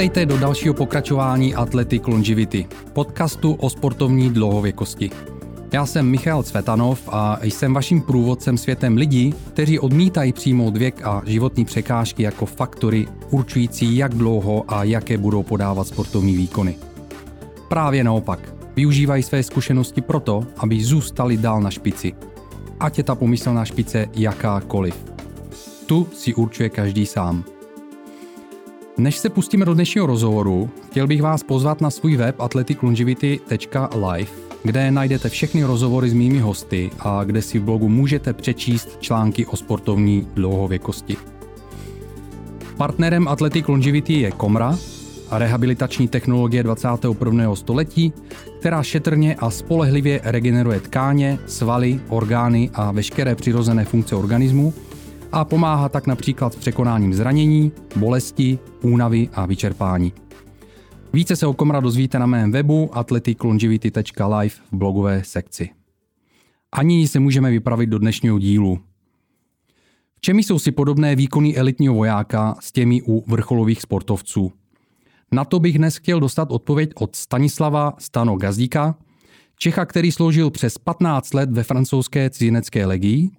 Vítejte 0.00 0.26
do 0.26 0.38
dalšího 0.38 0.74
pokračování 0.74 1.54
Athletic 1.54 2.02
Longevity, 2.06 2.66
podcastu 2.92 3.52
o 3.52 3.70
sportovní 3.70 4.30
dlouhověkosti. 4.30 5.10
Já 5.72 5.86
jsem 5.86 6.10
Michal 6.10 6.42
Cvetanov 6.42 7.08
a 7.12 7.38
jsem 7.42 7.74
vaším 7.74 8.00
průvodcem 8.00 8.58
světem 8.58 8.96
lidí, 8.96 9.34
kteří 9.52 9.78
odmítají 9.78 10.32
přijmout 10.32 10.76
věk 10.76 11.00
a 11.04 11.22
životní 11.26 11.64
překážky 11.64 12.22
jako 12.22 12.46
faktory 12.46 13.06
určující, 13.30 13.96
jak 13.96 14.14
dlouho 14.14 14.64
a 14.68 14.84
jaké 14.84 15.18
budou 15.18 15.42
podávat 15.42 15.86
sportovní 15.86 16.36
výkony. 16.36 16.76
Právě 17.68 18.04
naopak, 18.04 18.54
využívají 18.76 19.22
své 19.22 19.42
zkušenosti 19.42 20.00
proto, 20.00 20.44
aby 20.56 20.84
zůstali 20.84 21.36
dál 21.36 21.60
na 21.60 21.70
špici. 21.70 22.12
Ať 22.80 22.98
je 22.98 23.04
ta 23.04 23.14
pomyslná 23.14 23.64
špice 23.64 24.08
jakákoliv. 24.14 25.04
Tu 25.86 26.08
si 26.14 26.34
určuje 26.34 26.68
každý 26.68 27.06
sám. 27.06 27.44
Než 29.00 29.18
se 29.18 29.30
pustíme 29.30 29.64
do 29.64 29.74
dnešního 29.74 30.06
rozhovoru, 30.06 30.70
chtěl 30.90 31.06
bych 31.06 31.22
vás 31.22 31.42
pozvat 31.42 31.80
na 31.80 31.90
svůj 31.90 32.16
web 32.16 32.40
athleticlongevity.live, 32.40 34.30
kde 34.64 34.90
najdete 34.90 35.28
všechny 35.28 35.64
rozhovory 35.64 36.10
s 36.10 36.12
mými 36.12 36.38
hosty 36.38 36.90
a 36.98 37.24
kde 37.24 37.42
si 37.42 37.58
v 37.58 37.62
blogu 37.62 37.88
můžete 37.88 38.32
přečíst 38.32 38.98
články 39.00 39.46
o 39.46 39.56
sportovní 39.56 40.28
dlouhověkosti. 40.34 41.16
Partnerem 42.76 43.28
Athletic 43.28 43.68
Longevity 43.68 44.12
je 44.12 44.30
Komra, 44.30 44.78
a 45.30 45.38
rehabilitační 45.38 46.08
technologie 46.08 46.62
21. 46.62 47.54
století, 47.54 48.12
která 48.60 48.82
šetrně 48.82 49.34
a 49.34 49.50
spolehlivě 49.50 50.20
regeneruje 50.24 50.80
tkáně, 50.80 51.38
svaly, 51.46 52.00
orgány 52.08 52.70
a 52.74 52.92
veškeré 52.92 53.34
přirozené 53.34 53.84
funkce 53.84 54.16
organismu 54.16 54.74
a 55.32 55.44
pomáhá 55.44 55.88
tak 55.88 56.06
například 56.06 56.52
s 56.52 56.56
překonáním 56.56 57.14
zranění, 57.14 57.72
bolesti, 57.96 58.58
únavy 58.82 59.28
a 59.32 59.46
vyčerpání. 59.46 60.12
Více 61.12 61.36
se 61.36 61.46
o 61.46 61.54
Komra 61.54 61.80
dozvíte 61.80 62.18
na 62.18 62.26
mém 62.26 62.52
webu 62.52 62.90
athleticlongevity.live 62.92 64.48
v 64.48 64.72
blogové 64.72 65.24
sekci. 65.24 65.70
Ani 66.72 67.08
se 67.08 67.20
můžeme 67.20 67.50
vypravit 67.50 67.88
do 67.88 67.98
dnešního 67.98 68.38
dílu. 68.38 68.78
V 70.16 70.20
čem 70.20 70.38
jsou 70.38 70.58
si 70.58 70.72
podobné 70.72 71.16
výkony 71.16 71.56
elitního 71.56 71.94
vojáka 71.94 72.56
s 72.60 72.72
těmi 72.72 73.02
u 73.02 73.24
vrcholových 73.30 73.82
sportovců? 73.82 74.52
Na 75.32 75.44
to 75.44 75.60
bych 75.60 75.78
dnes 75.78 75.96
chtěl 75.96 76.20
dostat 76.20 76.52
odpověď 76.52 76.90
od 76.94 77.16
Stanislava 77.16 77.92
Stano 77.98 78.36
Gazdíka, 78.36 78.94
Čecha, 79.58 79.84
který 79.86 80.12
sloužil 80.12 80.50
přes 80.50 80.78
15 80.78 81.34
let 81.34 81.50
ve 81.50 81.62
francouzské 81.62 82.30
cizinecké 82.30 82.86
legii 82.86 83.30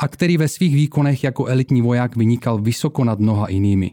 a 0.00 0.08
který 0.08 0.36
ve 0.36 0.48
svých 0.48 0.74
výkonech 0.74 1.24
jako 1.24 1.46
elitní 1.46 1.82
voják 1.82 2.16
vynikal 2.16 2.58
vysoko 2.58 3.04
nad 3.04 3.18
mnoha 3.18 3.50
jinými. 3.50 3.90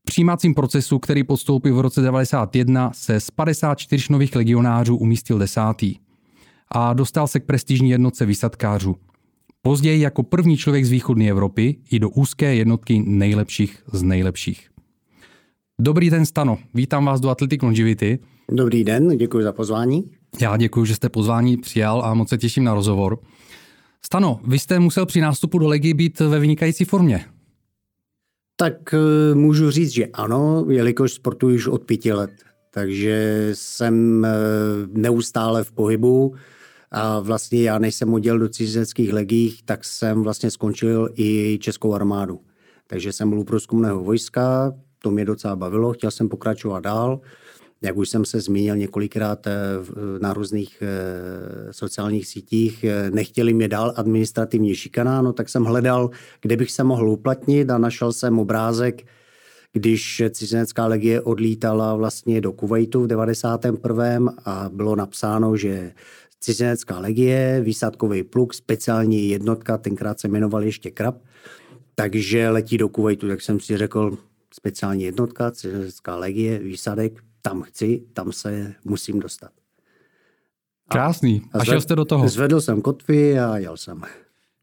V 0.00 0.04
přijímacím 0.04 0.54
procesu, 0.54 0.98
který 0.98 1.24
podstoupil 1.24 1.76
v 1.76 1.80
roce 1.80 2.00
1991, 2.00 2.90
se 2.94 3.20
z 3.20 3.30
54 3.30 4.12
nových 4.12 4.36
legionářů 4.36 4.96
umístil 4.96 5.38
desátý 5.38 5.94
a 6.72 6.92
dostal 6.92 7.26
se 7.26 7.40
k 7.40 7.44
prestižní 7.44 7.90
jednotce 7.90 8.26
výsadkářů. 8.26 8.96
Později 9.62 10.00
jako 10.00 10.22
první 10.22 10.56
člověk 10.56 10.84
z 10.84 10.90
východní 10.90 11.30
Evropy 11.30 11.76
i 11.90 11.98
do 11.98 12.10
úzké 12.10 12.54
jednotky 12.54 13.02
nejlepších 13.06 13.82
z 13.92 14.02
nejlepších. 14.02 14.70
Dobrý 15.80 16.10
den, 16.10 16.26
Stano. 16.26 16.58
Vítám 16.74 17.04
vás 17.04 17.20
do 17.20 17.28
Athletic 17.28 17.62
Longevity. 17.62 18.18
Dobrý 18.52 18.84
den, 18.84 19.16
děkuji 19.16 19.44
za 19.44 19.52
pozvání. 19.52 20.10
Já 20.40 20.56
děkuji, 20.56 20.84
že 20.84 20.94
jste 20.94 21.08
pozvání 21.08 21.56
přijal 21.56 22.04
a 22.04 22.14
moc 22.14 22.28
se 22.28 22.38
těším 22.38 22.64
na 22.64 22.74
rozhovor. 22.74 23.18
Stano, 24.06 24.40
vy 24.46 24.58
jste 24.58 24.78
musel 24.78 25.06
při 25.06 25.20
nástupu 25.20 25.58
do 25.58 25.68
Legy 25.68 25.94
být 25.94 26.20
ve 26.20 26.38
vynikající 26.38 26.84
formě. 26.84 27.24
Tak 28.56 28.94
eh, 28.94 29.34
můžu 29.34 29.70
říct, 29.70 29.90
že 29.90 30.06
ano, 30.06 30.66
jelikož 30.68 31.12
sportuji 31.12 31.56
už 31.56 31.66
od 31.66 31.84
pěti 31.84 32.12
let. 32.12 32.30
Takže 32.70 33.50
jsem 33.52 34.24
eh, 34.24 34.30
neustále 34.92 35.64
v 35.64 35.72
pohybu 35.72 36.34
a 36.90 37.20
vlastně 37.20 37.62
já, 37.62 37.78
než 37.78 37.94
jsem 37.94 38.14
odděl 38.14 38.38
do 38.38 38.48
cizineckých 38.48 39.12
legích, 39.12 39.62
tak 39.62 39.84
jsem 39.84 40.22
vlastně 40.22 40.50
skončil 40.50 41.08
i 41.14 41.58
českou 41.60 41.94
armádu. 41.94 42.40
Takže 42.86 43.12
jsem 43.12 43.30
byl 43.30 43.38
u 43.38 43.44
průzkumného 43.44 44.04
vojska, 44.04 44.72
to 44.98 45.10
mě 45.10 45.24
docela 45.24 45.56
bavilo, 45.56 45.92
chtěl 45.92 46.10
jsem 46.10 46.28
pokračovat 46.28 46.80
dál. 46.80 47.20
Jak 47.82 47.96
už 47.96 48.08
jsem 48.08 48.24
se 48.24 48.40
zmínil 48.40 48.76
několikrát 48.76 49.46
eh, 49.46 49.52
na 50.20 50.32
různých 50.32 50.82
eh, 50.82 51.72
sociálních 51.72 52.26
sítích, 52.26 52.84
eh, 52.84 53.10
nechtěli 53.10 53.54
mě 53.54 53.68
dál 53.68 53.92
administrativně 53.96 54.74
šikaná, 54.74 55.22
no 55.22 55.32
tak 55.32 55.48
jsem 55.48 55.64
hledal, 55.64 56.10
kde 56.40 56.56
bych 56.56 56.70
se 56.70 56.84
mohl 56.84 57.08
uplatnit 57.08 57.70
a 57.70 57.78
našel 57.78 58.12
jsem 58.12 58.38
obrázek, 58.38 59.06
když 59.72 60.22
cizinecká 60.30 60.86
legie 60.86 61.20
odlítala 61.20 61.94
vlastně 61.94 62.40
do 62.40 62.52
Kuwaitu 62.52 63.02
v 63.02 63.06
91. 63.06 64.34
a 64.44 64.70
bylo 64.72 64.96
napsáno, 64.96 65.56
že 65.56 65.92
cizinecká 66.40 66.98
legie, 66.98 67.60
výsadkový 67.64 68.22
pluk, 68.22 68.54
speciální 68.54 69.28
jednotka, 69.28 69.78
tenkrát 69.78 70.20
se 70.20 70.28
jmenoval 70.28 70.62
ještě 70.62 70.90
Krab, 70.90 71.16
takže 71.94 72.50
letí 72.50 72.78
do 72.78 72.88
Kuwaitu, 72.88 73.28
tak 73.28 73.40
jsem 73.40 73.60
si 73.60 73.76
řekl, 73.76 74.18
speciální 74.54 75.04
jednotka, 75.04 75.50
cizinecká 75.50 76.16
legie, 76.16 76.58
výsadek, 76.58 77.22
tam 77.42 77.62
chci, 77.62 78.02
tam 78.12 78.32
se 78.32 78.74
musím 78.84 79.20
dostat. 79.20 79.50
Krásný. 80.88 81.42
A, 81.52 81.58
a 81.58 81.64
šel 81.64 81.80
jste 81.80 81.96
do 81.96 82.04
toho? 82.04 82.28
Zvedl 82.28 82.60
jsem 82.60 82.82
kotvy 82.82 83.38
a 83.38 83.58
jel 83.58 83.76
jsem. 83.76 84.02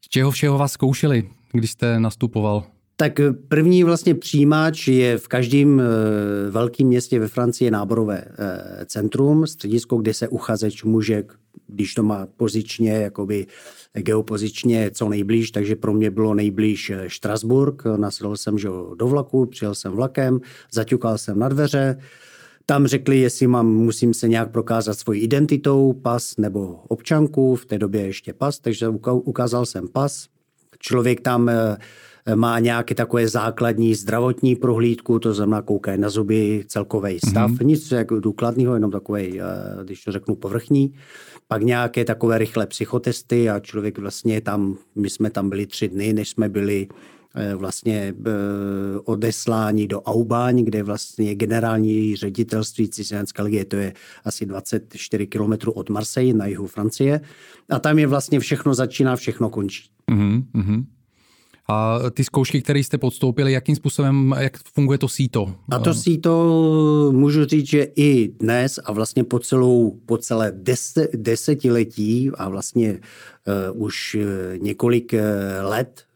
Z 0.04 0.08
čeho 0.08 0.30
všeho 0.30 0.58
vás 0.58 0.72
zkoušeli, 0.72 1.30
když 1.52 1.70
jste 1.70 2.00
nastupoval? 2.00 2.64
Tak 2.96 3.20
první 3.48 3.84
vlastně 3.84 4.14
přijímač 4.14 4.88
je 4.88 5.18
v 5.18 5.28
každém 5.28 5.80
eh, 5.80 6.50
velkém 6.50 6.86
městě 6.86 7.20
ve 7.20 7.28
Francii 7.28 7.70
náborové 7.70 8.24
eh, 8.24 8.84
centrum, 8.86 9.46
středisko, 9.46 9.96
kde 9.96 10.14
se 10.14 10.28
uchazeč 10.28 10.84
může, 10.84 11.24
když 11.66 11.94
to 11.94 12.02
má 12.02 12.26
pozičně, 12.36 12.90
jakoby 12.90 13.46
geopozičně 13.92 14.90
co 14.90 15.08
nejblíž, 15.08 15.50
takže 15.50 15.76
pro 15.76 15.92
mě 15.92 16.10
bylo 16.10 16.34
nejblíž 16.34 16.90
eh, 16.90 17.04
Štrasburg. 17.06 17.82
Nasedl 17.96 18.36
jsem 18.36 18.58
že 18.58 18.68
do 18.94 19.06
vlaku, 19.06 19.46
přijel 19.46 19.74
jsem 19.74 19.92
vlakem, 19.92 20.40
zaťukal 20.72 21.18
jsem 21.18 21.38
na 21.38 21.48
dveře, 21.48 21.98
tam 22.70 22.86
řekli, 22.86 23.18
jestli 23.18 23.46
mám, 23.46 23.66
musím 23.66 24.14
se 24.14 24.28
nějak 24.28 24.50
prokázat 24.50 24.98
svojí 24.98 25.20
identitou, 25.20 25.92
pas 25.92 26.36
nebo 26.36 26.80
občanku, 26.88 27.56
v 27.56 27.66
té 27.66 27.78
době 27.78 28.06
ještě 28.06 28.32
pas, 28.32 28.58
takže 28.58 28.88
ukázal 29.24 29.66
jsem 29.66 29.88
pas. 29.88 30.28
Člověk 30.78 31.20
tam 31.20 31.50
má 32.34 32.58
nějaké 32.58 32.94
takové 32.94 33.28
základní 33.28 33.94
zdravotní 33.94 34.56
prohlídku, 34.56 35.18
to 35.18 35.34
znamená 35.34 35.62
koukají 35.62 35.98
na 35.98 36.08
zuby, 36.08 36.64
celkový 36.66 37.18
stav, 37.18 37.50
mm-hmm. 37.50 37.66
nic 37.66 37.90
jako 37.90 38.20
důkladného, 38.20 38.74
jenom 38.74 38.90
takový, 38.90 39.40
eh, 39.40 39.44
když 39.84 40.04
to 40.04 40.12
řeknu, 40.12 40.34
povrchní. 40.34 40.94
Pak 41.48 41.62
nějaké 41.62 42.04
takové 42.04 42.38
rychlé 42.38 42.66
psychotesty 42.66 43.50
a 43.50 43.60
člověk 43.60 43.98
vlastně 43.98 44.40
tam, 44.40 44.76
my 44.94 45.10
jsme 45.10 45.30
tam 45.30 45.48
byli 45.48 45.66
tři 45.66 45.88
dny, 45.88 46.12
než 46.12 46.28
jsme 46.28 46.48
byli 46.48 46.88
eh, 46.90 47.17
vlastně 47.56 48.14
eh, 48.26 48.30
odesláni 49.04 49.86
do 49.86 50.02
Aubáň, 50.02 50.64
kde 50.64 50.82
vlastně 50.82 51.34
generální 51.34 52.16
ředitelství 52.16 52.88
cizinecké 52.88 53.42
legie, 53.42 53.64
to 53.64 53.76
je 53.76 53.92
asi 54.24 54.46
24 54.46 55.26
kilometrů 55.26 55.72
od 55.72 55.90
Marseille 55.90 56.34
na 56.34 56.46
jihu 56.46 56.66
Francie. 56.66 57.20
A 57.70 57.78
tam 57.78 57.98
je 57.98 58.06
vlastně 58.06 58.40
všechno 58.40 58.74
začíná, 58.74 59.16
všechno 59.16 59.50
končí. 59.50 59.90
Mm-hmm. 60.10 60.84
A 61.70 61.98
ty 62.10 62.24
zkoušky, 62.24 62.62
které 62.62 62.78
jste 62.78 62.98
podstoupili, 62.98 63.52
jakým 63.52 63.76
způsobem, 63.76 64.34
jak 64.38 64.58
funguje 64.74 64.98
to 64.98 65.08
síto? 65.08 65.54
A 65.70 65.78
to 65.78 65.94
síto 65.94 67.12
můžu 67.14 67.44
říct, 67.44 67.66
že 67.66 67.86
i 67.96 68.28
dnes 68.28 68.80
a 68.84 68.92
vlastně 68.92 69.24
po, 69.24 69.38
celou, 69.38 70.00
po 70.06 70.18
celé 70.18 70.52
deset, 70.56 71.10
desetiletí 71.16 72.30
a 72.34 72.48
vlastně 72.48 73.00
uh, 73.72 73.82
už 73.82 74.16
několik 74.58 75.12
uh, 75.12 75.70
let, 75.70 76.07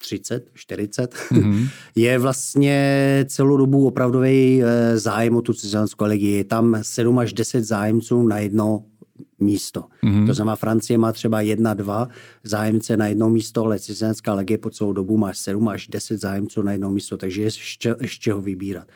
30, 0.00 0.50
40, 0.54 1.14
mm-hmm. 1.14 1.68
je 1.94 2.18
vlastně 2.18 3.24
celou 3.28 3.56
dobu 3.56 3.86
opravdový 3.86 4.62
zájem 4.94 5.36
o 5.36 5.42
tu 5.42 5.52
cizinskou 5.52 6.04
legii. 6.04 6.36
Je 6.36 6.44
tam 6.44 6.76
7 6.82 7.18
až 7.18 7.32
10 7.32 7.64
zájemců 7.64 8.22
na 8.22 8.38
jedno 8.38 8.84
místo. 9.40 9.84
Mm-hmm. 10.04 10.26
To 10.26 10.34
znamená, 10.34 10.56
Francie 10.56 10.98
má 10.98 11.12
třeba 11.12 11.40
jedna, 11.40 11.74
dva 11.74 12.08
zájemce 12.44 12.96
na 12.96 13.06
jedno 13.06 13.30
místo, 13.30 13.64
ale 13.64 13.78
cizinecká 13.78 14.34
legie 14.34 14.58
po 14.58 14.70
celou 14.70 14.92
dobu 14.92 15.16
má 15.16 15.32
sedm 15.32 15.68
až 15.68 15.88
deset 15.88 16.20
zájemců 16.20 16.62
na 16.62 16.72
jedno 16.72 16.90
místo, 16.90 17.16
takže 17.16 17.42
je 17.42 17.44
ještě, 17.44 17.94
ještě 18.00 18.32
ho 18.32 18.40
vybírat. 18.40 18.88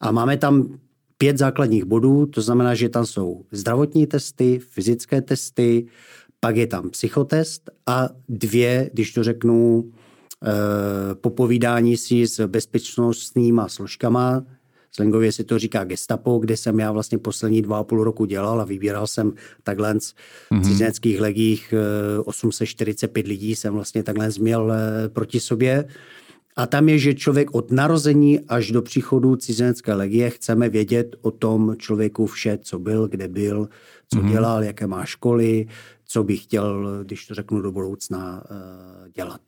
A 0.00 0.12
máme 0.12 0.36
tam 0.36 0.78
pět 1.18 1.38
základních 1.38 1.84
bodů, 1.84 2.26
to 2.26 2.40
znamená, 2.40 2.74
že 2.74 2.88
tam 2.88 3.06
jsou 3.06 3.44
zdravotní 3.52 4.06
testy, 4.06 4.58
fyzické 4.58 5.22
testy, 5.22 5.86
pak 6.40 6.56
je 6.56 6.66
tam 6.66 6.90
psychotest 6.90 7.70
a 7.86 8.08
dvě, 8.28 8.90
když 8.92 9.12
to 9.12 9.24
řeknu, 9.24 9.90
eh, 10.44 11.14
popovídání 11.14 11.96
si 11.96 12.26
s 12.26 12.46
bezpečnostníma 12.46 13.68
složkama, 13.68 14.44
Slangově 14.90 15.32
se 15.32 15.44
to 15.44 15.58
říká 15.58 15.84
gestapo, 15.84 16.38
kde 16.38 16.56
jsem 16.56 16.80
já 16.80 16.92
vlastně 16.92 17.18
poslední 17.18 17.62
dva 17.62 17.78
a 17.78 17.84
půl 17.84 18.04
roku 18.04 18.24
dělal 18.24 18.60
a 18.60 18.64
vybíral 18.64 19.06
jsem 19.06 19.32
takhle 19.62 20.00
z 20.00 20.14
mm-hmm. 20.50 20.62
cizineckých 20.62 21.20
legích 21.20 21.74
845 22.24 23.26
eh, 23.26 23.28
lidí 23.28 23.54
jsem 23.54 23.74
vlastně 23.74 24.02
takhle 24.02 24.30
změl 24.30 24.72
eh, 24.72 25.08
proti 25.08 25.40
sobě 25.40 25.88
A 26.56 26.66
tam 26.66 26.88
je, 26.88 26.98
že 26.98 27.14
člověk 27.14 27.54
od 27.54 27.70
narození 27.70 28.40
až 28.48 28.70
do 28.70 28.82
příchodu 28.82 29.36
cizinecké 29.36 29.94
legie 29.94 30.30
chceme 30.30 30.68
vědět 30.68 31.16
o 31.22 31.30
tom 31.30 31.76
člověku 31.78 32.26
vše, 32.26 32.58
co 32.62 32.78
byl, 32.78 33.08
kde 33.08 33.28
byl, 33.28 33.68
co 34.08 34.18
mm-hmm. 34.18 34.30
dělal, 34.30 34.64
jaké 34.64 34.86
má 34.86 35.04
školy, 35.04 35.66
co 36.04 36.24
by 36.24 36.36
chtěl, 36.36 36.98
když 37.04 37.26
to 37.26 37.34
řeknu 37.34 37.60
do 37.60 37.72
budoucna, 37.72 38.44
dělat. 39.14 39.40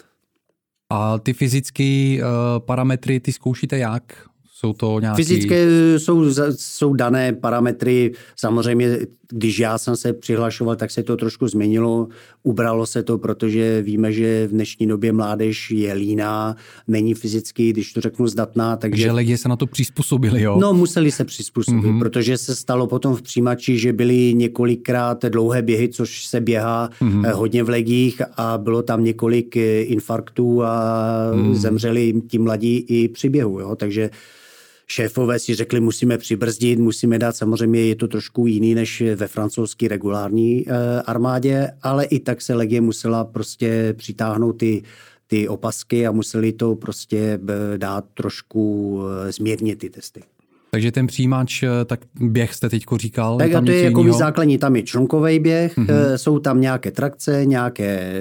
A 0.90 1.18
ty 1.18 1.32
fyzické 1.32 2.18
uh, 2.18 2.26
parametry, 2.58 3.20
ty 3.20 3.32
zkoušíte 3.32 3.78
jak? 3.78 4.29
Jsou 4.60 4.72
to 4.72 5.00
nějaké... 5.00 5.16
Fyzické 5.16 5.66
jsou, 5.98 6.24
jsou 6.50 6.94
dané 6.94 7.32
parametry. 7.32 8.12
Samozřejmě, 8.36 8.98
když 9.32 9.58
já 9.58 9.78
jsem 9.78 9.96
se 9.96 10.12
přihlašoval, 10.12 10.76
tak 10.76 10.90
se 10.90 11.02
to 11.02 11.16
trošku 11.16 11.48
změnilo. 11.48 12.08
Ubralo 12.42 12.86
se 12.86 13.02
to, 13.02 13.18
protože 13.18 13.82
víme, 13.82 14.12
že 14.12 14.46
v 14.46 14.50
dnešní 14.50 14.86
době 14.86 15.12
mládež 15.12 15.70
je 15.70 15.92
líná, 15.92 16.56
není 16.88 17.14
fyzicky, 17.14 17.70
když 17.70 17.92
to 17.92 18.00
řeknu, 18.00 18.26
zdatná. 18.26 18.76
Takže 18.76 19.02
že 19.02 19.12
legie 19.12 19.38
se 19.38 19.48
na 19.48 19.56
to 19.56 19.66
přizpůsobili, 19.66 20.42
jo? 20.42 20.58
No, 20.60 20.72
museli 20.72 21.10
se 21.10 21.24
přizpůsobit, 21.24 21.84
mm-hmm. 21.84 21.98
protože 21.98 22.38
se 22.38 22.56
stalo 22.56 22.86
potom 22.86 23.16
v 23.16 23.22
přijímači, 23.22 23.78
že 23.78 23.92
byly 23.92 24.34
několikrát 24.34 25.24
dlouhé 25.24 25.62
běhy, 25.62 25.88
což 25.88 26.26
se 26.26 26.40
běhá 26.40 26.90
mm-hmm. 27.00 27.32
hodně 27.32 27.62
v 27.62 27.68
legích 27.68 28.22
a 28.36 28.58
bylo 28.58 28.82
tam 28.82 29.04
několik 29.04 29.56
eh, 29.56 29.82
infarktů 29.82 30.62
a 30.62 31.02
mm-hmm. 31.34 31.54
zemřeli 31.54 32.14
ti 32.28 32.38
mladí 32.38 32.76
i 32.88 33.08
při 33.08 33.28
běhu, 33.28 33.60
jo? 33.60 33.76
takže 33.76 34.10
šéfové 34.90 35.38
si 35.38 35.54
řekli, 35.54 35.80
musíme 35.80 36.18
přibrzdit, 36.18 36.78
musíme 36.78 37.18
dát, 37.18 37.36
samozřejmě 37.36 37.80
je 37.80 37.96
to 37.96 38.08
trošku 38.08 38.46
jiný 38.46 38.74
než 38.74 39.02
ve 39.14 39.28
francouzské 39.28 39.88
regulární 39.88 40.64
eh, 40.68 41.02
armádě, 41.02 41.70
ale 41.82 42.04
i 42.04 42.20
tak 42.20 42.42
se 42.42 42.54
legie 42.54 42.80
musela 42.80 43.24
prostě 43.24 43.94
přitáhnout 43.96 44.58
ty 44.58 44.82
ty 45.26 45.48
opasky 45.48 46.06
a 46.06 46.12
museli 46.12 46.52
to 46.52 46.74
prostě 46.74 47.18
eh, 47.18 47.78
dát 47.78 48.04
trošku 48.14 49.00
eh, 49.28 49.32
zmírnit 49.32 49.78
ty 49.78 49.90
testy. 49.90 50.22
Takže 50.70 50.92
ten 50.92 51.06
přijímač, 51.06 51.62
eh, 51.62 51.84
tak 51.84 52.00
běh 52.20 52.54
jste 52.54 52.68
teď 52.68 52.84
říkal. 52.96 53.38
Tak 53.38 53.54
a 53.54 53.60
to 53.60 53.70
je 53.70 53.84
jako 53.84 54.12
základní, 54.12 54.58
tam 54.58 54.76
je 54.76 54.82
člunkový 54.82 55.38
běh, 55.38 55.78
mm-hmm. 55.78 56.14
jsou 56.16 56.38
tam 56.38 56.60
nějaké 56.60 56.90
trakce, 56.90 57.46
nějaké 57.46 58.12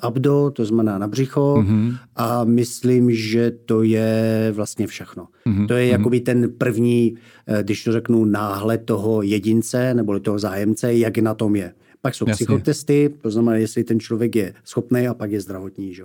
abdo, 0.00 0.50
to 0.54 0.64
znamená 0.64 0.98
na 0.98 1.08
břicho 1.08 1.56
mm-hmm. 1.58 1.96
a 2.16 2.44
myslím, 2.44 3.10
že 3.10 3.50
to 3.50 3.82
je 3.82 4.52
vlastně 4.54 4.86
všechno. 4.86 5.28
Mm-hmm. 5.46 5.66
To 5.66 5.74
je 5.74 5.86
mm-hmm. 5.86 5.90
jakoby 5.90 6.20
ten 6.20 6.50
první, 6.58 7.14
když 7.62 7.84
to 7.84 7.92
řeknu, 7.92 8.24
náhled 8.24 8.82
toho 8.84 9.22
jedince 9.22 9.94
nebo 9.94 10.20
toho 10.20 10.38
zájemce, 10.38 10.94
jak 10.94 11.18
na 11.18 11.34
tom 11.34 11.56
je. 11.56 11.72
Pak 12.00 12.14
jsou 12.14 12.28
Jasně. 12.28 12.34
psychotesty, 12.34 13.14
to 13.20 13.30
znamená, 13.30 13.56
jestli 13.56 13.84
ten 13.84 14.00
člověk 14.00 14.36
je 14.36 14.54
schopný 14.64 15.08
a 15.08 15.14
pak 15.14 15.32
je 15.32 15.40
zdravotní. 15.40 15.94
Že? 15.94 16.02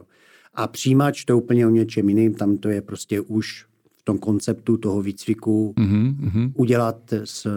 A 0.53 0.67
přijímač 0.67 1.25
to 1.25 1.33
je 1.33 1.35
úplně 1.35 1.67
o 1.67 1.69
něčem 1.69 2.09
jiným, 2.09 2.33
tam 2.33 2.57
to 2.57 2.69
je 2.69 2.81
prostě 2.81 3.21
už 3.21 3.65
tom 4.09 4.17
konceptu 4.17 4.77
toho 4.77 5.01
výcviku 5.01 5.73
mm-hmm. 5.77 6.51
udělat 6.56 7.13
z 7.23 7.47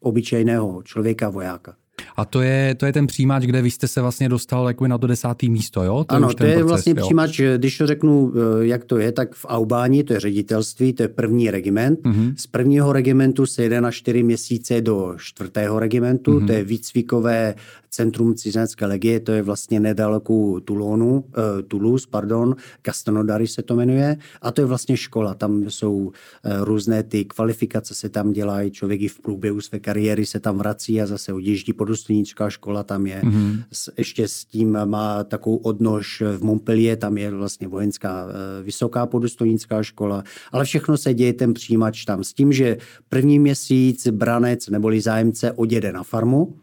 obyčejného 0.00 0.82
člověka 0.82 1.28
vojáka. 1.28 1.74
A 2.16 2.24
to 2.24 2.42
je, 2.42 2.74
to 2.74 2.86
je 2.86 2.92
ten 2.92 3.06
přijímač, 3.06 3.44
kde 3.44 3.62
vy 3.62 3.70
jste 3.70 3.88
se 3.88 4.00
vlastně 4.00 4.28
dostal 4.28 4.68
jako 4.68 4.86
na 4.86 4.98
to 4.98 5.06
desátý 5.06 5.50
místo, 5.50 5.82
jo? 5.82 6.04
To 6.04 6.14
ano, 6.14 6.28
je 6.28 6.34
to 6.34 6.44
je 6.44 6.52
proces, 6.52 6.68
vlastně 6.68 6.90
jo? 6.96 7.04
přijímač, 7.04 7.40
když 7.56 7.78
to 7.78 7.86
řeknu, 7.86 8.32
eh, 8.34 8.66
jak 8.66 8.84
to 8.84 8.98
je, 8.98 9.12
tak 9.12 9.34
v 9.34 9.46
Aubáni, 9.48 10.04
to 10.04 10.12
je 10.12 10.20
ředitelství, 10.20 10.92
to 10.92 11.02
je 11.02 11.08
první 11.08 11.50
regiment. 11.50 12.00
Mm-hmm. 12.00 12.34
Z 12.36 12.46
prvního 12.46 12.92
regimentu 12.92 13.46
se 13.46 13.62
jede 13.62 13.80
na 13.80 13.90
čtyři 13.90 14.22
měsíce 14.22 14.80
do 14.80 15.14
čtvrtého 15.18 15.78
regimentu, 15.78 16.40
mm-hmm. 16.40 16.46
to 16.46 16.52
je 16.52 16.64
výcvikové 16.64 17.54
centrum 17.94 18.34
cizinecké 18.34 18.86
legie, 18.86 19.20
to 19.20 19.32
je 19.32 19.42
vlastně 19.42 19.80
nedaleko 19.80 20.60
Toulonu, 20.60 21.12
uh, 21.14 21.22
Toulouse, 21.68 22.06
pardon, 22.10 22.56
Castelnaudary 22.82 23.46
se 23.46 23.62
to 23.62 23.76
jmenuje, 23.76 24.16
a 24.42 24.52
to 24.52 24.60
je 24.60 24.64
vlastně 24.64 24.96
škola, 24.96 25.34
tam 25.34 25.70
jsou 25.70 25.96
uh, 25.96 26.12
různé 26.60 27.02
ty 27.02 27.24
kvalifikace 27.24 27.94
se 27.94 28.08
tam 28.08 28.32
dělají, 28.32 28.70
člověk 28.70 29.00
i 29.00 29.08
v 29.08 29.20
průběhu 29.20 29.60
své 29.60 29.78
kariéry 29.78 30.26
se 30.26 30.40
tam 30.40 30.58
vrací 30.58 31.00
a 31.00 31.06
zase 31.06 31.32
odjíždí, 31.32 31.72
podůstojnická 31.72 32.50
škola 32.50 32.82
tam 32.82 33.06
je, 33.06 33.20
mm-hmm. 33.24 33.64
S, 33.72 33.92
ještě 33.98 34.28
s 34.28 34.44
tím 34.44 34.78
má 34.84 35.24
takovou 35.24 35.56
odnož 35.56 36.22
v 36.38 36.42
Montpellier, 36.42 36.98
tam 36.98 37.18
je 37.18 37.30
vlastně 37.30 37.68
vojenská 37.68 38.24
uh, 38.24 38.30
vysoká 38.64 39.06
podůstojnická 39.06 39.82
škola, 39.82 40.24
ale 40.52 40.64
všechno 40.64 40.96
se 40.96 41.14
děje 41.14 41.32
ten 41.32 41.54
přijímač 41.54 42.04
tam. 42.04 42.24
S 42.24 42.32
tím, 42.32 42.52
že 42.52 42.76
první 43.08 43.38
měsíc 43.38 44.08
branec 44.08 44.68
neboli 44.68 45.00
zájemce 45.00 45.52
odjede 45.52 45.92
na 45.92 46.02
farmu, 46.02 46.54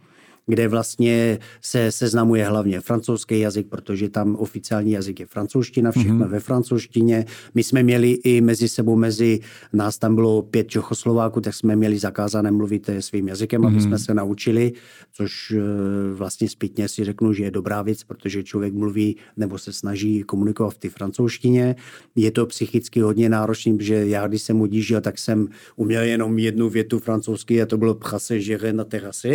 kde 0.51 0.67
vlastně 0.67 1.39
se 1.61 1.91
seznamuje 1.91 2.45
hlavně 2.45 2.81
francouzský 2.81 3.39
jazyk, 3.39 3.67
protože 3.67 4.09
tam 4.09 4.35
oficiální 4.35 4.91
jazyk 4.91 5.19
je 5.19 5.25
francouzština, 5.25 5.91
všechno 5.91 6.25
mm-hmm. 6.25 6.29
ve 6.29 6.39
francouzštině. 6.39 7.25
My 7.55 7.63
jsme 7.63 7.83
měli 7.83 8.11
i 8.11 8.41
mezi 8.41 8.69
sebou, 8.69 8.95
mezi 8.95 9.39
nás 9.73 9.97
tam 9.97 10.15
bylo 10.15 10.41
pět 10.41 10.67
Čechoslováků, 10.67 11.41
tak 11.41 11.53
jsme 11.53 11.75
měli 11.75 11.99
zakázané 11.99 12.51
mluvit 12.51 12.89
svým 12.99 13.27
jazykem, 13.27 13.61
mm-hmm. 13.61 13.67
aby 13.67 13.75
mhm. 13.75 13.83
jsme 13.83 13.99
se 13.99 14.13
naučili, 14.13 14.71
což 15.11 15.51
eh, 15.51 15.61
vlastně 16.13 16.49
zpětně 16.49 16.87
si 16.87 17.03
řeknu, 17.03 17.33
že 17.33 17.43
je 17.43 17.51
dobrá 17.51 17.81
věc, 17.81 18.03
protože 18.03 18.43
člověk 18.43 18.73
mluví 18.73 19.15
nebo 19.37 19.57
se 19.57 19.73
snaží 19.73 20.23
komunikovat 20.23 20.69
v 20.69 20.77
té 20.77 20.89
francouzštině. 20.89 21.75
Je 22.15 22.31
to 22.31 22.45
psychicky 22.45 22.99
hodně 22.99 23.29
náročný, 23.29 23.77
protože 23.77 24.07
já, 24.07 24.27
když 24.27 24.41
jsem 24.41 24.61
odjížděl, 24.61 25.01
tak 25.01 25.17
jsem 25.17 25.47
uměl 25.75 26.03
jenom 26.03 26.39
jednu 26.39 26.69
větu 26.69 26.99
francouzsky 26.99 27.61
a 27.61 27.65
to 27.65 27.77
bylo 27.77 27.95
prase, 27.95 28.39
že 28.39 28.57
na 28.71 28.83
terase. 28.83 29.29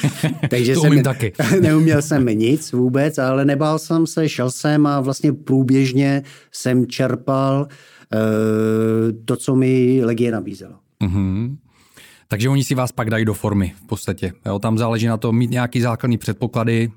Takže 0.62 0.74
to 0.74 0.80
jsem, 0.80 0.90
umím 0.90 1.02
taky. 1.02 1.32
neuměl 1.60 2.02
jsem 2.02 2.26
nic 2.26 2.72
vůbec, 2.72 3.18
ale 3.18 3.44
nebál 3.44 3.78
jsem 3.78 4.06
se, 4.06 4.28
šel 4.28 4.50
jsem 4.50 4.86
a 4.86 5.00
vlastně 5.00 5.32
průběžně 5.32 6.22
jsem 6.52 6.86
čerpal 6.86 7.66
uh, 7.66 8.18
to, 9.24 9.36
co 9.36 9.56
mi 9.56 10.00
Legie 10.04 10.32
nabízela. 10.32 10.78
Mm-hmm. 11.04 11.56
Takže 12.28 12.48
oni 12.48 12.64
si 12.64 12.74
vás 12.74 12.92
pak 12.92 13.10
dají 13.10 13.24
do 13.24 13.34
formy 13.34 13.74
v 13.84 13.86
podstatě. 13.86 14.32
Jo, 14.46 14.58
tam 14.58 14.78
záleží 14.78 15.06
na 15.06 15.16
to 15.16 15.32
mít 15.32 15.50
nějaký 15.50 15.80
základní 15.80 16.18
předpoklady, 16.18 16.90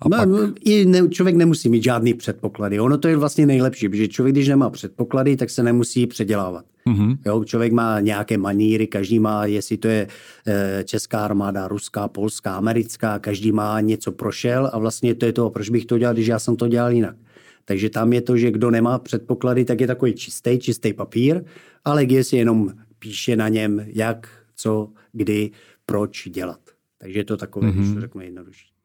a 0.00 0.08
no, 0.08 0.38
pak... 0.38 0.50
i 0.64 0.84
ne, 0.84 1.08
člověk 1.08 1.36
nemusí 1.36 1.68
mít 1.68 1.82
žádný 1.82 2.14
předpoklady. 2.14 2.80
Ono 2.80 2.98
to 2.98 3.08
je 3.08 3.16
vlastně 3.16 3.46
nejlepší, 3.46 3.88
protože 3.88 4.08
člověk, 4.08 4.34
když 4.34 4.48
nemá 4.48 4.70
předpoklady, 4.70 5.36
tak 5.36 5.50
se 5.50 5.62
nemusí 5.62 6.06
předělávat. 6.06 6.64
Mm-hmm. 6.86 7.18
Jo, 7.26 7.44
člověk 7.44 7.72
má 7.72 8.00
nějaké 8.00 8.38
maníry, 8.38 8.86
každý 8.86 9.18
má, 9.18 9.46
jestli 9.46 9.76
to 9.76 9.88
je 9.88 10.08
e, 10.46 10.84
česká 10.84 11.24
armáda, 11.24 11.68
ruská, 11.68 12.08
polská, 12.08 12.54
americká, 12.54 13.18
každý 13.18 13.52
má 13.52 13.80
něco 13.80 14.12
prošel 14.12 14.70
a 14.72 14.78
vlastně 14.78 15.14
to 15.14 15.26
je 15.26 15.32
to, 15.32 15.50
proč 15.50 15.70
bych 15.70 15.86
to 15.86 15.98
dělal, 15.98 16.14
když 16.14 16.26
já 16.26 16.38
jsem 16.38 16.56
to 16.56 16.68
dělal 16.68 16.92
jinak. 16.92 17.16
Takže 17.64 17.90
tam 17.90 18.12
je 18.12 18.20
to, 18.20 18.36
že 18.36 18.50
kdo 18.50 18.70
nemá 18.70 18.98
předpoklady, 18.98 19.64
tak 19.64 19.80
je 19.80 19.86
takový 19.86 20.14
čistý, 20.14 20.58
čistý 20.58 20.92
papír, 20.92 21.44
ale 21.84 22.04
je 22.04 22.24
si 22.24 22.36
jenom 22.36 22.72
píše 22.98 23.36
na 23.36 23.48
něm, 23.48 23.84
jak, 23.86 24.28
co, 24.56 24.88
kdy, 25.12 25.50
proč 25.86 26.28
dělat. 26.28 26.60
Takže 26.98 27.18
je 27.18 27.24
to 27.24 27.36
takové, 27.36 27.68
mm-hmm. 27.68 27.74
když 27.74 27.86
to 27.86 27.92
mhm. 27.92 28.00
řeknu 28.00 28.20
jednodušší. 28.20 28.77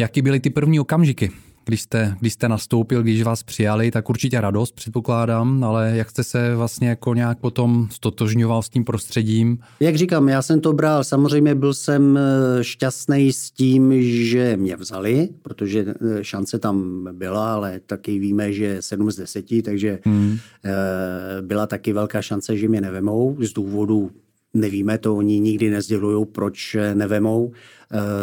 Jaký 0.00 0.22
byly 0.22 0.40
ty 0.40 0.50
první 0.50 0.80
okamžiky, 0.80 1.30
když 1.64 1.82
jste, 1.82 2.14
když 2.20 2.32
jste 2.32 2.48
nastoupil, 2.48 3.02
když 3.02 3.22
vás 3.22 3.42
přijali, 3.42 3.90
tak 3.90 4.10
určitě 4.10 4.40
radost 4.40 4.74
předpokládám, 4.74 5.64
ale 5.64 5.92
jak 5.94 6.10
jste 6.10 6.24
se 6.24 6.56
vlastně 6.56 6.88
jako 6.88 7.14
nějak 7.14 7.38
potom 7.38 7.88
stotožňoval 7.90 8.62
s 8.62 8.68
tím 8.68 8.84
prostředím? 8.84 9.58
Jak 9.80 9.96
říkám, 9.96 10.28
já 10.28 10.42
jsem 10.42 10.60
to 10.60 10.72
bral, 10.72 11.04
samozřejmě 11.04 11.54
byl 11.54 11.74
jsem 11.74 12.18
eh, 12.18 12.64
šťastný 12.64 13.32
s 13.32 13.50
tím, 13.50 14.02
že 14.02 14.56
mě 14.56 14.76
vzali, 14.76 15.28
protože 15.42 15.84
eh, 15.88 16.24
šance 16.24 16.58
tam 16.58 17.08
byla, 17.12 17.54
ale 17.54 17.80
taky 17.86 18.18
víme, 18.18 18.52
že 18.52 18.76
7 18.82 19.10
z 19.10 19.16
10, 19.16 19.44
takže 19.64 19.98
hmm. 20.04 20.38
Eh, 20.64 21.42
byla 21.42 21.66
taky 21.66 21.92
velká 21.92 22.22
šance, 22.22 22.56
že 22.56 22.68
mě 22.68 22.80
nevemou 22.80 23.36
z 23.40 23.52
důvodu 23.52 24.10
nevíme, 24.54 24.98
to 24.98 25.16
oni 25.16 25.40
nikdy 25.40 25.70
nezdělují, 25.70 26.26
proč 26.26 26.76
nevemou 26.94 27.52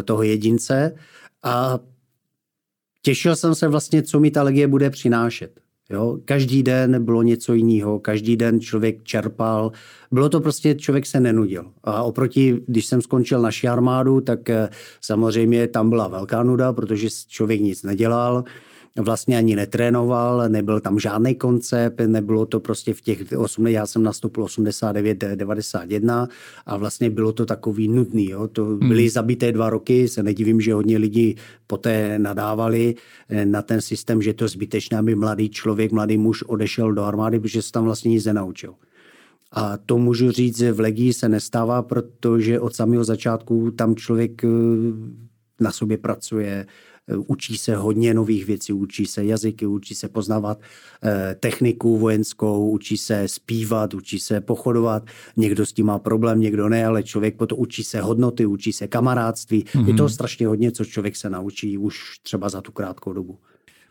toho 0.05 0.23
jedince. 0.23 0.91
A 1.45 1.79
těšil 3.01 3.35
jsem 3.35 3.55
se 3.55 3.67
vlastně, 3.67 4.03
co 4.03 4.19
mi 4.19 4.31
ta 4.31 4.43
legie 4.43 4.67
bude 4.67 4.89
přinášet. 4.89 5.59
Jo? 5.89 6.17
Každý 6.25 6.63
den 6.63 7.05
bylo 7.05 7.23
něco 7.23 7.53
jiného, 7.53 7.99
každý 7.99 8.37
den 8.37 8.59
člověk 8.59 9.03
čerpal. 9.03 9.71
Bylo 10.11 10.29
to 10.29 10.41
prostě, 10.41 10.75
člověk 10.75 11.05
se 11.05 11.19
nenudil. 11.19 11.71
A 11.83 12.03
oproti, 12.03 12.61
když 12.67 12.85
jsem 12.85 13.01
skončil 13.01 13.41
naši 13.41 13.67
armádu, 13.67 14.21
tak 14.21 14.49
eh, 14.49 14.69
samozřejmě 15.01 15.67
tam 15.67 15.89
byla 15.89 16.07
velká 16.07 16.43
nuda, 16.43 16.73
protože 16.73 17.07
člověk 17.27 17.61
nic 17.61 17.83
nedělal 17.83 18.43
vlastně 19.01 19.37
ani 19.37 19.55
netrénoval, 19.55 20.49
nebyl 20.49 20.79
tam 20.79 20.99
žádný 20.99 21.35
koncept, 21.35 21.99
nebylo 22.07 22.45
to 22.45 22.59
prostě 22.59 22.93
v 22.93 23.01
těch 23.01 23.33
8, 23.37 23.67
já 23.67 23.85
jsem 23.85 24.03
nastoupil 24.03 24.43
89, 24.43 25.23
91 25.35 26.27
a 26.65 26.77
vlastně 26.77 27.09
bylo 27.09 27.31
to 27.31 27.45
takový 27.45 27.87
nutný. 27.87 28.29
Jo. 28.29 28.47
To 28.47 28.65
hmm. 28.65 28.87
byly 28.87 29.01
hmm. 29.01 29.09
zabité 29.09 29.51
dva 29.51 29.69
roky, 29.69 30.07
se 30.07 30.23
nedivím, 30.23 30.61
že 30.61 30.73
hodně 30.73 30.97
lidí 30.97 31.35
poté 31.67 32.19
nadávali 32.19 32.95
eh, 33.29 33.45
na 33.45 33.61
ten 33.61 33.81
systém, 33.81 34.21
že 34.21 34.33
to 34.33 34.47
zbytečné, 34.47 34.97
aby 34.97 35.15
mladý 35.15 35.49
člověk, 35.49 35.91
mladý 35.91 36.17
muž 36.17 36.43
odešel 36.43 36.93
do 36.93 37.03
armády, 37.03 37.39
protože 37.39 37.61
se 37.61 37.71
tam 37.71 37.83
vlastně 37.83 38.11
nic 38.11 38.25
nenaučil. 38.25 38.73
A 39.51 39.77
to 39.77 39.97
můžu 39.97 40.31
říct, 40.31 40.57
že 40.57 40.71
v 40.71 40.79
Legii 40.79 41.13
se 41.13 41.29
nestává, 41.29 41.81
protože 41.81 42.59
od 42.59 42.75
samého 42.75 43.03
začátku 43.03 43.71
tam 43.71 43.95
člověk 43.95 44.43
eh, 44.43 44.47
na 45.59 45.71
sobě 45.71 45.97
pracuje, 45.97 46.65
učí 47.27 47.57
se 47.57 47.75
hodně 47.75 48.13
nových 48.13 48.45
věcí, 48.45 48.73
učí 48.73 49.05
se 49.05 49.25
jazyky, 49.25 49.65
učí 49.65 49.95
se 49.95 50.07
poznávat 50.09 50.59
eh, 51.03 51.35
techniku 51.39 51.97
vojenskou, 51.97 52.69
učí 52.69 52.97
se 52.97 53.27
zpívat, 53.27 53.93
učí 53.93 54.19
se 54.19 54.41
pochodovat. 54.41 55.03
Někdo 55.37 55.65
s 55.65 55.73
tím 55.73 55.85
má 55.85 55.99
problém, 55.99 56.39
někdo 56.39 56.69
ne, 56.69 56.85
ale 56.85 57.03
člověk 57.03 57.35
potom 57.35 57.59
učí 57.59 57.83
se 57.83 58.01
hodnoty, 58.01 58.45
učí 58.45 58.73
se 58.73 58.87
kamarádství. 58.87 59.63
Mm-hmm. 59.63 59.87
Je 59.87 59.93
to 59.93 60.09
strašně 60.09 60.47
hodně, 60.47 60.71
co 60.71 60.85
člověk 60.85 61.15
se 61.15 61.29
naučí 61.29 61.77
už 61.77 62.19
třeba 62.23 62.49
za 62.49 62.61
tu 62.61 62.71
krátkou 62.71 63.13
dobu. 63.13 63.37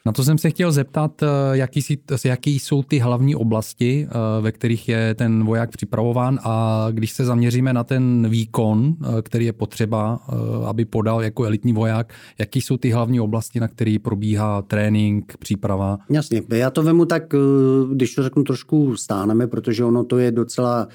Na 0.07 0.13
to 0.13 0.25
jsem 0.25 0.39
se 0.39 0.51
chtěl 0.51 0.73
zeptat, 0.73 1.23
eh, 1.23 1.27
jaký, 1.53 1.83
si, 1.83 1.99
jaký 2.25 2.59
jsou 2.59 2.83
ty 2.83 2.99
hlavní 2.99 3.35
oblasti, 3.35 4.09
eh, 4.09 4.41
ve 4.41 4.53
kterých 4.53 4.89
je 4.89 5.15
ten 5.15 5.45
voják 5.45 5.71
připravován 5.71 6.39
a 6.43 6.87
když 6.91 7.13
se 7.13 7.25
zaměříme 7.25 7.73
na 7.73 7.85
ten 7.85 8.29
výkon, 8.29 8.95
eh, 9.01 9.23
který 9.23 9.45
je 9.45 9.53
potřeba, 9.53 10.21
aby 10.67 10.85
podal 10.85 11.23
jako 11.23 11.45
elitní 11.45 11.73
voják, 11.73 12.13
jaký 12.39 12.61
jsou 12.61 12.77
ty 12.77 12.91
hlavní 12.91 13.21
oblasti, 13.21 13.61
na 13.61 13.69
který 13.69 13.99
probíhá 13.99 14.63
trénink, 14.63 15.37
příprava? 15.39 15.99
Jasně, 16.11 16.43
já 16.49 16.71
to 16.71 16.83
vemu 16.83 17.05
tak, 17.05 17.35
když 17.93 18.15
to 18.15 18.23
řeknu 18.23 18.43
trošku 18.43 18.97
stáneme, 18.97 19.47
protože 19.47 19.85
ono 19.85 20.05
to 20.05 20.19
je 20.19 20.33
docela 20.33 20.89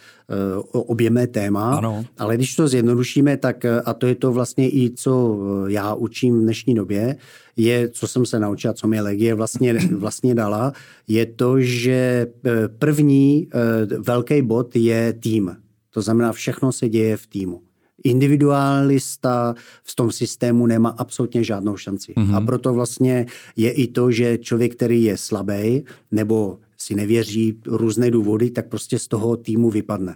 objemné 0.72 1.28
téma, 1.28 1.76
ano. 1.76 2.06
ale 2.18 2.36
když 2.36 2.56
to 2.56 2.68
zjednodušíme, 2.68 3.38
tak 3.38 3.66
a 3.86 3.94
to 3.94 4.08
je 4.08 4.16
to 4.16 4.32
vlastně 4.32 4.70
i 4.70 4.92
co 4.96 5.40
já 5.68 5.94
učím 5.94 6.40
v 6.40 6.44
dnešní 6.44 6.76
době, 6.76 7.16
je, 7.58 7.90
co 7.90 8.08
jsem 8.08 8.26
se 8.26 8.40
naučil, 8.40 8.74
co 8.74 8.88
mi 8.88 9.02
Legie 9.02 9.34
vlastně, 9.34 9.74
vlastně 9.98 10.36
dala, 10.36 10.74
je 11.08 11.26
to, 11.26 11.60
že 11.60 12.28
eh, 12.46 12.68
první 12.68 13.48
eh, 13.48 13.86
velký 14.00 14.42
bod 14.42 14.76
je 14.76 15.14
tým. 15.14 15.56
To 15.90 16.02
znamená, 16.02 16.32
všechno 16.32 16.72
se 16.72 16.90
děje 16.90 17.18
v 17.18 17.28
týmu. 17.28 17.62
Individualista 18.04 19.56
v 19.84 19.96
tom 19.96 20.12
systému 20.12 20.68
nemá 20.68 20.90
absolutně 20.90 21.44
žádnou 21.44 21.78
šanci. 21.78 22.14
Mm-hmm. 22.14 22.36
A 22.36 22.42
proto 22.42 22.74
vlastně 22.74 23.26
je 23.56 23.72
i 23.72 23.88
to, 23.88 24.12
že 24.12 24.38
člověk, 24.38 24.76
který 24.76 25.04
je 25.04 25.18
slabý 25.18 25.84
nebo 26.12 26.60
si 26.78 26.96
nevěří 26.96 27.60
různé 27.66 28.12
důvody, 28.12 28.52
tak 28.52 28.70
prostě 28.70 29.00
z 29.00 29.08
toho 29.08 29.38
týmu 29.38 29.70
vypadne. 29.70 30.16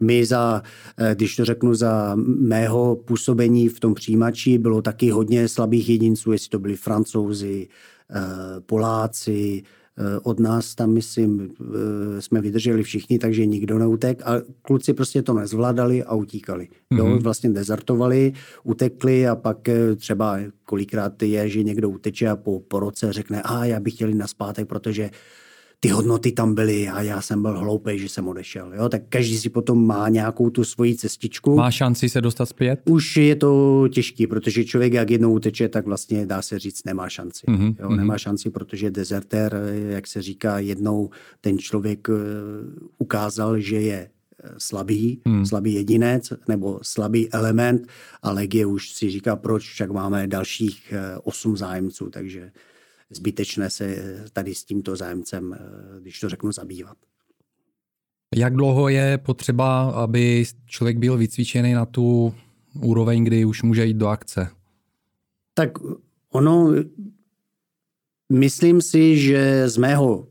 My 0.00 0.26
za, 0.26 0.62
eh, 0.98 1.14
když 1.14 1.36
to 1.36 1.44
řeknu, 1.44 1.74
za 1.74 2.12
mého 2.26 2.96
působení 2.96 3.68
v 3.68 3.80
tom 3.80 3.94
přijímači 3.94 4.58
bylo 4.58 4.82
taky 4.82 5.10
hodně 5.10 5.48
slabých 5.48 5.88
jedinců, 5.88 6.32
jestli 6.32 6.48
to 6.48 6.58
byli 6.58 6.76
francouzi, 6.76 7.68
eh, 8.10 8.20
Poláci, 8.60 9.62
eh, 9.98 10.20
od 10.22 10.40
nás 10.40 10.74
tam, 10.74 10.92
myslím, 10.92 11.50
jsme 12.20 12.40
vydrželi 12.40 12.82
všichni, 12.82 13.18
takže 13.18 13.46
nikdo 13.46 13.78
neutek 13.78 14.22
a 14.24 14.32
kluci 14.62 14.92
prostě 14.92 15.22
to 15.22 15.34
nezvládali 15.34 16.04
a 16.04 16.14
utíkali. 16.14 16.64
Mm-hmm. 16.64 16.98
Jo, 16.98 17.06
mhm. 17.06 17.18
vlastně 17.18 17.50
dezertovali, 17.50 18.32
utekli 18.64 19.28
a 19.28 19.36
pak 19.36 19.58
třeba 19.96 20.38
kolikrát 20.64 21.22
je, 21.22 21.48
že 21.48 21.62
někdo 21.62 21.90
uteče 21.90 22.28
a 22.28 22.36
po, 22.36 22.60
po 22.60 22.80
roce 22.80 23.12
řekne, 23.12 23.42
a 23.42 23.64
já 23.64 23.80
bych 23.80 23.94
chtěl 23.94 24.08
jít 24.08 24.14
na 24.14 24.26
zpátek, 24.26 24.68
protože 24.68 25.10
ty 25.80 25.88
hodnoty 25.88 26.32
tam 26.32 26.54
byly 26.54 26.88
a 26.88 27.02
já 27.02 27.20
jsem 27.20 27.42
byl 27.42 27.58
hloupý, 27.58 27.98
že 27.98 28.08
jsem 28.08 28.28
odešel. 28.28 28.72
Jo? 28.74 28.88
Tak 28.88 29.02
každý 29.08 29.38
si 29.38 29.48
potom 29.48 29.86
má 29.86 30.08
nějakou 30.08 30.50
tu 30.50 30.64
svoji 30.64 30.96
cestičku. 30.96 31.56
Má 31.56 31.70
šanci 31.70 32.08
se 32.08 32.20
dostat 32.20 32.46
zpět? 32.46 32.80
Už 32.84 33.16
je 33.16 33.36
to 33.36 33.84
těžký, 33.88 34.26
protože 34.26 34.64
člověk, 34.64 34.92
jak 34.92 35.10
jednou 35.10 35.32
uteče, 35.32 35.68
tak 35.68 35.86
vlastně 35.86 36.26
dá 36.26 36.42
se 36.42 36.58
říct, 36.58 36.84
nemá 36.84 37.08
šanci. 37.08 37.46
Mm-hmm. 37.46 37.74
Jo? 37.80 37.88
Mhm. 37.88 37.96
Nemá 37.96 38.18
šanci, 38.18 38.50
protože 38.50 38.90
dezertér, 38.90 39.60
jak 39.88 40.06
se 40.06 40.22
říká, 40.22 40.58
jednou 40.58 41.10
ten 41.40 41.58
člověk 41.58 42.08
eh, 42.08 42.12
ukázal, 42.98 43.60
že 43.60 43.80
je 43.80 44.08
eh, 44.44 44.50
slabý, 44.58 45.20
hmm. 45.26 45.46
slabý 45.46 45.74
jedinec 45.74 46.32
nebo 46.48 46.78
slabý 46.82 47.32
element 47.32 47.86
a 48.22 48.30
Legie 48.32 48.66
už 48.66 48.92
si 48.92 49.10
říká, 49.10 49.36
proč 49.36 49.68
však 49.68 49.90
máme 49.90 50.26
dalších 50.26 50.92
eh, 50.92 51.18
osm 51.24 51.56
zájemců, 51.56 52.10
takže 52.10 52.50
zbytečné 53.10 53.70
se 53.70 53.96
tady 54.32 54.54
s 54.54 54.64
tímto 54.64 54.96
zájemcem, 54.96 55.54
eh, 55.54 56.00
když 56.00 56.20
to 56.20 56.28
řeknu, 56.28 56.52
zabývat. 56.52 56.96
Jak 58.34 58.54
dlouho 58.54 58.88
je 58.88 59.18
potřeba, 59.18 59.90
aby 59.90 60.44
člověk 60.66 60.98
byl 60.98 61.16
vycvičený 61.16 61.72
na 61.72 61.86
tu 61.86 62.34
úroveň, 62.82 63.24
kdy 63.24 63.44
už 63.44 63.62
může 63.62 63.86
jít 63.86 63.96
do 63.96 64.08
akce? 64.08 64.48
Tak 65.54 65.70
ono, 66.30 66.72
myslím 68.32 68.82
si, 68.82 69.18
že 69.18 69.68
z 69.68 69.76
mého 69.76 70.28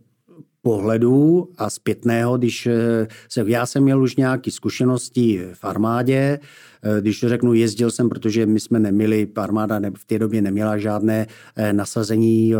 pohledu 0.66 1.50
a 1.58 1.70
zpětného, 1.70 2.38
když 2.38 2.68
eh, 2.68 3.08
se, 3.30 3.44
já 3.48 3.66
jsem 3.66 3.84
měl 3.84 4.02
už 4.02 4.16
nějaké 4.16 4.52
zkušenosti 4.52 5.46
v 5.54 5.66
armádě, 5.66 6.40
eh, 6.84 7.02
když 7.02 7.20
to 7.20 7.30
řeknu, 7.30 7.54
jezdil 7.54 7.92
jsem, 7.92 8.10
protože 8.10 8.46
my 8.46 8.60
jsme 8.60 8.80
neměli, 8.80 9.28
armáda 9.36 9.80
v 9.98 10.06
té 10.06 10.20
době 10.20 10.42
neměla 10.42 10.78
žádné 10.78 11.28
eh, 11.56 11.74
nasazení 11.74 12.54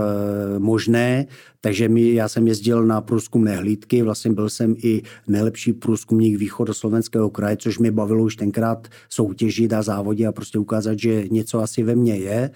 možné, 0.58 1.26
takže 1.62 1.90
my, 1.90 2.14
já 2.14 2.28
jsem 2.30 2.48
jezdil 2.48 2.86
na 2.86 3.02
průzkumné 3.02 3.56
hlídky, 3.56 4.02
vlastně 4.02 4.32
byl 4.32 4.50
jsem 4.50 4.76
i 4.84 5.02
nejlepší 5.28 5.74
průzkumník 5.74 6.38
slovenského 6.72 7.30
kraje, 7.30 7.58
což 7.58 7.80
mi 7.80 7.92
bavilo 7.92 8.24
už 8.24 8.36
tenkrát 8.36 8.88
soutěžit 9.10 9.74
a 9.74 9.82
závodit 9.82 10.28
a 10.28 10.32
prostě 10.32 10.60
ukázat, 10.60 11.00
že 11.00 11.28
něco 11.32 11.60
asi 11.60 11.84
ve 11.84 11.96
mně 11.96 12.16
je. 12.16 12.52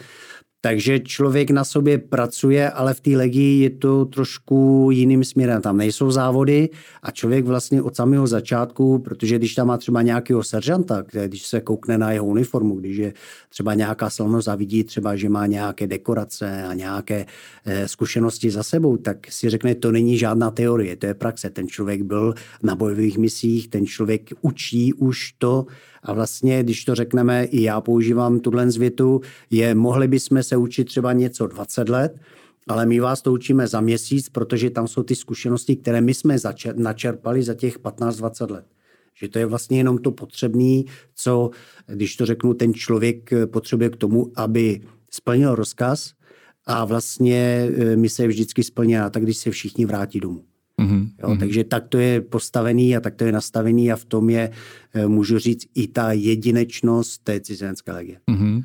Takže 0.62 1.00
člověk 1.00 1.50
na 1.52 1.64
sobě 1.64 1.98
pracuje, 1.98 2.72
ale 2.72 2.94
v 2.94 3.00
té 3.02 3.12
legii 3.12 3.64
je 3.64 3.70
to 3.70 4.06
trošku 4.06 4.90
jiným 4.92 5.24
směrem. 5.24 5.62
Tam 5.62 5.78
nejsou 5.78 6.12
závody 6.12 6.70
a 7.04 7.12
člověk 7.12 7.46
vlastně 7.46 7.82
od 7.82 7.96
samého 7.96 8.28
začátku, 8.28 9.00
protože 9.00 9.38
když 9.38 9.56
tam 9.56 9.68
má 9.68 9.78
třeba 9.78 10.02
nějakého 10.02 10.44
seržanta, 10.44 11.04
když 11.28 11.48
se 11.48 11.62
koukne 11.62 11.98
na 11.98 12.12
jeho 12.12 12.26
uniformu, 12.26 12.76
když 12.76 12.98
je 12.98 13.14
třeba 13.50 13.74
nějaká 13.74 14.10
slavnost 14.10 14.48
a 14.48 14.56
vidí 14.56 14.84
třeba, 14.84 15.16
že 15.16 15.30
má 15.30 15.46
nějaké 15.46 15.88
dekorace 15.88 16.64
a 16.64 16.74
nějaké 16.74 17.26
eh, 17.66 17.88
zkušenosti 17.88 18.52
za 18.52 18.64
sebou, 18.64 18.98
tak 18.98 19.32
si 19.32 19.50
řekne, 19.50 19.76
to 19.76 19.92
není 19.92 20.18
žádná 20.18 20.52
teorie, 20.52 20.96
to 20.96 21.06
je 21.06 21.14
praxe. 21.14 21.50
Ten 21.50 21.68
člověk 21.68 22.02
byl 22.02 22.34
na 22.64 22.76
bojových 22.76 23.18
misích, 23.18 23.68
ten 23.68 23.86
člověk 23.86 24.30
učí 24.42 24.94
už 24.94 25.34
to, 25.38 25.66
a 26.04 26.14
vlastně, 26.14 26.64
když 26.64 26.86
to 26.86 26.96
řekneme, 26.96 27.44
i 27.44 27.62
já 27.62 27.82
používám 27.82 28.40
tuhle 28.40 28.72
zvětu, 28.72 29.22
je, 29.50 29.76
mohli 29.76 30.08
bychom 30.08 30.44
se 30.44 30.58
učit 30.58 30.84
třeba 30.84 31.14
něco 31.14 31.48
20 31.48 31.90
let, 31.90 32.20
ale 32.68 32.86
my 32.86 33.00
vás 33.00 33.22
to 33.22 33.34
učíme 33.34 33.68
za 33.68 33.82
měsíc, 33.82 34.30
protože 34.30 34.70
tam 34.70 34.88
jsou 34.88 35.04
ty 35.04 35.16
zkušenosti, 35.16 35.76
které 35.76 36.02
my 36.02 36.14
jsme 36.14 36.36
začer- 36.36 36.78
načerpali 36.78 37.44
za 37.44 37.54
těch 37.54 37.80
15-20 37.80 38.52
let. 38.52 38.66
Že 39.16 39.28
to 39.28 39.40
je 39.40 39.46
vlastně 39.46 39.78
jenom 39.78 39.98
to 39.98 40.12
potřebné, 40.12 40.84
co, 41.16 41.50
když 41.88 42.16
to 42.16 42.26
řeknu, 42.26 42.54
ten 42.54 42.74
člověk 42.74 43.30
potřebuje 43.46 43.90
k 43.90 43.96
tomu, 43.96 44.32
aby 44.36 44.82
splnil 45.12 45.56
rozkaz 45.56 46.14
a 46.66 46.86
vlastně 46.86 47.70
e, 47.78 47.96
my 47.96 48.10
se 48.10 48.28
vždycky 48.28 48.64
splní 48.64 48.98
a 48.98 49.10
tak, 49.10 49.24
když 49.24 49.38
se 49.38 49.52
všichni 49.52 49.86
vrátí 49.86 50.20
domů. 50.20 50.44
Mm-hmm. 50.80 51.10
Jo, 51.24 51.36
takže 51.40 51.64
tak 51.64 51.88
to 51.88 51.98
je 51.98 52.22
postavený 52.22 52.98
a 52.98 53.00
tak 53.00 53.16
to 53.16 53.24
je 53.24 53.32
nastavený 53.32 53.92
a 53.92 53.96
v 53.96 54.06
tom 54.06 54.30
je, 54.30 54.52
eh, 54.94 55.08
můžu 55.08 55.40
říct, 55.40 55.66
i 55.76 55.88
ta 55.88 56.12
jedinečnost 56.12 57.24
té 57.24 57.40
cizinecké 57.40 57.92
legie. 57.92 58.20
Mm-hmm. 58.32 58.64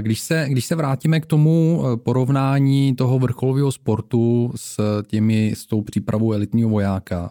Když 0.00 0.20
se, 0.20 0.46
když 0.48 0.64
se 0.64 0.74
vrátíme 0.74 1.20
k 1.20 1.26
tomu 1.26 1.84
eh, 1.84 1.96
porovnání 1.96 2.94
toho 2.94 3.18
vrcholového 3.18 3.72
sportu 3.72 4.52
s, 4.56 5.02
těmi, 5.06 5.52
s 5.56 5.66
tou 5.66 5.82
přípravou 5.82 6.32
elitního 6.32 6.70
vojáka, 6.70 7.30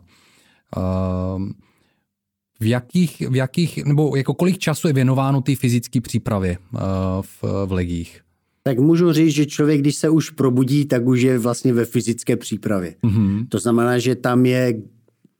v 2.59 2.65
jakých, 2.65 3.29
v 3.29 3.35
jakých, 3.35 3.85
nebo 3.85 4.15
jako 4.15 4.33
kolik 4.33 4.57
času 4.57 4.87
je 4.87 4.93
věnováno 4.93 5.41
té 5.41 5.55
fyzické 5.55 6.01
přípravě 6.01 6.57
v, 7.21 7.43
v 7.65 7.71
legích? 7.71 8.21
Tak 8.67 8.79
můžu 8.79 9.11
říct, 9.11 9.33
že 9.33 9.45
člověk, 9.45 9.81
když 9.81 9.95
se 9.95 10.09
už 10.09 10.29
probudí, 10.29 10.85
tak 10.85 11.07
už 11.07 11.21
je 11.21 11.39
vlastně 11.39 11.73
ve 11.73 11.85
fyzické 11.85 12.35
přípravě. 12.35 12.95
Mm-hmm. 13.03 13.47
To 13.49 13.59
znamená, 13.59 13.97
že 13.97 14.15
tam 14.15 14.45
je 14.45 14.81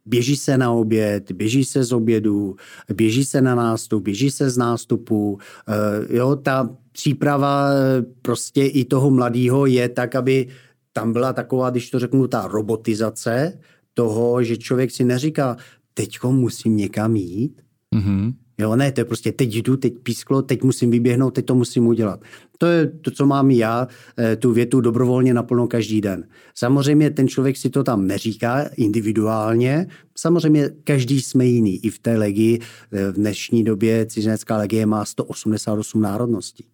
běží 0.05 0.35
se 0.35 0.57
na 0.57 0.71
oběd, 0.71 1.31
běží 1.31 1.65
se 1.65 1.83
z 1.83 1.91
obědu, 1.91 2.55
běží 2.93 3.25
se 3.25 3.41
na 3.41 3.55
nástup, 3.55 4.03
běží 4.03 4.31
se 4.31 4.49
z 4.49 4.57
nástupu. 4.57 5.31
Uh, 5.31 6.15
jo, 6.15 6.35
ta 6.35 6.69
příprava 6.91 7.69
eh, 7.71 8.05
prostě 8.21 8.65
i 8.65 8.85
toho 8.85 9.11
mladého 9.11 9.65
je 9.65 9.89
tak, 9.89 10.15
aby 10.15 10.47
tam 10.93 11.13
byla 11.13 11.33
taková, 11.33 11.69
když 11.69 11.89
to 11.89 11.99
řeknu, 11.99 12.27
ta 12.27 12.47
robotizace 12.47 13.59
toho, 13.93 14.43
že 14.43 14.57
člověk 14.57 14.91
si 14.91 15.03
neříká, 15.03 15.57
teďko 15.93 16.31
musím 16.31 16.77
někam 16.77 17.15
jít, 17.15 17.61
mm-hmm. 17.95 18.33
Jo, 18.59 18.75
ne, 18.75 18.91
to 18.91 19.01
je 19.01 19.05
prostě 19.05 19.31
teď 19.31 19.55
jdu, 19.55 19.77
teď 19.77 19.93
písklo, 20.03 20.41
teď 20.41 20.63
musím 20.63 20.91
vyběhnout, 20.91 21.33
teď 21.33 21.45
to 21.45 21.55
musím 21.55 21.87
udělat. 21.87 22.21
To 22.57 22.65
je 22.65 22.87
to, 22.87 23.11
co 23.11 23.25
mám 23.25 23.51
já, 23.51 23.87
eh, 24.17 24.35
tu 24.35 24.51
větu 24.51 24.81
dobrovolně 24.81 25.33
naplno 25.33 25.67
každý 25.67 26.01
den. 26.01 26.27
Samozřejmě 26.55 27.09
ten 27.09 27.27
člověk 27.27 27.57
si 27.57 27.69
to 27.69 27.83
tam 27.83 28.07
neříká 28.07 28.69
individuálně, 28.77 29.87
samozřejmě 30.17 30.69
každý 30.83 31.21
jsme 31.21 31.45
jiný. 31.45 31.85
I 31.85 31.89
v 31.89 31.99
té 31.99 32.17
legii 32.17 32.59
eh, 32.91 33.11
v 33.11 33.15
dnešní 33.15 33.63
době 33.63 34.05
cizinecká 34.05 34.57
legie 34.57 34.85
má 34.85 35.05
188 35.05 36.01
národností. 36.01 36.65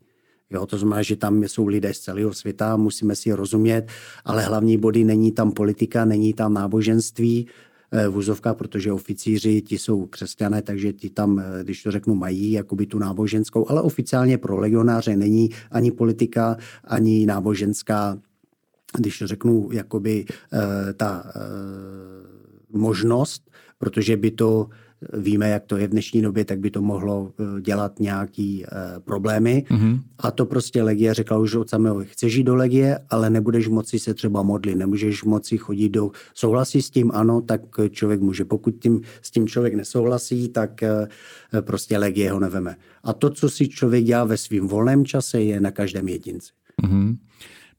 Jo, 0.53 0.65
to 0.65 0.77
znamená, 0.77 1.01
že 1.01 1.15
tam 1.15 1.43
jsou 1.43 1.67
lidé 1.67 1.93
z 1.93 1.99
celého 1.99 2.33
světa, 2.33 2.77
musíme 2.77 3.15
si 3.15 3.33
rozumět, 3.33 3.87
ale 4.25 4.43
hlavní 4.43 4.77
body 4.77 5.03
není 5.03 5.31
tam 5.31 5.51
politika, 5.51 6.05
není 6.05 6.33
tam 6.33 6.53
náboženství, 6.53 7.47
v 8.09 8.17
úzovkách, 8.17 8.55
protože 8.55 8.91
oficíři 8.91 9.61
ti 9.61 9.77
jsou 9.77 10.05
křesťané, 10.05 10.61
takže 10.61 10.93
ti 10.93 11.09
tam, 11.09 11.43
když 11.63 11.83
to 11.83 11.91
řeknu, 11.91 12.15
mají 12.15 12.51
jakoby 12.51 12.85
tu 12.85 12.99
náboženskou, 12.99 13.69
ale 13.69 13.81
oficiálně 13.81 14.37
pro 14.37 14.59
legionáře 14.59 15.15
není 15.15 15.49
ani 15.71 15.91
politika, 15.91 16.57
ani 16.83 17.25
náboženská 17.25 18.17
když 18.97 19.23
řeknu, 19.25 19.69
jakoby 19.71 20.25
ta 20.97 21.33
možnost, 22.69 23.51
protože 23.77 24.17
by 24.17 24.31
to 24.31 24.69
víme, 25.13 25.49
jak 25.49 25.65
to 25.65 25.77
je 25.77 25.87
v 25.87 25.89
dnešní 25.89 26.21
době, 26.21 26.45
tak 26.45 26.59
by 26.59 26.71
to 26.71 26.81
mohlo 26.81 27.31
eh, 27.39 27.61
dělat 27.61 27.99
nějaký 27.99 28.65
uh, 28.65 28.99
problémy. 28.99 29.63
Mm-hmm. 29.69 29.99
A 30.19 30.31
to 30.31 30.45
prostě 30.45 30.83
Legie 30.83 31.13
řekla 31.13 31.37
už 31.37 31.55
od 31.55 31.69
samého, 31.69 32.03
chceš 32.03 32.35
jít 32.35 32.43
do 32.43 32.55
Legie, 32.55 32.99
ale 33.09 33.29
nebudeš 33.29 33.67
moci 33.67 33.99
se 33.99 34.13
třeba 34.13 34.43
modlit, 34.43 34.77
nemůžeš 34.77 35.23
moci 35.23 35.57
chodit 35.57 35.89
do... 35.89 36.11
Souhlasí 36.33 36.81
s 36.81 36.89
tím, 36.89 37.11
ano, 37.13 37.41
tak 37.41 37.61
člověk 37.89 38.21
může. 38.21 38.45
Pokud 38.45 38.75
tím, 38.79 39.01
s 39.21 39.31
tím 39.31 39.47
člověk 39.47 39.73
nesouhlasí, 39.73 40.49
tak 40.49 40.71
uh, 40.83 41.61
prostě 41.61 41.97
Legie 41.97 42.31
ho 42.31 42.39
neveme. 42.39 42.75
A 43.03 43.13
to, 43.13 43.29
co 43.29 43.49
si 43.49 43.67
člověk 43.67 44.03
dělá 44.03 44.23
ve 44.23 44.37
svém 44.37 44.67
volném 44.67 45.05
čase, 45.05 45.41
je 45.41 45.59
na 45.59 45.71
každém 45.71 46.07
jedinci. 46.07 46.51
Mm-hmm. 46.83 47.17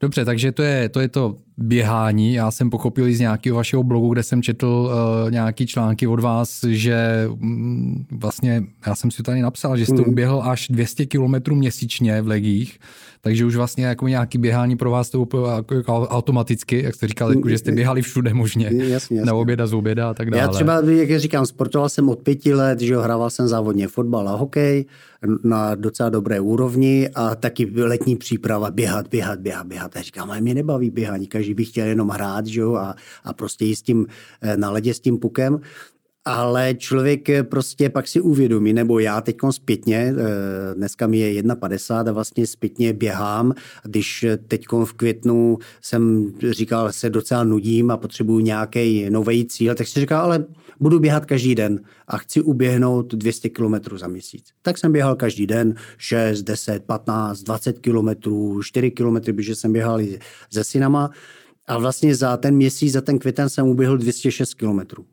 Dobře, 0.00 0.24
takže 0.24 0.52
to 0.52 0.62
je, 0.62 0.88
to 0.88 1.00
je 1.00 1.08
to 1.08 1.38
běhání. 1.56 2.34
Já 2.34 2.50
jsem 2.50 2.70
pochopil 2.70 3.12
z 3.12 3.20
nějakého 3.20 3.56
vašeho 3.56 3.82
blogu, 3.82 4.08
kde 4.08 4.22
jsem 4.22 4.42
četl 4.42 4.66
uh, 4.66 5.30
nějaký 5.30 5.66
články 5.66 6.06
od 6.06 6.20
vás, 6.20 6.64
že 6.68 7.28
um, 7.28 8.06
vlastně, 8.10 8.64
já 8.86 8.94
jsem 8.94 9.10
si 9.10 9.22
tady 9.22 9.42
napsal, 9.42 9.76
že 9.76 9.86
jste 9.86 10.02
mm. 10.02 10.04
uběhl 10.06 10.42
až 10.44 10.68
200 10.68 11.06
km 11.06 11.54
měsíčně 11.54 12.22
v 12.22 12.28
legích, 12.28 12.78
takže 13.20 13.44
už 13.44 13.56
vlastně 13.56 13.86
jako 13.86 14.08
nějaký 14.08 14.38
běhání 14.38 14.76
pro 14.76 14.90
vás 14.90 15.10
to 15.10 15.20
úplně 15.20 15.52
jako, 15.56 15.74
jako 15.74 15.94
automaticky, 16.08 16.82
jak 16.82 16.94
jste 16.94 17.08
říkal, 17.08 17.34
jako, 17.34 17.48
že 17.48 17.58
jste 17.58 17.72
běhali 17.72 18.02
všude 18.02 18.34
možně, 18.34 18.66
jasně, 18.66 18.92
jasně. 18.92 19.24
na 19.24 19.34
oběda, 19.34 19.66
z 19.66 19.74
oběda 19.74 20.10
a 20.10 20.14
tak 20.14 20.30
dále. 20.30 20.42
Já 20.42 20.48
třeba, 20.48 20.80
jak 20.90 21.20
říkám, 21.20 21.46
sportoval 21.46 21.88
jsem 21.88 22.08
od 22.08 22.18
pěti 22.18 22.54
let, 22.54 22.80
že 22.80 22.96
hrával 22.96 23.30
jsem 23.30 23.48
závodně 23.48 23.88
fotbal 23.88 24.28
a 24.28 24.36
hokej 24.36 24.84
na 25.44 25.74
docela 25.74 26.08
dobré 26.08 26.40
úrovni 26.40 27.08
a 27.14 27.34
taky 27.34 27.70
letní 27.76 28.16
příprava, 28.16 28.70
běhat, 28.70 29.08
běhat, 29.08 29.40
běhat, 29.40 29.66
běhat. 29.66 29.96
Já 29.96 30.02
říkám, 30.02 30.30
ale 30.30 30.40
mě 30.40 30.54
nebaví 30.54 30.90
běhání, 30.90 31.26
každý 31.44 31.54
by 31.54 31.64
chtěl 31.64 31.86
jenom 31.86 32.08
hrát, 32.08 32.46
že 32.46 32.60
jo, 32.60 32.74
a, 32.74 32.94
a 33.24 33.32
prostě 33.32 33.64
jít 33.64 33.76
s 33.76 33.82
tím 33.82 34.06
eh, 34.40 34.56
na 34.56 34.70
ledě 34.70 34.94
s 34.94 35.00
tím 35.00 35.18
pukem 35.18 35.60
ale 36.24 36.74
člověk 36.74 37.28
eh, 37.28 37.42
prostě 37.42 37.90
pak 37.90 38.08
si 38.08 38.20
uvědomí, 38.20 38.72
nebo 38.72 38.98
já 38.98 39.20
teď 39.20 39.36
zpětně, 39.50 40.14
eh, 40.16 40.74
dneska 40.74 41.06
mi 41.06 41.18
je 41.18 41.42
1,50 41.42 42.08
a 42.08 42.12
vlastně 42.12 42.46
zpětně 42.46 42.92
běhám, 42.92 43.54
když 43.84 44.26
teď 44.48 44.66
v 44.84 44.92
květnu 44.92 45.58
jsem 45.80 46.32
říkal, 46.50 46.92
se 46.92 47.10
docela 47.10 47.44
nudím 47.44 47.90
a 47.90 47.96
potřebuju 47.96 48.40
nějaký 48.40 49.10
nový 49.10 49.46
cíl, 49.46 49.74
tak 49.74 49.86
si 49.86 50.00
říkal, 50.00 50.24
ale 50.24 50.44
budu 50.80 51.00
běhat 51.00 51.26
každý 51.26 51.54
den 51.54 51.80
a 52.08 52.18
chci 52.18 52.40
uběhnout 52.42 53.14
200 53.14 53.48
km 53.48 53.74
za 53.96 54.08
měsíc. 54.08 54.44
Tak 54.62 54.78
jsem 54.78 54.92
běhal 54.92 55.16
každý 55.16 55.46
den 55.46 55.74
6, 55.98 56.42
10, 56.42 56.84
15, 56.84 57.42
20 57.42 57.78
km, 57.78 58.08
4 58.62 58.90
km, 58.90 59.16
protože 59.20 59.54
jsem 59.54 59.72
běhal 59.72 60.00
se 60.52 60.64
synama 60.64 61.10
a 61.66 61.78
vlastně 61.78 62.14
za 62.14 62.36
ten 62.36 62.56
měsíc, 62.56 62.92
za 62.92 63.00
ten 63.00 63.18
květen 63.18 63.48
jsem 63.48 63.68
uběhl 63.68 63.98
206 63.98 64.54
kilometrů. 64.54 65.04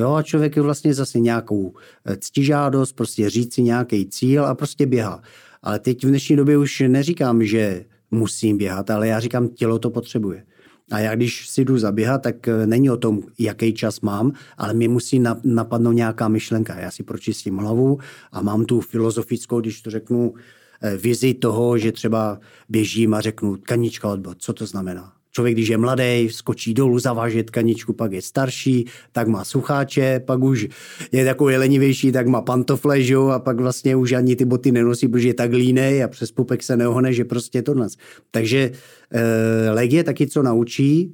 Jo, 0.00 0.12
a 0.12 0.22
člověk 0.22 0.56
je 0.56 0.62
vlastně 0.62 0.94
zase 0.94 1.20
nějakou 1.20 1.74
eh, 2.06 2.16
ctižádost, 2.16 2.96
prostě 2.96 3.30
říct 3.30 3.54
si 3.54 3.62
nějaký 3.62 4.06
cíl 4.06 4.44
a 4.44 4.54
prostě 4.54 4.86
běhá. 4.86 5.22
Ale 5.62 5.78
teď 5.78 6.04
v 6.04 6.08
dnešní 6.08 6.36
době 6.36 6.58
už 6.58 6.82
neříkám, 6.88 7.44
že 7.44 7.84
musím 8.10 8.58
běhat, 8.58 8.90
ale 8.90 9.08
já 9.08 9.20
říkám, 9.20 9.48
tělo 9.48 9.78
to 9.78 9.90
potřebuje. 9.90 10.44
A 10.90 10.98
já 10.98 11.14
když 11.14 11.48
si 11.48 11.64
jdu 11.64 11.78
zaběhat, 11.78 12.22
tak 12.22 12.48
eh, 12.48 12.66
není 12.66 12.90
o 12.90 12.96
tom, 12.96 13.22
jaký 13.38 13.74
čas 13.74 14.00
mám, 14.00 14.32
ale 14.58 14.74
mi 14.74 14.88
musí 14.88 15.22
napadnout 15.44 15.92
nějaká 15.92 16.28
myšlenka. 16.28 16.78
Já 16.78 16.90
si 16.90 17.02
pročistím 17.02 17.56
hlavu 17.56 17.98
a 18.32 18.42
mám 18.42 18.64
tu 18.64 18.80
filozofickou, 18.80 19.60
když 19.60 19.82
to 19.82 19.90
řeknu, 19.90 20.34
eh, 20.82 20.96
vizi 20.96 21.34
toho, 21.34 21.78
že 21.78 21.92
třeba 21.92 22.40
běžím 22.68 23.14
a 23.14 23.20
řeknu 23.20 23.56
kanička 23.62 24.08
odbod. 24.08 24.36
Co 24.40 24.52
to 24.52 24.66
znamená? 24.66 25.21
Člověk, 25.34 25.54
když 25.54 25.68
je 25.68 25.78
mladý, 25.78 26.28
skočí 26.30 26.74
dolů, 26.74 26.98
zaváže 26.98 27.42
tkaničku, 27.42 27.92
pak 27.92 28.12
je 28.12 28.22
starší, 28.22 28.84
tak 29.12 29.28
má 29.28 29.44
sucháče, 29.44 30.20
pak 30.20 30.42
už 30.42 30.68
je 31.12 31.24
takový 31.24 31.56
lenivější, 31.56 32.12
tak 32.12 32.26
má 32.26 32.42
pantofle, 32.42 33.02
že? 33.02 33.16
a 33.16 33.38
pak 33.38 33.60
vlastně 33.60 33.96
už 33.96 34.12
ani 34.12 34.36
ty 34.36 34.44
boty 34.44 34.72
nenosí, 34.72 35.08
protože 35.08 35.28
je 35.28 35.34
tak 35.34 35.52
línej 35.52 36.04
a 36.04 36.08
přes 36.08 36.32
pupek 36.32 36.62
se 36.62 36.76
neohne, 36.76 37.12
že 37.12 37.24
prostě 37.24 37.62
to 37.62 37.74
nás. 37.74 37.96
Takže 38.30 38.70
e, 39.10 39.70
legie 39.70 40.04
taky 40.04 40.26
co 40.26 40.42
naučí, 40.42 41.12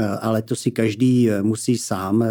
eh, 0.00 0.06
ale 0.06 0.42
to 0.42 0.56
si 0.56 0.70
každý 0.70 1.30
eh, 1.30 1.42
musí 1.42 1.78
sám 1.78 2.24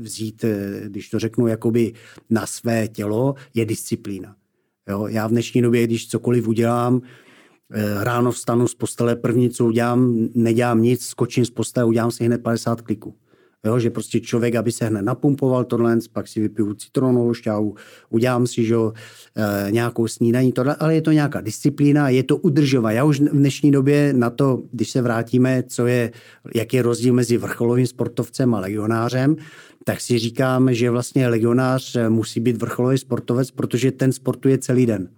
vzít, 0.00 0.44
když 0.84 1.08
to 1.08 1.18
řeknu, 1.18 1.46
jakoby 1.46 1.92
na 2.30 2.46
své 2.46 2.88
tělo, 2.88 3.34
je 3.54 3.64
disciplína. 3.64 4.36
Jo? 4.88 5.06
Já 5.06 5.26
v 5.26 5.30
dnešní 5.30 5.62
době, 5.62 5.86
když 5.86 6.08
cokoliv 6.08 6.48
udělám, 6.48 7.00
Eh, 7.00 7.23
ráno 8.00 8.32
vstanu 8.32 8.68
z 8.68 8.74
postele, 8.74 9.16
první, 9.16 9.50
co 9.50 9.66
udělám, 9.66 10.28
nedělám 10.34 10.82
nic, 10.82 11.06
skočím 11.06 11.44
z 11.44 11.50
postele, 11.50 11.86
udělám 11.86 12.10
si 12.10 12.24
hned 12.24 12.42
50 12.42 12.80
kliků. 12.80 13.14
Jo, 13.64 13.78
že 13.78 13.90
prostě 13.90 14.20
člověk, 14.20 14.54
aby 14.54 14.72
se 14.72 14.86
hned 14.86 15.02
napumpoval 15.02 15.64
tohle, 15.64 15.98
pak 16.12 16.28
si 16.28 16.40
vypiju 16.40 16.74
citronovou 16.74 17.34
šťávu, 17.34 17.74
udělám 18.10 18.46
si 18.46 18.64
že, 18.64 18.74
e, 18.76 19.70
nějakou 19.70 20.08
snídaní, 20.08 20.52
tohle, 20.52 20.74
ale 20.74 20.94
je 20.94 21.02
to 21.02 21.12
nějaká 21.12 21.40
disciplína, 21.40 22.08
je 22.08 22.22
to 22.22 22.36
udržovat. 22.36 22.90
Já 22.90 23.04
už 23.04 23.20
v 23.20 23.24
dnešní 23.24 23.70
době 23.70 24.12
na 24.12 24.30
to, 24.30 24.62
když 24.72 24.90
se 24.90 25.02
vrátíme, 25.02 25.62
co 25.68 25.86
je, 25.86 26.12
jaký 26.54 26.76
je 26.76 26.82
rozdíl 26.82 27.14
mezi 27.14 27.36
vrcholovým 27.36 27.86
sportovcem 27.86 28.54
a 28.54 28.60
legionářem, 28.60 29.36
tak 29.84 30.00
si 30.00 30.18
říkám, 30.18 30.74
že 30.74 30.90
vlastně 30.90 31.28
legionář 31.28 31.96
musí 32.08 32.40
být 32.40 32.56
vrcholový 32.56 32.98
sportovec, 32.98 33.50
protože 33.50 33.92
ten 33.92 34.12
sportuje 34.12 34.58
celý 34.58 34.86
den. 34.86 35.08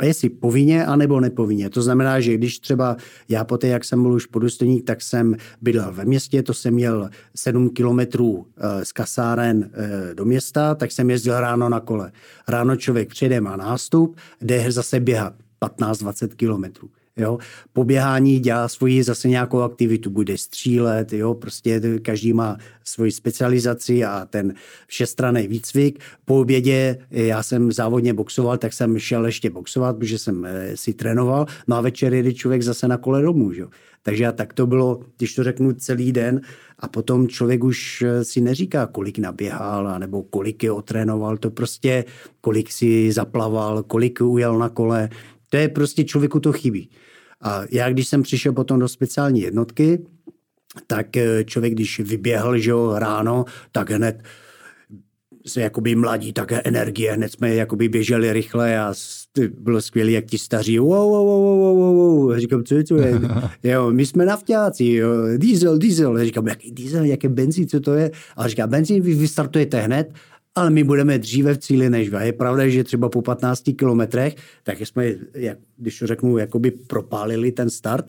A 0.00 0.04
jestli 0.04 0.28
povinně, 0.28 0.86
anebo 0.86 1.20
nepovinně. 1.20 1.70
To 1.70 1.82
znamená, 1.82 2.20
že 2.20 2.34
když 2.34 2.58
třeba 2.58 2.96
já 3.28 3.44
poté, 3.44 3.66
jak 3.68 3.84
jsem 3.84 4.02
byl 4.02 4.12
už 4.12 4.26
podůstojník, 4.26 4.86
tak 4.86 5.02
jsem 5.02 5.36
bydlel 5.60 5.92
ve 5.92 6.04
městě, 6.04 6.42
to 6.42 6.54
jsem 6.54 6.74
měl 6.74 7.10
7 7.36 7.70
kilometrů 7.70 8.46
eh, 8.56 8.84
z 8.84 8.92
kasáren 8.92 9.70
eh, 9.72 10.14
do 10.14 10.24
města, 10.24 10.74
tak 10.74 10.92
jsem 10.92 11.10
jezdil 11.10 11.40
ráno 11.40 11.68
na 11.68 11.80
kole. 11.80 12.12
Ráno 12.48 12.76
člověk 12.76 13.08
přijde, 13.08 13.40
má 13.40 13.56
nástup, 13.56 14.16
jde 14.40 14.72
zase 14.72 15.00
běhat 15.00 15.34
15-20 15.62 16.28
kilometrů. 16.28 16.88
Jo? 17.20 17.38
Poběhání 17.72 18.38
dělá 18.40 18.68
svoji 18.68 19.02
zase 19.02 19.28
nějakou 19.28 19.60
aktivitu, 19.60 20.10
bude 20.10 20.38
střílet, 20.38 21.12
jo? 21.12 21.34
prostě 21.34 21.80
každý 22.02 22.32
má 22.32 22.56
svoji 22.84 23.12
specializaci 23.12 24.04
a 24.04 24.26
ten 24.30 24.54
všestranný 24.86 25.48
výcvik. 25.48 26.00
Po 26.24 26.40
obědě 26.40 26.98
já 27.10 27.42
jsem 27.42 27.72
závodně 27.72 28.14
boxoval, 28.14 28.58
tak 28.58 28.72
jsem 28.72 28.98
šel 28.98 29.26
ještě 29.26 29.50
boxovat, 29.50 29.96
protože 29.96 30.18
jsem 30.18 30.44
eh, 30.44 30.76
si 30.76 30.94
trénoval, 30.94 31.46
no 31.68 31.76
a 31.76 31.80
večer 31.80 32.14
jede 32.14 32.32
člověk 32.32 32.62
zase 32.62 32.88
na 32.88 32.96
kole 32.96 33.22
domů. 33.22 33.52
Jo? 33.52 33.68
Takže 34.02 34.26
a 34.26 34.32
tak 34.32 34.52
to 34.52 34.66
bylo, 34.66 35.00
když 35.18 35.34
to 35.34 35.44
řeknu, 35.44 35.72
celý 35.72 36.12
den 36.12 36.40
a 36.78 36.88
potom 36.88 37.28
člověk 37.28 37.64
už 37.64 38.02
eh, 38.02 38.24
si 38.24 38.40
neříká, 38.40 38.86
kolik 38.86 39.18
naběhal, 39.18 39.98
nebo 39.98 40.22
kolik 40.22 40.62
je 40.62 40.72
otrénoval, 40.72 41.36
to 41.36 41.50
prostě, 41.50 42.04
kolik 42.40 42.72
si 42.72 43.12
zaplaval, 43.12 43.82
kolik 43.82 44.20
ujel 44.20 44.58
na 44.58 44.68
kole, 44.68 45.08
to 45.48 45.56
je 45.56 45.68
prostě 45.68 46.04
člověku 46.04 46.40
to 46.40 46.52
chybí. 46.52 46.90
A 47.40 47.62
já, 47.70 47.90
když 47.90 48.08
jsem 48.08 48.22
přišel 48.22 48.52
potom 48.52 48.78
do 48.78 48.88
speciální 48.88 49.40
jednotky, 49.40 50.06
tak 50.86 51.16
eh, 51.16 51.44
člověk, 51.44 51.74
když 51.74 52.00
vyběhl 52.00 52.58
že 52.58 52.70
jo, 52.70 52.94
ráno, 52.98 53.44
tak 53.72 53.90
hned 53.90 54.22
se 55.46 55.60
jakoby 55.60 55.94
mladí, 55.94 56.32
také 56.32 56.60
energie, 56.64 57.12
hned 57.12 57.32
jsme 57.32 57.54
jakoby 57.54 57.88
běželi 57.88 58.32
rychle 58.32 58.78
a 58.78 58.94
bylo 59.60 59.80
skvělé, 59.80 60.10
jak 60.10 60.24
ti 60.24 60.38
staří, 60.38 60.78
wow, 60.78 60.88
wow, 60.90 61.26
wow, 61.26 61.58
wow, 61.58 61.76
wow, 61.76 61.96
wow. 61.96 62.38
Říkám, 62.38 62.64
co 62.64 62.74
je, 62.74 62.84
co 62.84 62.96
je? 62.96 63.20
jo, 63.62 63.90
my 63.90 64.06
jsme 64.06 64.24
nafťáci, 64.24 64.84
jo, 64.84 65.10
diesel, 65.36 65.78
diesel. 65.78 66.24
Říkám, 66.24 66.48
jaký 66.48 66.72
diesel, 66.72 67.04
jaké 67.04 67.28
benzín, 67.28 67.68
co 67.68 67.80
to 67.80 67.94
je? 67.94 68.10
A 68.36 68.48
říká, 68.48 68.66
benzín 68.66 69.02
vy 69.02 69.14
vystartujete 69.14 69.80
hned 69.80 70.12
ale 70.54 70.70
my 70.70 70.84
budeme 70.84 71.18
dříve 71.18 71.54
v 71.54 71.58
cíli 71.58 71.90
než 71.90 72.08
vy. 72.08 72.16
Je 72.20 72.32
pravda, 72.32 72.68
že 72.68 72.84
třeba 72.84 73.08
po 73.08 73.22
15 73.22 73.62
kilometrech, 73.76 74.36
tak 74.62 74.80
jsme, 74.80 75.14
jak, 75.34 75.58
když 75.76 75.98
to 75.98 76.06
řeknu, 76.06 76.38
jakoby 76.38 76.70
propálili 76.70 77.52
ten 77.52 77.70
start 77.70 78.06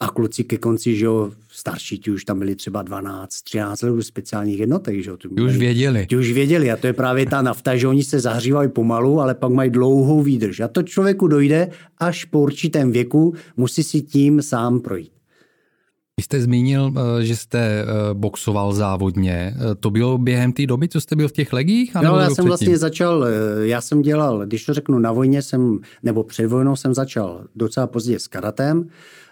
a 0.00 0.08
kluci 0.08 0.44
ke 0.44 0.58
konci, 0.58 0.96
že 0.96 1.04
jo, 1.04 1.32
starší, 1.48 1.98
ti 1.98 2.10
už 2.10 2.24
tam 2.24 2.38
byli 2.38 2.56
třeba 2.56 2.82
12, 2.82 3.42
13 3.42 3.82
let 3.82 4.02
speciálních 4.02 4.58
jednotek, 4.58 5.02
že 5.02 5.10
jo. 5.10 5.16
Ti 5.16 5.28
už 5.28 5.56
věděli. 5.56 6.06
Ti 6.06 6.16
už 6.16 6.32
věděli 6.32 6.70
a 6.70 6.76
to 6.76 6.86
je 6.86 6.92
právě 6.92 7.26
ta 7.26 7.42
nafta, 7.42 7.76
že 7.76 7.88
oni 7.88 8.04
se 8.04 8.20
zahřívají 8.20 8.68
pomalu, 8.68 9.20
ale 9.20 9.34
pak 9.34 9.52
mají 9.52 9.70
dlouhou 9.70 10.22
výdrž. 10.22 10.60
A 10.60 10.68
to 10.68 10.82
člověku 10.82 11.28
dojde 11.28 11.70
až 11.98 12.24
po 12.24 12.40
určitém 12.40 12.92
věku, 12.92 13.34
musí 13.56 13.82
si 13.82 14.02
tím 14.02 14.42
sám 14.42 14.80
projít. 14.80 15.13
Vy 16.16 16.22
jste 16.22 16.40
zmínil, 16.40 16.92
eh, 16.96 17.24
že 17.24 17.36
jste 17.36 17.58
eh, 17.58 17.84
boxoval 18.12 18.72
závodně. 18.72 19.54
Eh, 19.56 19.74
to 19.74 19.90
bylo 19.90 20.18
během 20.18 20.52
té 20.52 20.66
doby, 20.66 20.88
co 20.88 21.00
jste 21.00 21.16
byl 21.16 21.28
v 21.28 21.32
těch 21.32 21.52
legích? 21.52 21.94
No, 21.94 22.00
já 22.00 22.24
jsem 22.24 22.32
předtím? 22.32 22.48
vlastně 22.48 22.78
začal, 22.78 23.26
já 23.62 23.80
jsem 23.80 24.02
dělal, 24.02 24.46
když 24.46 24.64
to 24.64 24.74
řeknu, 24.74 24.98
na 24.98 25.12
vojně 25.12 25.42
jsem, 25.42 25.78
nebo 26.02 26.24
před 26.24 26.46
vojnou 26.46 26.76
jsem 26.76 26.94
začal 26.94 27.44
docela 27.56 27.86
pozdě 27.86 28.18
s 28.18 28.28
karatem. 28.28 28.88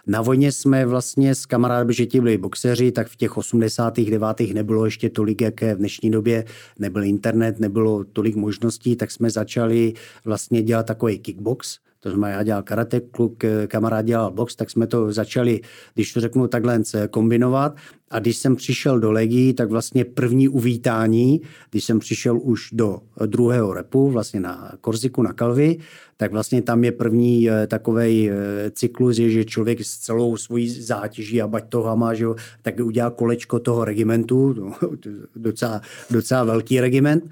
Na 0.07 0.21
vojně 0.21 0.51
jsme 0.51 0.85
vlastně 0.85 1.35
s 1.35 1.45
kamarády, 1.45 1.93
že 1.93 2.05
ti 2.05 2.19
byli 2.19 2.37
boxeři, 2.37 2.91
tak 2.91 3.07
v 3.07 3.15
těch 3.15 3.37
80. 3.37 3.99
9. 3.99 4.53
nebylo 4.53 4.85
ještě 4.85 5.09
tolik, 5.09 5.41
jak 5.41 5.61
v 5.61 5.75
dnešní 5.75 6.11
době. 6.11 6.45
Nebyl 6.79 7.03
internet, 7.03 7.59
nebylo 7.59 8.03
tolik 8.03 8.35
možností, 8.35 8.95
tak 8.95 9.11
jsme 9.11 9.29
začali 9.29 9.93
vlastně 10.25 10.61
dělat 10.61 10.85
takový 10.85 11.19
kickbox, 11.19 11.79
to 12.03 12.09
znamená, 12.09 12.29
já 12.29 12.43
dělal 12.43 12.63
karate, 12.63 12.99
kluk, 12.99 13.43
eh, 13.43 13.67
kamarád 13.67 14.05
dělal 14.05 14.31
box, 14.31 14.55
tak 14.55 14.69
jsme 14.69 14.87
to 14.87 15.11
začali, 15.11 15.61
když 15.93 16.13
to 16.13 16.19
řeknu 16.19 16.47
takhle, 16.47 16.81
kombinovat. 17.09 17.75
A 18.11 18.19
když 18.19 18.37
jsem 18.37 18.55
přišel 18.55 18.99
do 18.99 19.11
Legii, 19.11 19.53
tak 19.53 19.69
vlastně 19.69 20.05
první 20.05 20.49
uvítání, 20.49 21.41
když 21.71 21.83
jsem 21.83 21.99
přišel 21.99 22.39
už 22.41 22.69
do 22.71 22.99
druhého 23.25 23.73
repu, 23.73 24.11
vlastně 24.11 24.39
na 24.39 24.71
Korziku, 24.81 25.21
na 25.21 25.33
Kalvi, 25.33 25.77
tak 26.17 26.31
vlastně 26.31 26.61
tam 26.61 26.83
je 26.83 26.91
první 26.91 27.49
eh, 27.49 27.67
takový 27.67 28.29
eh, 28.29 28.35
cyklus, 28.71 29.17
je, 29.17 29.29
že 29.29 29.45
člověk 29.45 29.81
s 29.81 29.97
celou 29.97 30.37
svojí 30.37 30.69
zátěží 30.69 31.41
a 31.41 31.47
bať 31.47 31.69
toho 31.69 31.97
má, 31.97 32.13
že 32.13 32.25
tak 32.61 32.79
udělá 32.79 33.09
kolečko 33.09 33.59
toho 33.59 33.85
regimentu, 33.85 34.55
docela, 35.35 35.81
docela 36.11 36.43
velký 36.43 36.79
regiment. 36.79 37.23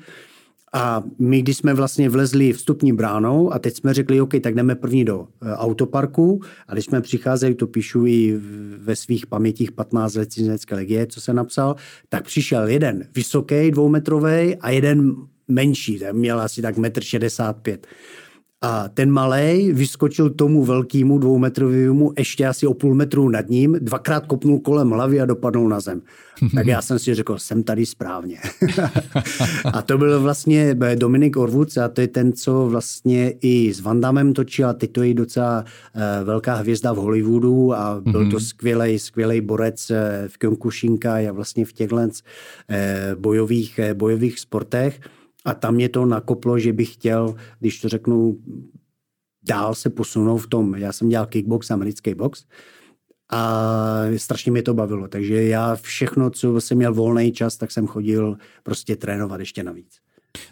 A 0.74 1.04
my, 1.20 1.42
když 1.42 1.58
jsme 1.58 1.74
vlastně 1.74 2.10
vlezli 2.10 2.54
vstupní 2.54 2.94
bránou 2.94 3.54
a 3.54 3.60
teď 3.60 3.78
jsme 3.78 3.94
řekli, 3.94 4.22
OK, 4.22 4.34
tak 4.44 4.56
jdeme 4.56 4.76
první 4.76 5.06
do 5.06 5.28
e, 5.42 5.56
autoparku 5.56 6.42
a 6.68 6.74
když 6.74 6.86
jsme 6.86 7.02
přicházeli, 7.02 7.56
to 7.56 7.68
píšu 7.68 8.06
i 8.06 8.40
ve 8.78 8.96
svých 8.96 9.28
pamětích 9.28 9.72
15 9.72 10.16
let 10.16 10.34
cizinecké 10.34 10.76
legie, 10.76 11.08
co 11.08 11.22
se 11.22 11.34
napsal, 11.34 11.76
tak 12.10 12.24
přišel 12.24 12.68
jeden 12.68 13.08
vysoký, 13.16 13.72
dvoumetrový 13.72 14.56
a 14.56 14.70
jeden 14.70 15.16
menší, 15.48 16.00
ten 16.00 16.18
měl 16.18 16.42
asi 16.42 16.62
tak 16.62 16.78
1,65 16.78 17.74
m. 17.74 17.80
A 18.64 18.90
ten 18.90 19.12
malý 19.12 19.72
vyskočil 19.74 20.30
tomu 20.30 20.66
velkému 20.66 21.18
dvoumetrovému 21.18 22.14
ještě 22.18 22.48
asi 22.48 22.68
o 22.68 22.74
půl 22.74 22.96
metru 22.96 23.30
nad 23.30 23.50
ním, 23.50 23.78
dvakrát 23.82 24.26
kopnul 24.26 24.60
kolem 24.60 24.90
hlavy 24.90 25.22
a 25.22 25.26
dopadnul 25.26 25.70
na 25.70 25.80
zem. 25.80 26.02
tak 26.56 26.68
já 26.68 26.82
jsem 26.82 27.00
si 27.00 27.14
řekl, 27.14 27.38
jsem 27.38 27.64
tady 27.64 27.86
správně. 27.86 28.38
a 29.74 29.82
to 29.82 29.98
byl 29.98 30.22
vlastně 30.22 30.76
Dominik 30.96 31.38
Orvuc 31.38 31.78
a 31.78 31.88
to 31.88 32.02
je 32.02 32.08
ten, 32.08 32.34
co 32.34 32.68
vlastně 32.70 33.34
i 33.42 33.74
s 33.74 33.80
Vandamem 33.80 34.34
točil 34.34 34.70
a 34.70 34.74
teď 34.74 34.92
to 34.92 35.04
je 35.04 35.14
docela 35.14 35.66
uh, 35.96 36.02
velká 36.26 36.56
hvězda 36.56 36.94
v 36.94 36.98
Hollywoodu 36.98 37.74
a 37.74 38.02
byl 38.02 38.30
to 38.30 38.38
mhm. 38.38 38.40
skvělý, 38.40 39.00
skvělý 39.00 39.42
borec 39.42 39.90
uh, 39.90 39.98
v 40.28 40.38
Kyokushinkai 40.38 41.28
a 41.28 41.32
vlastně 41.32 41.66
v 41.66 41.74
těchto 41.74 41.98
bojových, 43.16 43.80
bojových 43.94 44.40
sportech. 44.40 45.00
A 45.46 45.54
tam 45.54 45.76
mě 45.76 45.90
to 45.90 46.06
nakoplo, 46.06 46.60
že 46.60 46.74
bych 46.74 46.94
chtěl, 46.94 47.36
když 47.60 47.82
to 47.82 47.90
řeknu, 47.90 48.38
dál 49.44 49.76
se 49.76 49.90
posunout 49.90 50.38
v 50.38 50.48
tom. 50.48 50.76
Já 50.76 50.92
jsem 50.92 51.10
dělal 51.10 51.26
kickbox, 51.26 51.72
americký 51.72 52.16
box 52.16 52.46
a 53.32 53.62
strašně 54.18 54.52
mě 54.52 54.64
to 54.64 54.74
bavilo. 54.74 55.08
Takže 55.08 55.44
já 55.44 55.76
všechno, 55.76 56.30
co 56.30 56.62
jsem 56.62 56.78
měl 56.78 56.94
volný 56.94 57.32
čas, 57.32 57.58
tak 57.58 57.72
jsem 57.72 57.88
chodil 57.88 58.38
prostě 58.64 58.96
trénovat 58.96 59.40
ještě 59.40 59.64
navíc. 59.64 60.00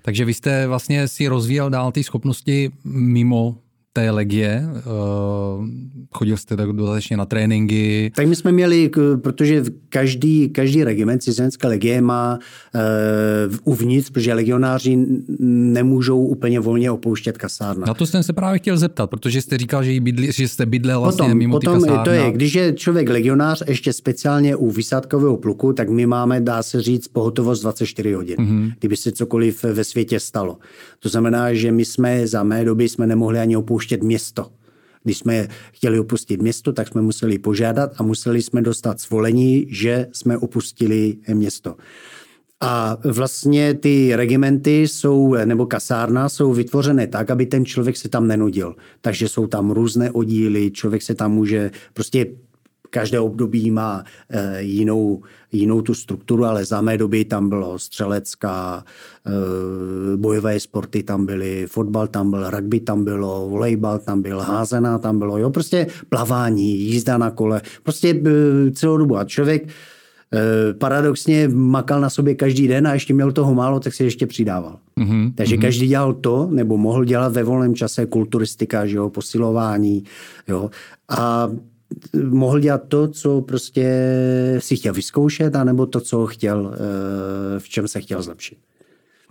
Takže 0.01 0.25
vy 0.25 0.33
jste 0.33 0.67
vlastně 0.67 1.07
si 1.07 1.27
rozvíjel 1.27 1.69
dál 1.69 1.91
ty 1.91 2.03
schopnosti 2.03 2.71
mimo 2.83 3.57
té 3.93 4.11
legie? 4.11 4.63
Uh, 4.75 5.65
chodil 6.11 6.37
jste 6.37 6.57
tak 6.57 6.69
dodatečně 6.69 7.17
na 7.17 7.25
tréninky? 7.25 8.11
Tak 8.15 8.27
my 8.27 8.35
jsme 8.35 8.51
měli, 8.51 8.91
protože 9.21 9.63
každý, 9.89 10.49
každý 10.49 10.83
regiment 10.83 11.23
cizinecké 11.23 11.67
legie 11.67 12.01
má 12.01 12.39
uh, 12.75 13.55
uvnitř, 13.63 14.09
protože 14.09 14.33
legionáři 14.33 14.97
nemůžou 15.39 16.25
úplně 16.25 16.59
volně 16.59 16.91
opouštět 16.91 17.37
kasárna. 17.37 17.85
Na 17.87 17.93
to 17.93 18.05
jsem 18.05 18.23
se 18.23 18.33
právě 18.33 18.59
chtěl 18.59 18.77
zeptat, 18.77 19.09
protože 19.09 19.41
jste 19.41 19.57
říkal, 19.57 19.83
že, 19.83 20.01
bydli, 20.01 20.31
že 20.31 20.47
jste 20.47 20.65
bydlel 20.65 21.01
vlastně 21.01 21.23
potom, 21.23 21.37
mimo 21.37 21.55
potom 21.59 21.73
ty 21.73 21.79
kasárna. 21.81 22.03
to 22.03 22.09
je, 22.09 22.31
když 22.31 22.53
je 22.53 22.73
člověk 22.73 23.09
legionář, 23.09 23.63
ještě 23.67 23.93
speciálně 23.93 24.55
u 24.55 24.71
vysádkového 24.71 25.37
pluku, 25.37 25.73
tak 25.73 25.89
my 25.89 26.05
máme, 26.05 26.41
dá 26.41 26.63
se 26.63 26.81
říct, 26.81 27.07
pohotovost 27.07 27.61
24 27.61 28.13
hodin, 28.13 28.35
mm-hmm. 28.37 28.73
kdyby 28.79 28.97
se 28.97 29.11
cokoliv 29.11 29.63
ve 29.63 29.83
světě 29.83 30.19
stalo. 30.19 30.57
To 30.99 31.09
znamená, 31.09 31.53
že 31.53 31.71
my 31.71 31.85
jsme 31.85 32.27
za 32.27 32.43
mé 32.43 32.65
doby 32.65 32.89
jsme 32.89 33.07
nemohli 33.07 33.39
ani 33.39 33.57
opouštět 33.57 33.78
město. 34.03 34.51
Když 35.03 35.17
jsme 35.17 35.47
chtěli 35.71 35.99
opustit 35.99 36.41
město, 36.41 36.73
tak 36.73 36.87
jsme 36.87 37.01
museli 37.01 37.39
požádat 37.39 37.91
a 37.97 38.03
museli 38.03 38.41
jsme 38.41 38.61
dostat 38.61 38.99
svolení, 38.99 39.65
že 39.69 40.07
jsme 40.13 40.37
opustili 40.37 41.15
město. 41.33 41.75
A 42.61 42.97
vlastně 43.03 43.73
ty 43.73 44.15
regimenty 44.15 44.87
jsou, 44.87 45.33
nebo 45.45 45.65
kasárna 45.65 46.29
jsou 46.29 46.53
vytvořené 46.53 47.07
tak, 47.07 47.29
aby 47.29 47.45
ten 47.45 47.65
člověk 47.65 47.97
se 47.97 48.09
tam 48.09 48.27
nenudil. 48.27 48.75
Takže 49.01 49.27
jsou 49.27 49.47
tam 49.47 49.71
různé 49.71 50.11
oddíly, 50.11 50.71
člověk 50.71 51.01
se 51.01 51.15
tam 51.15 51.31
může 51.31 51.71
prostě 51.93 52.25
každé 52.89 53.19
období 53.19 53.71
má 53.71 54.03
e, 54.29 54.61
jinou, 54.61 55.21
jinou 55.51 55.81
tu 55.81 55.93
strukturu, 55.93 56.45
ale 56.45 56.65
za 56.65 56.81
mé 56.81 56.97
doby 56.97 57.25
tam 57.25 57.49
bylo 57.49 57.79
střelecká, 57.79 58.83
e, 58.83 60.17
bojové 60.17 60.59
sporty 60.59 61.03
tam 61.03 61.25
byly, 61.25 61.67
fotbal 61.67 62.07
tam 62.07 62.31
byl, 62.31 62.49
rugby 62.49 62.79
tam 62.79 63.03
bylo, 63.03 63.49
volejbal 63.49 63.99
tam 63.99 64.21
byl, 64.21 64.39
házená 64.39 64.97
tam 64.97 65.19
bylo, 65.19 65.37
jo, 65.37 65.49
prostě 65.49 65.87
plavání, 66.09 66.79
jízda 66.79 67.17
na 67.17 67.31
kole, 67.31 67.61
prostě 67.83 68.21
e, 68.25 68.71
celou 68.71 68.97
dobu. 68.97 69.17
A 69.17 69.23
člověk 69.23 69.67
paradoxně 70.77 71.47
makal 71.47 72.01
na 72.01 72.09
sobě 72.09 72.35
každý 72.35 72.67
den 72.67 72.87
a 72.87 72.93
ještě 72.93 73.13
měl 73.13 73.31
toho 73.31 73.53
málo, 73.53 73.79
tak 73.79 73.93
si 73.93 74.03
ještě 74.03 74.27
přidával. 74.27 74.77
Mm-hmm. 74.97 75.33
Takže 75.35 75.55
mm-hmm. 75.55 75.61
každý 75.61 75.87
dělal 75.87 76.13
to, 76.13 76.47
nebo 76.51 76.77
mohl 76.77 77.05
dělat 77.05 77.33
ve 77.33 77.43
volném 77.43 77.75
čase 77.75 78.05
kulturistika, 78.05 78.85
že 78.85 78.97
jo, 78.97 79.09
posilování, 79.09 80.03
jo. 80.47 80.69
A 81.09 81.49
mohl 82.23 82.59
dělat 82.59 82.81
to, 82.87 83.07
co 83.07 83.41
prostě 83.41 83.89
si 84.59 84.75
chtěl 84.75 84.93
vyzkoušet, 84.93 85.55
anebo 85.55 85.85
to, 85.85 86.01
co 86.01 86.25
chtěl, 86.25 86.73
eh, 86.73 87.59
v 87.59 87.69
čem 87.69 87.87
se 87.87 88.01
chtěl 88.01 88.21
zlepšit. 88.21 88.57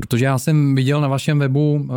Protože 0.00 0.24
já 0.24 0.38
jsem 0.38 0.74
viděl 0.74 1.00
na 1.00 1.08
vašem 1.08 1.38
webu 1.38 1.74
uh, 1.74 1.88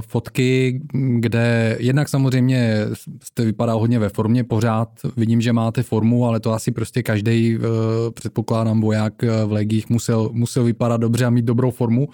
fotky, 0.00 0.80
kde 1.18 1.76
jednak 1.80 2.08
samozřejmě 2.08 2.86
jste 3.22 3.44
vypadá 3.44 3.72
hodně 3.72 3.98
ve 3.98 4.08
formě 4.08 4.44
pořád. 4.44 4.88
Vidím, 5.16 5.40
že 5.40 5.52
máte 5.52 5.82
formu, 5.82 6.26
ale 6.26 6.40
to 6.40 6.52
asi 6.52 6.72
prostě 6.72 7.02
každý, 7.02 7.56
uh, 7.56 7.64
předpokládám, 8.14 8.80
voják 8.80 9.22
v 9.46 9.52
legích 9.52 9.90
musel, 9.90 10.30
musel 10.32 10.64
vypadat 10.64 10.96
dobře 10.96 11.24
a 11.24 11.30
mít 11.30 11.44
dobrou 11.44 11.70
formu. 11.70 12.08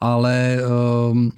Ale 0.00 0.58
uh, 1.12 1.28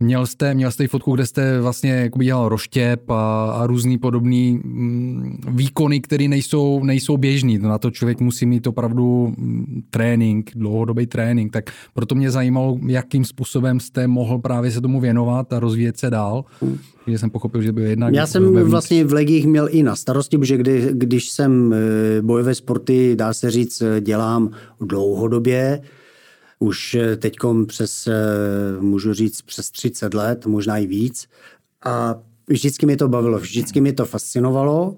Měl 0.00 0.26
jste, 0.26 0.54
měl 0.54 0.70
jste 0.70 0.84
i 0.84 0.88
fotku, 0.88 1.14
kde 1.14 1.26
jste 1.26 1.60
vlastně 1.60 1.90
jakoby 1.90 2.24
dělal 2.24 2.48
roštěp 2.48 3.10
a, 3.10 3.50
a 3.50 3.66
různý 3.66 3.98
podobný 3.98 4.60
mm, 4.64 5.38
výkony, 5.48 6.00
které 6.00 6.28
nejsou, 6.28 6.84
nejsou 6.84 7.16
běžný. 7.16 7.58
Na 7.58 7.78
to 7.78 7.90
člověk 7.90 8.20
musí 8.20 8.46
mít 8.46 8.66
opravdu 8.66 9.34
mm, 9.36 9.82
trénink, 9.90 10.50
dlouhodobý 10.54 11.06
trénink. 11.06 11.52
Tak 11.52 11.70
proto 11.94 12.14
mě 12.14 12.30
zajímalo, 12.30 12.78
jakým 12.86 13.24
způsobem 13.24 13.80
jste 13.80 14.06
mohl 14.06 14.38
právě 14.38 14.70
se 14.70 14.80
tomu 14.80 15.00
věnovat 15.00 15.52
a 15.52 15.60
rozvíjet 15.60 15.98
se 15.98 16.10
dál. 16.10 16.44
Že 17.06 17.18
jsem 17.18 17.30
pochopil, 17.30 17.62
že 17.62 17.72
byl 17.72 17.84
jednak... 17.84 18.14
Já 18.14 18.26
jsem 18.26 18.44
vevnitř. 18.44 18.70
vlastně 18.70 19.04
v 19.04 19.12
legích 19.12 19.46
měl 19.46 19.68
i 19.70 19.82
na 19.82 19.96
starosti, 19.96 20.38
protože 20.38 20.56
kdy, 20.56 20.88
když 20.92 21.30
jsem 21.30 21.72
eh, 21.72 22.22
bojové 22.22 22.54
sporty, 22.54 23.16
dá 23.16 23.32
se 23.32 23.50
říct, 23.50 23.82
dělám 24.00 24.50
dlouhodobě, 24.80 25.80
už 26.58 26.94
eh, 26.94 27.16
teď 27.16 27.36
přes, 27.66 28.06
eh, 28.06 28.12
můžu 28.80 29.12
říct, 29.12 29.42
přes 29.42 29.70
30 29.70 30.14
let, 30.14 30.46
možná 30.46 30.78
i 30.78 30.86
víc. 30.86 31.28
A 31.84 32.14
vždycky 32.48 32.86
mě 32.86 32.96
to 32.96 33.08
bavilo, 33.08 33.38
vždycky 33.38 33.80
mě 33.80 33.92
to 33.92 34.04
fascinovalo. 34.04 34.96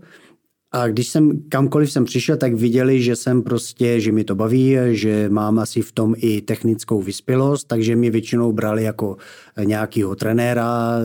A 0.73 0.89
když 0.89 1.09
jsem 1.09 1.43
kamkoliv 1.49 1.93
jsem 1.93 2.05
přišel, 2.05 2.37
tak 2.37 2.55
viděli, 2.55 3.03
že 3.03 3.17
jsem 3.17 3.43
prostě, 3.43 4.01
že 4.01 4.13
mi 4.13 4.25
to 4.25 4.35
baví, 4.35 4.77
že 4.91 5.29
mám 5.29 5.59
asi 5.59 5.83
v 5.83 5.93
tom 5.93 6.15
i 6.17 6.41
technickou 6.41 7.03
vyspělost, 7.03 7.67
takže 7.67 7.97
mě 7.97 8.11
většinou 8.11 8.53
brali 8.53 8.85
jako 8.85 9.17
nějakého 9.65 10.17
trenéra, 10.17 10.99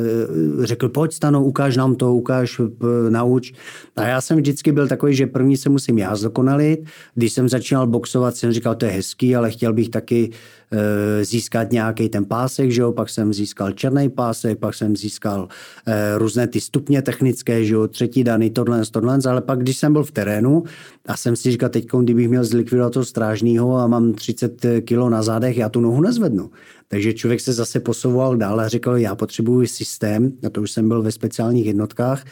řekl, 0.63 0.89
pojď 0.89 1.13
stano, 1.13 1.43
ukáž 1.43 1.77
nám 1.77 1.95
to, 1.95 2.13
ukáž, 2.15 2.61
nauč. 3.09 3.53
A 3.95 4.07
já 4.07 4.21
jsem 4.21 4.37
vždycky 4.37 4.71
byl 4.71 4.87
takový, 4.87 5.15
že 5.15 5.27
první 5.27 5.57
se 5.57 5.69
musím 5.69 5.97
já 5.97 6.15
zdokonalit. 6.15 6.79
Když 7.15 7.33
jsem 7.33 7.49
začínal 7.49 7.87
boxovat, 7.87 8.35
jsem 8.35 8.51
říkal, 8.51 8.75
to 8.75 8.85
je 8.85 8.91
hezký, 8.91 9.35
ale 9.35 9.51
chtěl 9.51 9.73
bych 9.73 9.89
taky 9.89 10.31
Eh, 10.64 10.64
získat 11.21 11.71
nějaký 11.71 12.09
ten 12.09 12.25
pásek, 12.25 12.71
že 12.71 12.81
jo? 12.81 12.91
pak 12.91 13.09
jsem 13.09 13.33
získal 13.33 13.71
černý 13.71 14.09
pásek, 14.09 14.59
pak 14.59 14.75
jsem 14.75 14.95
získal 14.95 15.47
eh, 15.87 16.17
různé 16.17 16.47
ty 16.47 16.61
stupně 16.61 17.01
technické, 17.01 17.65
že 17.65 17.73
jo? 17.73 17.87
třetí 17.87 18.23
dany, 18.23 18.49
tohle, 18.49 18.81
tohle, 18.91 19.19
ale 19.29 19.41
pak 19.41 19.59
když 19.59 19.77
jsem 19.77 19.93
byl 19.93 20.03
v 20.03 20.11
terénu 20.11 20.63
a 21.05 21.17
jsem 21.17 21.35
si 21.35 21.51
říkal, 21.51 21.69
teď, 21.69 21.87
kdybych 22.01 22.29
měl 22.29 22.43
zlikvidovat 22.43 22.93
toho 22.93 23.05
strážního 23.05 23.77
a 23.77 23.87
mám 23.87 24.13
30 24.13 24.65
kilo 24.81 25.09
na 25.09 25.23
zádech, 25.23 25.57
já 25.57 25.69
tu 25.69 25.79
nohu 25.79 26.01
nezvednu. 26.01 26.49
Takže 26.87 27.13
člověk 27.13 27.39
se 27.39 27.53
zase 27.53 27.79
posouval 27.79 28.37
dál 28.37 28.59
a 28.59 28.67
říkal, 28.67 28.97
já 28.97 29.15
potřebuji 29.15 29.67
systém, 29.67 30.31
a 30.45 30.49
to 30.49 30.61
už 30.61 30.71
jsem 30.71 30.87
byl 30.87 31.01
ve 31.01 31.11
speciálních 31.11 31.65
jednotkách, 31.65 32.23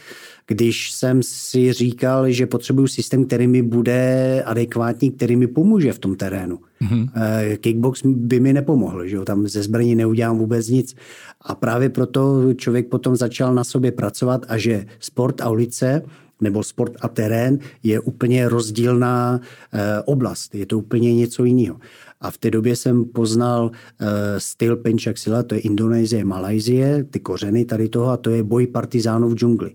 když 0.47 0.91
jsem 0.91 1.23
si 1.23 1.73
říkal, 1.73 2.31
že 2.31 2.47
potřebuji 2.47 2.87
systém, 2.87 3.25
který 3.25 3.47
mi 3.47 3.61
bude 3.61 4.43
adekvátní, 4.45 5.11
který 5.11 5.35
mi 5.35 5.47
pomůže 5.47 5.93
v 5.93 5.99
tom 5.99 6.15
terénu. 6.15 6.59
Mm-hmm. 6.81 7.09
Kickbox 7.57 8.01
by 8.05 8.39
mi 8.39 8.53
nepomohl, 8.53 9.07
že 9.07 9.15
jo? 9.15 9.25
tam 9.25 9.47
ze 9.47 9.63
zbraní 9.63 9.95
neudělám 9.95 10.37
vůbec 10.37 10.67
nic. 10.67 10.95
A 11.41 11.55
právě 11.55 11.89
proto 11.89 12.53
člověk 12.53 12.87
potom 12.87 13.15
začal 13.15 13.53
na 13.55 13.63
sobě 13.63 13.91
pracovat 13.91 14.45
a 14.47 14.57
že 14.57 14.85
sport 14.99 15.41
a 15.41 15.49
ulice 15.49 16.01
nebo 16.41 16.63
sport 16.63 16.93
a 17.01 17.07
terén 17.07 17.59
je 17.83 17.99
úplně 17.99 18.49
rozdílná 18.49 19.39
eh, 19.73 20.01
oblast. 20.05 20.55
Je 20.55 20.65
to 20.65 20.77
úplně 20.77 21.15
něco 21.15 21.43
jiného. 21.43 21.79
A 22.23 22.31
v 22.31 22.37
té 22.37 22.51
době 22.51 22.75
jsem 22.75 23.05
poznal 23.05 23.65
uh, 23.65 24.07
styl 24.37 24.75
Penchaksila, 24.75 25.43
to 25.43 25.55
je 25.55 25.61
Indonésie, 25.61 26.25
Malajzie, 26.25 27.03
ty 27.03 27.19
kořeny 27.19 27.65
tady 27.65 27.89
toho 27.89 28.09
a 28.09 28.17
to 28.17 28.29
je 28.29 28.43
boj 28.43 28.67
partizánů 28.67 29.29
v 29.29 29.35
džungli. 29.35 29.71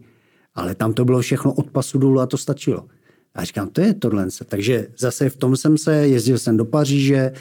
Ale 0.54 0.74
tam 0.74 0.92
to 0.92 1.04
bylo 1.04 1.20
všechno 1.20 1.52
od 1.52 1.70
pasu 1.70 1.98
dolů 1.98 2.20
a 2.20 2.26
to 2.26 2.37
stačilo. 2.37 2.87
A 3.34 3.44
říkám, 3.44 3.68
to 3.68 3.80
je 3.80 3.94
tohle. 3.94 4.26
Takže 4.46 4.87
zase 4.98 5.30
v 5.30 5.37
tom 5.37 5.56
jsem 5.56 5.78
se, 5.78 5.94
jezdil 5.94 6.38
jsem 6.38 6.56
do 6.56 6.64
Paříže, 6.64 7.32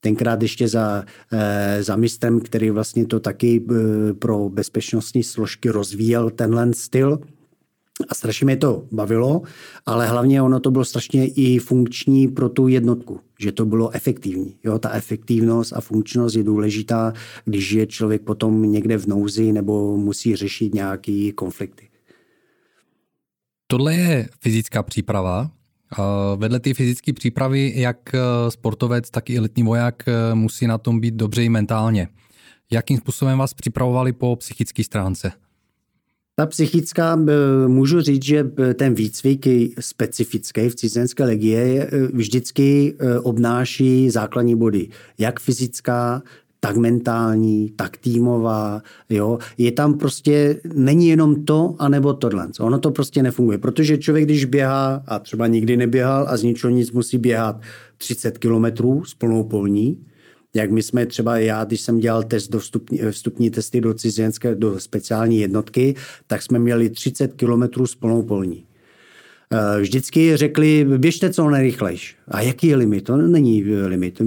tenkrát 0.00 0.42
ještě 0.42 0.68
za, 0.68 1.04
eh, 1.32 1.82
za 1.82 1.96
mistrem, 1.96 2.40
který 2.40 2.70
vlastně 2.70 3.06
to 3.06 3.20
taky 3.20 3.64
eh, 3.70 4.14
pro 4.14 4.48
bezpečnostní 4.48 5.22
složky 5.22 5.70
rozvíjel 5.70 6.30
tenhle 6.30 6.74
styl. 6.74 7.18
A 8.08 8.14
strašně 8.14 8.44
mě 8.44 8.56
to 8.56 8.86
bavilo, 8.92 9.42
ale 9.86 10.06
hlavně 10.06 10.42
ono 10.42 10.60
to 10.60 10.70
bylo 10.70 10.84
strašně 10.84 11.26
i 11.26 11.58
funkční 11.58 12.28
pro 12.28 12.48
tu 12.48 12.68
jednotku, 12.68 13.20
že 13.38 13.52
to 13.52 13.64
bylo 13.64 13.90
efektivní. 13.90 14.56
Jo, 14.64 14.78
ta 14.78 14.90
efektivnost 14.90 15.72
a 15.72 15.80
funkčnost 15.80 16.36
je 16.36 16.42
důležitá, 16.42 17.12
když 17.44 17.70
je 17.70 17.86
člověk 17.86 18.22
potom 18.22 18.72
někde 18.72 18.98
v 18.98 19.06
nouzi 19.06 19.52
nebo 19.52 19.96
musí 19.96 20.36
řešit 20.36 20.74
nějaké 20.74 21.30
konflikty. 21.34 21.88
Tohle 23.66 23.94
je 23.94 24.28
fyzická 24.40 24.82
příprava. 24.82 25.50
Vedle 26.36 26.60
té 26.60 26.74
fyzické 26.74 27.12
přípravy, 27.12 27.72
jak 27.76 28.14
eh, 28.14 28.20
sportovec, 28.50 29.10
tak 29.10 29.30
i 29.30 29.40
letní 29.40 29.62
voják 29.62 30.08
eh, 30.08 30.34
musí 30.34 30.66
na 30.66 30.78
tom 30.78 31.00
být 31.00 31.14
dobře 31.14 31.44
i 31.44 31.48
mentálně. 31.48 32.08
Jakým 32.70 32.98
způsobem 32.98 33.38
vás 33.38 33.54
připravovali 33.54 34.12
po 34.12 34.36
psychické 34.36 34.84
stránce? 34.84 35.32
Ta 36.38 36.46
psychická, 36.46 37.18
můžu 37.66 38.00
říct, 38.00 38.24
že 38.24 38.50
ten 38.74 38.94
výcvik 38.94 39.46
specifický 39.80 40.68
v 40.68 40.74
cizinské 40.74 41.24
legie 41.24 41.58
e, 41.58 42.06
vždycky 42.06 42.94
obnáší 43.22 44.10
základní 44.10 44.56
body. 44.56 44.88
Jak 45.18 45.40
fyzická, 45.40 46.22
tak 46.60 46.76
mentální, 46.76 47.72
tak 47.76 47.96
týmová, 47.96 48.82
jo. 49.10 49.38
Je 49.58 49.72
tam 49.72 49.98
prostě, 49.98 50.60
není 50.74 51.08
jenom 51.08 51.44
to, 51.44 51.74
anebo 51.78 52.12
tohle. 52.12 52.48
Ono 52.60 52.78
to 52.78 52.90
prostě 52.90 53.22
nefunguje, 53.22 53.58
protože 53.58 53.98
člověk, 53.98 54.24
když 54.24 54.44
běhá 54.44 55.02
a 55.06 55.18
třeba 55.18 55.46
nikdy 55.46 55.76
neběhal 55.76 56.26
a 56.28 56.36
z 56.36 56.42
ničeho 56.42 56.70
nic 56.70 56.92
musí 56.92 57.18
běhat 57.18 57.60
30 57.96 58.38
kilometrů 58.38 59.04
s 59.04 59.14
plnou 59.14 59.44
polní, 59.44 59.98
jak 60.54 60.70
my 60.70 60.82
jsme 60.82 61.06
třeba, 61.06 61.38
já, 61.38 61.64
když 61.64 61.80
jsem 61.80 61.98
dělal 61.98 62.22
test 62.22 62.48
do 62.48 62.58
vstupní, 62.58 62.98
vstupní 63.10 63.50
testy 63.50 63.80
do 63.80 63.94
cizinské, 63.94 64.54
do 64.54 64.80
speciální 64.80 65.40
jednotky, 65.40 65.94
tak 66.26 66.42
jsme 66.42 66.58
měli 66.58 66.90
30 66.90 67.34
kilometrů 67.34 67.86
s 67.86 67.94
plnou 67.94 68.22
polní. 68.22 68.64
Eh, 69.50 69.80
vždycky 69.80 70.36
řekli, 70.36 70.86
běžte 70.98 71.30
co 71.30 71.50
nejrychlejš. 71.50 72.16
A 72.28 72.40
jaký 72.40 72.66
je 72.66 72.76
limit? 72.76 73.04
To 73.04 73.16
není 73.16 73.64
limit. 73.64 74.22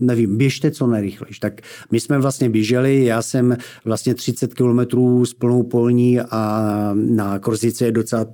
Nevím, 0.00 0.36
běžte 0.36 0.70
co 0.70 0.86
nejrychlejš. 0.86 1.38
Tak 1.38 1.60
my 1.90 2.00
jsme 2.00 2.18
vlastně 2.18 2.50
běželi, 2.50 3.04
já 3.04 3.22
jsem 3.22 3.56
vlastně 3.84 4.14
30 4.14 4.54
kilometrů 4.54 5.26
s 5.26 5.34
plnou 5.34 5.62
polní 5.62 6.20
a 6.20 6.94
na 6.94 7.38
Korzice 7.38 7.84
je 7.84 7.92
docela 7.92 8.26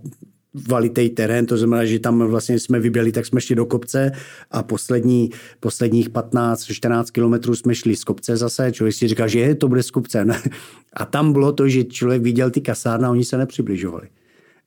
valitej 0.68 1.10
terén, 1.10 1.46
to 1.46 1.56
znamená, 1.56 1.84
že 1.84 1.98
tam 1.98 2.18
vlastně 2.18 2.58
jsme 2.58 2.80
vyběli, 2.80 3.12
tak 3.12 3.26
jsme 3.26 3.40
šli 3.40 3.54
do 3.54 3.66
kopce 3.66 4.12
a 4.50 4.62
poslední, 4.62 5.30
posledních 5.60 6.10
15-14 6.10 7.04
kilometrů 7.12 7.54
jsme 7.54 7.74
šli 7.74 7.96
z 7.96 8.04
kopce 8.04 8.36
zase. 8.36 8.72
Člověk 8.72 8.94
si 8.94 9.08
říká, 9.08 9.26
že 9.26 9.40
je, 9.40 9.54
to 9.54 9.68
bude 9.68 9.82
z 9.82 9.90
kopce. 9.90 10.24
Ne? 10.24 10.42
A 10.92 11.04
tam 11.04 11.32
bylo 11.32 11.52
to, 11.52 11.68
že 11.68 11.84
člověk 11.84 12.22
viděl 12.22 12.50
ty 12.50 12.60
kasárny 12.60 13.06
a 13.06 13.10
oni 13.10 13.24
se 13.24 13.38
nepřibližovali. 13.38 14.08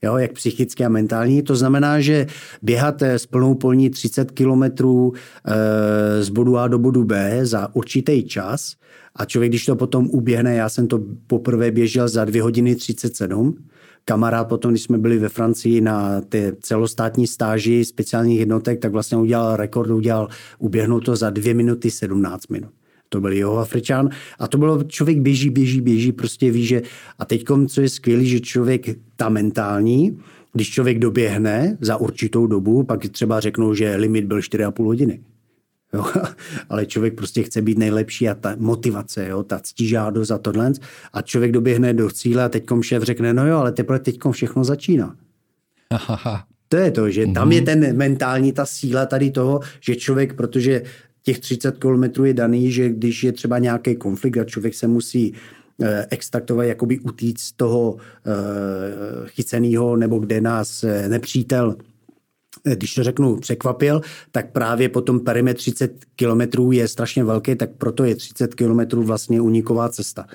Jo, 0.01 0.17
jak 0.17 0.33
psychicky 0.33 0.85
a 0.85 0.89
mentální. 0.89 1.41
To 1.41 1.55
znamená, 1.55 1.99
že 1.99 2.27
běhat 2.61 3.01
s 3.01 3.25
plnou 3.25 3.55
polní 3.55 3.89
30 3.89 4.31
kilometrů 4.31 5.13
e, 5.45 6.23
z 6.23 6.29
bodu 6.29 6.57
A 6.57 6.67
do 6.67 6.79
bodu 6.79 7.03
B 7.03 7.39
za 7.45 7.75
určitý 7.75 8.23
čas 8.23 8.75
a 9.15 9.25
člověk, 9.25 9.51
když 9.51 9.65
to 9.65 9.75
potom 9.75 10.09
uběhne, 10.09 10.55
já 10.55 10.69
jsem 10.69 10.87
to 10.87 11.03
poprvé 11.27 11.71
běžel 11.71 12.07
za 12.07 12.25
2 12.25 12.43
hodiny 12.43 12.75
37, 12.75 13.57
kamarád 14.05 14.47
potom, 14.47 14.71
když 14.71 14.83
jsme 14.83 14.97
byli 14.97 15.17
ve 15.17 15.29
Francii 15.29 15.81
na 15.81 16.21
té 16.21 16.53
celostátní 16.61 17.27
stáži 17.27 17.85
speciálních 17.85 18.39
jednotek, 18.39 18.79
tak 18.79 18.91
vlastně 18.91 19.17
udělal 19.17 19.55
rekord, 19.55 19.89
udělal, 19.89 20.27
uběhnout 20.59 21.05
to 21.05 21.15
za 21.15 21.29
dvě 21.29 21.53
minuty 21.53 21.91
17 21.91 22.47
minut. 22.47 22.69
To 23.09 23.21
byl 23.21 23.31
jeho 23.31 23.57
Afričan. 23.57 24.09
A 24.39 24.47
to 24.47 24.57
bylo, 24.57 24.83
člověk 24.83 25.19
běží, 25.19 25.49
běží, 25.49 25.81
běží, 25.81 26.11
prostě 26.11 26.51
ví, 26.51 26.65
že... 26.65 26.81
A 27.19 27.25
teď, 27.25 27.45
co 27.67 27.81
je 27.81 27.89
skvělé, 27.89 28.25
že 28.25 28.39
člověk, 28.39 28.85
ta 29.15 29.29
mentální, 29.29 30.19
když 30.53 30.69
člověk 30.69 30.99
doběhne 30.99 31.77
za 31.81 31.97
určitou 31.97 32.47
dobu, 32.47 32.83
pak 32.83 33.09
třeba 33.09 33.39
řeknou, 33.39 33.73
že 33.73 33.95
limit 33.95 34.25
byl 34.25 34.39
4,5 34.39 34.85
hodiny. 34.85 35.19
Jo? 35.93 36.05
Ale 36.69 36.85
člověk 36.85 37.15
prostě 37.15 37.43
chce 37.43 37.61
být 37.61 37.77
nejlepší 37.77 38.29
a 38.29 38.35
ta 38.35 38.55
motivace, 38.57 39.27
jo? 39.27 39.43
ta 39.43 39.59
ctižádost 39.59 40.31
a 40.31 40.37
tohle. 40.37 40.71
A 41.13 41.21
člověk 41.21 41.51
doběhne 41.51 41.93
do 41.93 42.11
cíle 42.11 42.43
a 42.43 42.49
teď 42.49 42.63
šéf 42.81 43.03
řekne, 43.03 43.33
no 43.33 43.47
jo, 43.47 43.57
ale 43.57 43.71
teprve 43.71 43.99
teď 43.99 44.19
všechno 44.31 44.63
začíná. 44.63 45.15
To 46.69 46.77
je 46.77 46.91
to, 46.91 47.09
že 47.09 47.27
tam 47.27 47.51
je 47.51 47.61
mhm. 47.61 47.65
ten 47.65 47.97
mentální, 47.97 48.51
ta 48.51 48.65
síla 48.65 49.05
tady 49.05 49.31
toho, 49.31 49.59
že 49.79 49.95
člověk, 49.95 50.33
protože 50.33 50.81
těch 51.23 51.39
30 51.39 51.77
kilometrů 51.77 52.25
je 52.25 52.33
daný, 52.33 52.71
že 52.71 52.89
když 52.89 53.23
je 53.23 53.31
třeba 53.31 53.59
nějaký 53.59 53.95
konflikt 53.95 54.37
a 54.37 54.43
člověk 54.43 54.73
se 54.73 54.87
musí 54.87 55.33
eh, 55.81 56.05
extraktovat, 56.09 56.65
jakoby 56.65 56.99
utíct 56.99 57.41
z 57.41 57.51
toho 57.51 57.97
eh, 57.97 58.31
chyceného, 59.25 59.95
nebo 59.95 60.19
kde 60.19 60.41
nás 60.41 60.83
eh, 60.83 61.09
nepřítel 61.09 61.75
když 62.63 62.93
to 62.93 63.03
řeknu, 63.03 63.35
překvapil, 63.35 64.01
tak 64.31 64.51
právě 64.51 64.89
potom 64.89 65.19
perimetr 65.19 65.57
30 65.57 66.05
kilometrů 66.15 66.71
je 66.71 66.87
strašně 66.87 67.23
velký, 67.23 67.55
tak 67.55 67.69
proto 67.77 68.03
je 68.03 68.15
30 68.15 68.55
kilometrů 68.55 69.03
vlastně 69.03 69.41
uniková 69.41 69.89
cesta 69.89 70.25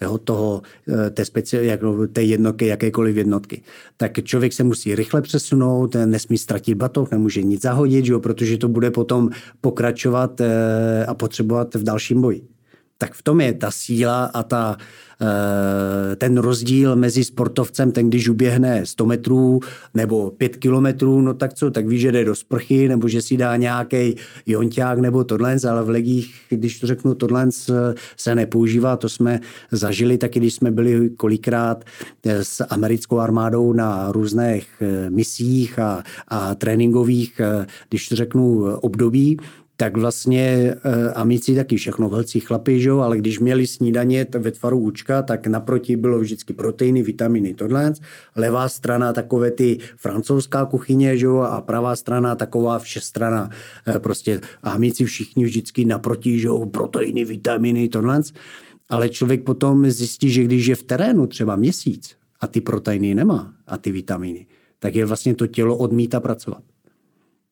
jo, 0.00 0.18
toho, 0.18 0.62
eh, 0.88 1.10
té, 1.10 1.22
speci- 1.22 1.62
jako, 1.62 2.06
té 2.06 2.22
jednotky, 2.22 2.66
jakékoliv 2.66 3.16
jednotky. 3.16 3.62
Tak 3.96 4.24
člověk 4.24 4.52
se 4.52 4.64
musí 4.64 4.94
rychle 4.94 5.22
přesunout, 5.22 5.96
nesmí 6.06 6.38
ztratit 6.38 6.74
batoh, 6.74 7.10
nemůže 7.10 7.42
nic 7.42 7.62
zahodit, 7.62 8.06
jo, 8.06 8.20
protože 8.20 8.58
to 8.58 8.68
bude 8.68 8.90
potom 8.90 9.30
pokračovat 9.60 10.40
eh, 10.40 11.06
a 11.06 11.14
potřebovat 11.14 11.74
v 11.74 11.82
dalším 11.82 12.20
boji. 12.20 12.55
Tak 12.98 13.14
v 13.14 13.22
tom 13.22 13.40
je 13.40 13.52
ta 13.52 13.70
síla 13.70 14.24
a 14.24 14.42
ta, 14.42 14.76
Eh, 15.20 16.16
ten 16.16 16.38
rozdíl 16.38 16.96
mezi 16.96 17.24
sportovcem, 17.24 17.92
ten 17.92 18.08
když 18.08 18.28
uběhne 18.28 18.86
100 18.86 19.06
metrů 19.06 19.60
nebo 19.94 20.30
5 20.30 20.56
kilometrů, 20.56 21.20
no 21.20 21.34
tak 21.34 21.54
co, 21.54 21.70
tak 21.70 21.86
ví, 21.86 21.98
že 21.98 22.12
jde 22.12 22.24
do 22.24 22.34
sprchy 22.34 22.88
nebo 22.88 23.08
že 23.08 23.22
si 23.22 23.36
dá 23.36 23.56
nějaký 23.56 24.16
jonťák 24.46 24.98
nebo 24.98 25.24
tohle, 25.24 25.56
ale 25.70 25.82
v 25.82 25.88
legích, 25.88 26.34
když 26.48 26.80
to 26.80 26.86
řeknu, 26.86 27.14
tohle 27.14 27.48
se 28.16 28.34
nepoužívá, 28.34 28.96
to 28.96 29.08
jsme 29.08 29.40
zažili 29.72 30.18
taky, 30.18 30.40
když 30.40 30.54
jsme 30.54 30.70
byli 30.70 31.10
kolikrát 31.10 31.84
eh, 32.26 32.44
s 32.44 32.64
americkou 32.64 33.18
armádou 33.18 33.72
na 33.72 34.12
různých 34.12 34.66
eh, 34.80 35.10
misích 35.10 35.78
a, 35.78 36.02
a 36.28 36.54
tréninkových, 36.54 37.40
když 37.88 38.08
to 38.08 38.16
řeknu, 38.16 38.64
období, 38.76 39.36
tak 39.76 39.96
vlastně 39.96 40.74
eh, 40.84 41.12
amici 41.12 41.54
taky 41.54 41.76
všechno 41.76 42.08
velcí 42.08 42.40
chlapi, 42.40 42.80
že? 42.80 42.90
ale 42.90 43.18
když 43.18 43.38
měli 43.38 43.66
snídaně 43.66 44.26
ve 44.38 44.50
tvaru 44.50 44.78
účka, 44.78 45.22
tak 45.22 45.46
naproti 45.46 45.96
bylo 45.96 46.18
vždycky 46.18 46.52
proteiny, 46.52 47.02
vitaminy, 47.02 47.54
tohle. 47.54 47.92
Levá 48.36 48.68
strana 48.68 49.12
takové 49.12 49.50
ty 49.50 49.78
francouzská 49.96 50.64
kuchyně 50.64 51.18
že? 51.18 51.28
a 51.28 51.60
pravá 51.60 51.96
strana 51.96 52.34
taková 52.34 52.78
všestrana. 52.78 53.50
Eh, 53.86 53.98
prostě 53.98 54.40
amici 54.62 55.04
všichni 55.04 55.44
vždycky 55.44 55.84
naproti, 55.84 56.38
že? 56.38 56.48
proteiny, 56.70 57.24
vitaminy, 57.24 57.88
tohle. 57.88 58.22
Ale 58.88 59.08
člověk 59.08 59.44
potom 59.44 59.90
zjistí, 59.90 60.30
že 60.30 60.44
když 60.44 60.66
je 60.66 60.74
v 60.74 60.82
terénu 60.82 61.26
třeba 61.26 61.56
měsíc 61.56 62.16
a 62.40 62.46
ty 62.46 62.60
proteiny 62.60 63.14
nemá 63.14 63.52
a 63.66 63.78
ty 63.78 63.92
vitaminy, 63.92 64.46
tak 64.78 64.94
je 64.94 65.06
vlastně 65.06 65.34
to 65.34 65.46
tělo 65.46 65.76
odmítá 65.76 66.20
pracovat. 66.20 66.62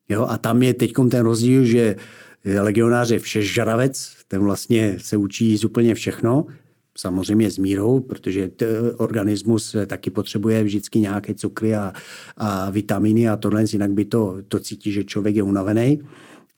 Jo, 0.09 0.25
a 0.29 0.37
tam 0.37 0.63
je 0.63 0.73
teď 0.73 0.93
ten 1.11 1.21
rozdíl, 1.25 1.65
že 1.65 1.95
legionář 2.61 3.09
je 3.09 3.19
všežravec, 3.19 4.15
ten 4.27 4.41
vlastně 4.41 4.95
se 4.97 5.17
učí 5.17 5.57
z 5.57 5.63
úplně 5.63 5.95
všechno, 5.95 6.45
samozřejmě 6.97 7.51
s 7.51 7.57
mírou, 7.57 7.99
protože 7.99 8.51
organismus 8.97 9.75
taky 9.87 10.09
potřebuje 10.09 10.63
vždycky 10.63 10.99
nějaké 10.99 11.33
cukry 11.33 11.75
a, 11.75 11.93
a 12.37 12.69
vitamíny 12.69 13.29
a 13.29 13.35
tohle, 13.35 13.63
jinak 13.73 13.91
by 13.91 14.05
to, 14.05 14.37
to 14.47 14.59
cítí, 14.59 14.91
že 14.91 15.03
člověk 15.03 15.35
je 15.35 15.43
unavený. 15.43 16.01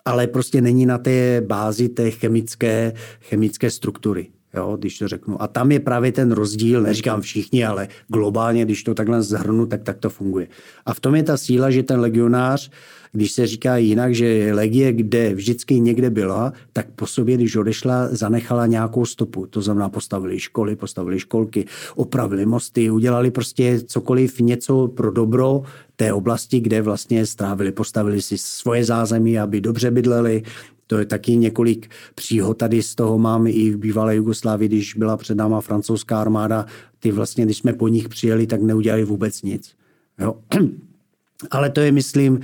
ale 0.06 0.28
prostě 0.28 0.62
není 0.62 0.86
na 0.86 0.98
té 0.98 1.42
bázi 1.42 1.90
té 1.90 2.12
chemické, 2.12 2.94
chemické 3.22 3.70
struktury. 3.70 4.28
Jo, 4.54 4.78
když 4.80 4.98
to 4.98 5.08
řeknu. 5.08 5.42
A 5.42 5.48
tam 5.48 5.72
je 5.72 5.80
právě 5.80 6.12
ten 6.12 6.32
rozdíl, 6.32 6.82
neříkám 6.82 7.22
všichni, 7.22 7.66
ale 7.66 7.88
globálně, 8.08 8.66
když 8.66 8.84
to 8.84 8.94
takhle 8.94 9.22
zhrnu, 9.22 9.66
tak 9.66 9.84
tak 9.84 9.98
to 9.98 10.10
funguje. 10.10 10.48
A 10.86 10.94
v 10.94 11.00
tom 11.00 11.16
je 11.16 11.24
ta 11.24 11.38
síla, 11.38 11.72
že 11.72 11.84
ten 11.84 12.00
legionář 12.00 12.72
když 13.18 13.32
se 13.32 13.48
říká 13.48 13.78
jinak, 13.78 14.16
že 14.16 14.54
legie, 14.54 14.94
kde 14.94 15.34
vždycky 15.36 15.80
někde 15.80 16.10
byla, 16.10 16.54
tak 16.74 16.88
po 16.96 17.08
sobě, 17.08 17.38
když 17.38 17.56
odešla, 17.56 18.08
zanechala 18.12 18.66
nějakou 18.66 19.06
stopu. 19.06 19.48
To 19.48 19.62
znamená, 19.62 19.90
postavili 19.90 20.40
školy, 20.40 20.76
postavili 20.76 21.20
školky, 21.20 21.66
opravili 21.96 22.46
mosty, 22.46 22.90
udělali 22.90 23.32
prostě 23.32 23.80
cokoliv, 23.86 24.40
něco 24.40 24.88
pro 24.88 25.12
dobro 25.12 25.64
té 25.96 26.14
oblasti, 26.14 26.60
kde 26.60 26.82
vlastně 26.82 27.26
strávili, 27.26 27.72
postavili 27.72 28.22
si 28.22 28.38
svoje 28.38 28.86
zázemí, 28.86 29.40
aby 29.40 29.62
dobře 29.62 29.92
bydleli, 29.92 30.44
to 30.88 30.98
je 30.98 31.06
taky 31.06 31.36
několik 31.36 31.90
příhod 32.16 32.58
tady 32.58 32.84
z 32.84 32.96
toho 32.96 33.18
mám 33.18 33.48
i 33.48 33.72
v 33.72 33.78
bývalé 33.78 34.16
Jugoslávii, 34.16 34.68
když 34.68 34.94
byla 34.94 35.18
před 35.18 35.38
náma 35.38 35.62
francouzská 35.62 36.22
armáda, 36.22 36.66
ty 37.00 37.12
vlastně, 37.12 37.46
když 37.46 37.58
jsme 37.58 37.74
po 37.74 37.88
nich 37.88 38.10
přijeli, 38.10 38.48
tak 38.48 38.62
neudělali 38.62 39.04
vůbec 39.04 39.42
nic. 39.42 39.76
Jo? 40.20 40.36
Ale 41.52 41.70
to 41.70 41.82
je, 41.82 41.92
myslím, 41.92 42.40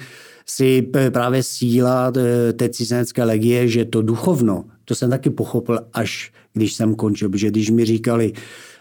si 0.45 0.81
právě 1.13 1.43
síla 1.43 2.11
e, 2.17 2.53
té 2.53 2.69
cizinecké 2.69 3.23
legie, 3.23 3.67
že 3.67 3.85
to 3.85 4.01
duchovno, 4.01 4.65
to 4.85 4.95
jsem 4.95 5.09
taky 5.09 5.29
pochopil, 5.29 5.79
až 5.93 6.31
když 6.53 6.73
jsem 6.73 6.95
končil, 6.95 7.29
protože 7.29 7.51
když 7.51 7.69
mi 7.69 7.85
říkali 7.85 8.33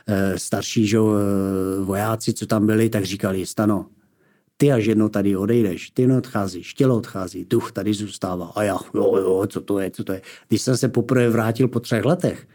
e, 0.06 0.38
starší 0.38 0.86
že, 0.86 0.98
e, 0.98 1.84
vojáci, 1.84 2.32
co 2.32 2.46
tam 2.46 2.66
byli, 2.66 2.88
tak 2.88 3.04
říkali, 3.04 3.46
Stano, 3.46 3.86
ty 4.56 4.72
až 4.72 4.86
jednou 4.86 5.08
tady 5.08 5.36
odejdeš, 5.36 5.90
ty 5.90 6.06
neodcházíš, 6.06 6.74
tělo 6.74 6.96
odchází, 6.96 7.44
duch 7.44 7.72
tady 7.72 7.94
zůstává. 7.94 8.52
A 8.54 8.62
já, 8.62 8.78
jo, 8.94 9.16
jo, 9.16 9.46
co 9.48 9.60
to 9.60 9.78
je, 9.78 9.90
co 9.90 10.04
to 10.04 10.12
je. 10.12 10.22
Když 10.48 10.62
jsem 10.62 10.76
se 10.76 10.88
poprvé 10.88 11.30
vrátil 11.30 11.68
po 11.68 11.80
třech 11.80 12.04
letech 12.04 12.48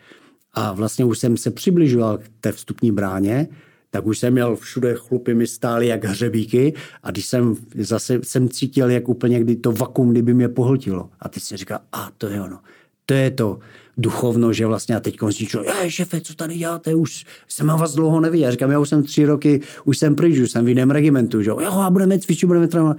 a 0.53 0.73
vlastně 0.73 1.05
už 1.05 1.19
jsem 1.19 1.37
se 1.37 1.51
přibližoval 1.51 2.17
k 2.17 2.29
té 2.41 2.51
vstupní 2.51 2.91
bráně, 2.91 3.47
tak 3.91 4.05
už 4.05 4.19
jsem 4.19 4.33
měl 4.33 4.55
všude 4.55 4.95
chlupy 4.95 5.33
mi 5.33 5.47
stály 5.47 5.87
jak 5.87 6.05
hřebíky 6.05 6.73
a 7.03 7.11
když 7.11 7.25
jsem 7.25 7.55
zase 7.79 8.19
jsem 8.23 8.49
cítil, 8.49 8.89
jak 8.89 9.09
úplně 9.09 9.39
kdy 9.39 9.55
to 9.55 9.71
vakuum, 9.71 10.11
kdyby 10.11 10.33
mě 10.33 10.49
pohltilo. 10.49 11.09
A 11.19 11.29
teď 11.29 11.43
si 11.43 11.57
říká, 11.57 11.79
a 11.91 12.11
to 12.17 12.27
je 12.27 12.41
ono. 12.41 12.59
To 13.05 13.13
je 13.13 13.31
to 13.31 13.59
duchovno, 13.97 14.53
že 14.53 14.65
vlastně 14.65 14.95
a 14.95 14.99
teď 14.99 15.17
člověk, 15.33 15.75
je 15.83 15.91
šefe, 15.91 16.21
co 16.21 16.33
tady 16.33 16.55
děláte, 16.55 16.95
už 16.95 17.25
jsem 17.47 17.67
vás 17.67 17.95
dlouho 17.95 18.19
neviděl. 18.19 18.45
Já 18.45 18.51
říkám, 18.51 18.71
já 18.71 18.79
už 18.79 18.89
jsem 18.89 19.03
tři 19.03 19.25
roky, 19.25 19.61
už 19.85 19.97
jsem 19.97 20.15
pryč, 20.15 20.39
už 20.39 20.51
jsem 20.51 20.65
v 20.65 20.69
jiném 20.69 20.91
regimentu, 20.91 21.41
že 21.41 21.49
jo, 21.49 21.57
a 21.59 21.89
budeme 21.89 22.19
cvičit, 22.19 22.47
budeme 22.47 22.67
trénovat. 22.67 22.97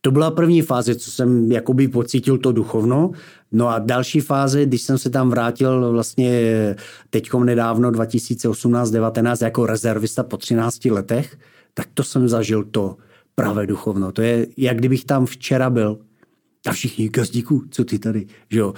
To 0.00 0.10
byla 0.10 0.30
první 0.30 0.62
fáze, 0.62 0.94
co 0.94 1.10
jsem 1.10 1.52
jakoby 1.52 1.88
pocítil 1.88 2.38
to 2.38 2.52
duchovno. 2.52 3.10
No 3.52 3.68
a 3.68 3.78
další 3.78 4.20
fáze, 4.20 4.66
když 4.66 4.82
jsem 4.82 4.98
se 4.98 5.10
tam 5.10 5.30
vrátil 5.30 5.92
vlastně 5.92 6.40
teďkom 7.10 7.44
nedávno 7.44 7.90
2018-19 7.90 9.44
jako 9.44 9.66
rezervista 9.66 10.22
po 10.22 10.36
13 10.36 10.84
letech, 10.84 11.38
tak 11.74 11.88
to 11.94 12.02
jsem 12.02 12.28
zažil 12.28 12.64
to 12.64 12.96
pravé 13.34 13.66
duchovno. 13.66 14.12
To 14.12 14.22
je, 14.22 14.46
jak 14.56 14.76
kdybych 14.76 15.04
tam 15.04 15.26
včera 15.26 15.70
byl. 15.70 15.98
A 16.66 16.72
všichni, 16.72 17.08
gazdíku, 17.08 17.64
co 17.70 17.84
ty 17.84 17.98
tady, 17.98 18.26
že 18.50 18.58
jo, 18.58 18.74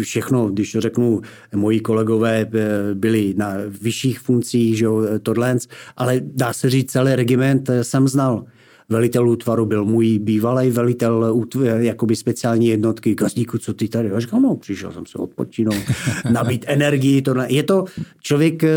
všechno, 0.00 0.48
když 0.48 0.76
řeknu, 0.78 1.20
moji 1.54 1.80
kolegové 1.80 2.46
eh, 2.54 2.94
byli 2.94 3.34
na 3.36 3.54
vyšších 3.68 4.20
funkcích, 4.20 4.78
že 4.78 4.84
jo, 4.84 5.02
tohle, 5.22 5.58
ale 5.96 6.20
dá 6.20 6.52
se 6.52 6.70
říct, 6.70 6.92
celý 6.92 7.14
regiment 7.14 7.70
eh, 7.70 7.84
jsem 7.84 8.08
znal 8.08 8.44
velitel 8.88 9.28
útvaru 9.28 9.66
byl 9.66 9.84
můj 9.84 10.18
bývalý 10.18 10.70
velitel 10.70 11.36
jakoby 11.78 12.16
speciální 12.16 12.66
jednotky. 12.66 13.14
Gazdíku, 13.14 13.58
co 13.58 13.74
ty 13.74 13.88
tady? 13.88 14.08
Já 14.08 14.20
říkám, 14.20 14.42
no, 14.42 14.56
přišel 14.56 14.92
jsem 14.92 15.06
se 15.06 15.18
odpočinout, 15.18 15.76
nabít 16.32 16.64
energii. 16.68 17.22
To 17.22 17.34
Je 17.46 17.62
to 17.62 17.84
člověk, 18.20 18.64
eh, 18.64 18.70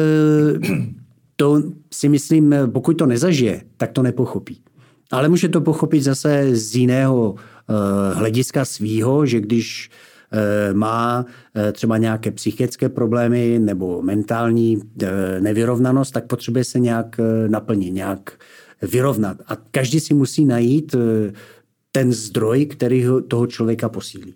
to 1.36 1.63
si 1.93 2.10
myslím, 2.10 2.56
pokud 2.74 2.93
to 2.93 3.06
nezažije, 3.06 3.62
tak 3.78 3.91
to 3.91 4.04
nepochopí. 4.04 4.62
Ale 5.12 5.30
může 5.30 5.50
to 5.50 5.62
pochopit 5.62 6.02
zase 6.02 6.56
z 6.56 6.76
jiného 6.76 7.36
eh, 7.38 8.13
hlediska 8.13 8.65
svýho, 8.65 9.26
že 9.26 9.39
když 9.39 9.89
eh, 10.32 10.74
má 10.74 11.26
třeba 11.72 11.98
nějaké 11.98 12.32
psychické 12.32 12.89
problémy 12.89 13.60
nebo 13.60 14.02
mentální 14.02 14.82
nevyrovnanost, 15.39 16.13
tak 16.13 16.28
potřebuje 16.28 16.63
se 16.63 16.80
nějak 16.80 17.20
naplnit, 17.48 17.93
nějak 17.93 18.39
vyrovnat. 18.82 19.38
A 19.48 19.56
každý 19.56 20.00
si 20.00 20.13
musí 20.13 20.46
najít 20.46 20.96
eh, 20.96 21.34
ten 21.92 22.13
zdroj, 22.13 22.66
který 22.66 23.06
toho 23.28 23.48
člověka 23.48 23.90
posílí. 23.90 24.34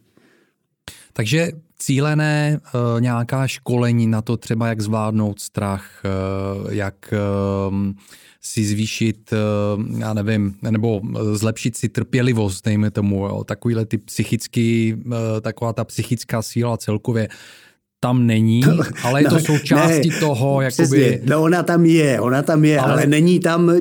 Takže 1.14 1.52
cílené 1.78 2.60
uh, 2.60 3.02
nějaká 3.02 3.48
školení 3.48 4.08
na 4.08 4.22
to 4.22 4.38
třeba, 4.38 4.68
jak 4.68 4.82
zvládnout 4.82 5.40
strach, 5.40 5.86
uh, 6.06 6.74
jak 6.74 7.14
uh, 7.70 7.76
si 8.42 8.66
zvýšit, 8.66 9.34
já 9.98 10.14
nevím, 10.14 10.56
nebo 10.72 11.02
zlepšit 11.34 11.78
si 11.78 11.90
trpělivost, 11.90 12.66
dejme 12.66 12.92
tomu, 12.92 13.26
jo, 13.26 13.44
takovýhle 13.44 13.86
ty 13.86 13.98
psychický, 13.98 14.96
taková 15.42 15.74
ta 15.74 15.84
psychická 15.84 16.42
síla 16.42 16.78
celkově 16.78 17.30
tam 18.00 18.28
není, 18.28 18.64
ale 19.04 19.22
je 19.22 19.30
to 19.30 19.36
no, 19.36 19.40
součástí 19.40 20.10
ne, 20.10 20.20
toho, 20.20 20.62
jakoby... 20.62 20.84
Přesně, 20.84 21.20
no 21.24 21.42
ona 21.42 21.64
tam 21.64 21.86
je, 21.86 22.20
ona 22.22 22.42
tam 22.42 22.66
je, 22.66 22.80
ale, 22.80 22.94
ale 22.94 23.06
není 23.06 23.40
tam 23.40 23.72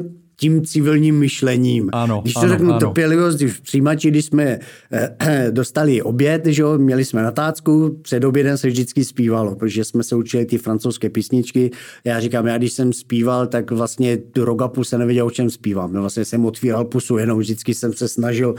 tím 0.41 0.65
civilním 0.65 1.19
myšlením. 1.19 1.89
Ano, 1.93 2.21
když 2.21 2.35
to 2.35 2.41
ano, 2.41 2.49
řeknu 2.49 2.71
ano. 2.71 2.79
trpělivost, 2.79 3.41
v 3.41 3.61
přijímači, 3.61 4.11
když 4.11 4.25
jsme 4.25 4.59
eh, 4.93 5.47
dostali 5.51 6.03
oběd, 6.03 6.47
že 6.47 6.63
jo, 6.63 6.79
měli 6.79 7.05
jsme 7.05 7.23
natácku, 7.23 7.99
před 8.03 8.25
obědem 8.25 8.59
se 8.59 8.69
vždycky 8.69 9.05
zpívalo, 9.05 9.57
protože 9.57 9.85
jsme 9.85 10.03
se 10.03 10.17
učili 10.17 10.45
ty 10.45 10.59
francouzské 10.59 11.11
písničky. 11.11 11.71
Já 12.05 12.21
říkám, 12.21 12.47
já 12.47 12.59
když 12.59 12.73
jsem 12.73 12.93
zpíval, 12.93 13.47
tak 13.47 13.71
vlastně 13.71 14.19
do 14.35 14.45
rogapu 14.45 14.85
se 14.85 14.99
nevěděl, 14.99 15.27
o 15.27 15.31
čem 15.31 15.51
zpívám. 15.51 15.93
No, 15.93 16.01
vlastně 16.01 16.25
jsem 16.25 16.45
otvíral 16.45 16.85
pusu, 16.85 17.19
jenom 17.19 17.39
vždycky 17.39 17.75
jsem 17.75 17.93
se 17.93 18.09
snažil 18.09 18.55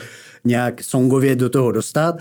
nějak 0.46 0.84
songově 0.84 1.36
do 1.36 1.50
toho 1.50 1.72
dostat. 1.72 2.15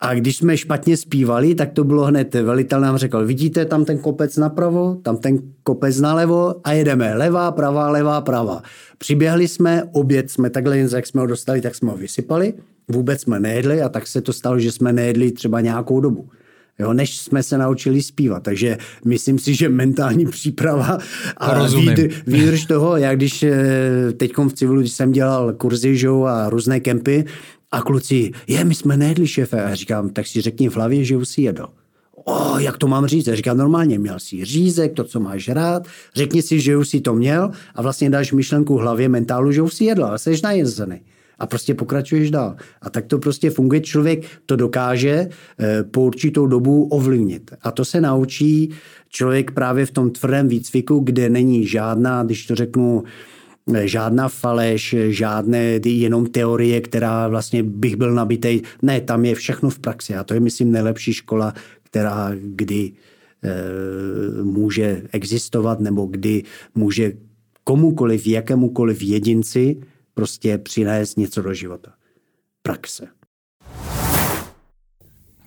A 0.00 0.14
když 0.14 0.36
jsme 0.36 0.56
špatně 0.56 0.96
zpívali, 0.96 1.54
tak 1.54 1.72
to 1.72 1.84
bylo 1.84 2.04
hned, 2.04 2.34
velitel 2.34 2.80
nám 2.80 2.96
řekl, 2.96 3.26
vidíte 3.26 3.64
tam 3.64 3.84
ten 3.84 3.98
kopec 3.98 4.36
napravo, 4.36 4.94
tam 5.02 5.16
ten 5.16 5.38
kopec 5.62 6.00
nalevo 6.00 6.54
a 6.64 6.72
jedeme 6.72 7.14
levá, 7.14 7.52
pravá, 7.52 7.90
levá, 7.90 8.20
pravá. 8.20 8.62
Přiběhli 8.98 9.48
jsme, 9.48 9.82
oběd 9.92 10.30
jsme 10.30 10.50
takhle, 10.50 10.78
jak 10.78 11.06
jsme 11.06 11.20
ho 11.20 11.26
dostali, 11.26 11.60
tak 11.60 11.74
jsme 11.74 11.90
ho 11.90 11.96
vysypali, 11.96 12.54
vůbec 12.88 13.20
jsme 13.20 13.40
nejedli 13.40 13.82
a 13.82 13.88
tak 13.88 14.06
se 14.06 14.20
to 14.20 14.32
stalo, 14.32 14.58
že 14.58 14.72
jsme 14.72 14.92
nejedli 14.92 15.32
třeba 15.32 15.60
nějakou 15.60 16.00
dobu. 16.00 16.28
Jo, 16.80 16.92
než 16.92 17.18
jsme 17.18 17.42
se 17.42 17.58
naučili 17.58 18.02
zpívat. 18.02 18.42
Takže 18.42 18.78
myslím 19.04 19.38
si, 19.38 19.54
že 19.54 19.68
mentální 19.68 20.26
příprava 20.26 20.98
a 21.36 21.66
výdrž 22.26 22.66
toho, 22.66 22.96
jak 22.96 23.16
když 23.16 23.42
eh, 23.42 24.12
teď 24.16 24.32
v 24.36 24.52
civilu, 24.52 24.80
když 24.80 24.92
jsem 24.92 25.12
dělal 25.12 25.52
kurzy 25.52 25.96
že, 25.96 26.08
a 26.08 26.50
různé 26.50 26.80
kempy, 26.80 27.24
a 27.72 27.82
kluci, 27.82 28.32
je, 28.46 28.64
my 28.64 28.74
jsme 28.74 28.96
nejedli, 28.96 29.26
šéfe. 29.26 29.64
A 29.64 29.74
říkám, 29.74 30.10
tak 30.10 30.26
si 30.26 30.40
řekni 30.40 30.68
v 30.68 30.76
hlavě, 30.76 31.04
že 31.04 31.16
už 31.16 31.28
si 31.28 31.42
jedl. 31.42 31.66
O, 32.24 32.58
jak 32.58 32.78
to 32.78 32.86
mám 32.86 33.06
říct? 33.06 33.26
Já 33.26 33.34
říkám, 33.34 33.56
normálně, 33.56 33.98
měl 33.98 34.20
si 34.20 34.44
řízek, 34.44 34.92
to, 34.92 35.04
co 35.04 35.20
máš 35.20 35.48
rád, 35.48 35.86
řekni 36.14 36.42
si, 36.42 36.60
že 36.60 36.76
už 36.76 36.88
si 36.88 37.00
to 37.00 37.14
měl 37.14 37.50
a 37.74 37.82
vlastně 37.82 38.10
dáš 38.10 38.32
myšlenku 38.32 38.76
hlavě, 38.76 39.08
mentálu, 39.08 39.52
že 39.52 39.62
už 39.62 39.74
si 39.74 39.84
jedl, 39.84 40.04
ale 40.04 40.18
jsi 40.18 40.40
najezený. 40.44 41.00
A 41.38 41.46
prostě 41.46 41.74
pokračuješ 41.74 42.30
dál. 42.30 42.56
A 42.82 42.90
tak 42.90 43.06
to 43.06 43.18
prostě 43.18 43.50
funguje. 43.50 43.80
Člověk 43.80 44.24
to 44.46 44.56
dokáže 44.56 45.28
eh, 45.58 45.84
po 45.84 46.02
určitou 46.02 46.46
dobu 46.46 46.84
ovlivnit. 46.84 47.50
A 47.62 47.70
to 47.70 47.84
se 47.84 48.00
naučí 48.00 48.70
člověk 49.08 49.50
právě 49.50 49.86
v 49.86 49.90
tom 49.90 50.10
tvrdém 50.10 50.48
výcviku, 50.48 51.00
kde 51.00 51.30
není 51.30 51.66
žádná, 51.66 52.22
když 52.22 52.46
to 52.46 52.54
řeknu, 52.54 53.04
žádná 53.84 54.28
faleš, 54.28 54.94
žádné 55.08 55.80
jenom 55.84 56.26
teorie, 56.26 56.80
která 56.80 57.28
vlastně 57.28 57.62
bych 57.62 57.96
byl 57.96 58.14
nabitej. 58.14 58.62
Ne, 58.82 59.00
tam 59.00 59.24
je 59.24 59.34
všechno 59.34 59.70
v 59.70 59.78
praxi 59.78 60.14
a 60.14 60.24
to 60.24 60.34
je, 60.34 60.40
myslím, 60.40 60.72
nejlepší 60.72 61.12
škola, 61.12 61.54
která 61.82 62.30
kdy 62.34 62.92
e, 63.42 64.42
může 64.42 65.02
existovat 65.12 65.80
nebo 65.80 66.06
kdy 66.06 66.42
může 66.74 67.12
komukoliv, 67.64 68.26
jakémukoliv 68.26 69.02
jedinci 69.02 69.76
prostě 70.14 70.58
přinést 70.58 71.18
něco 71.18 71.42
do 71.42 71.54
života. 71.54 71.92
Praxe. 72.62 73.06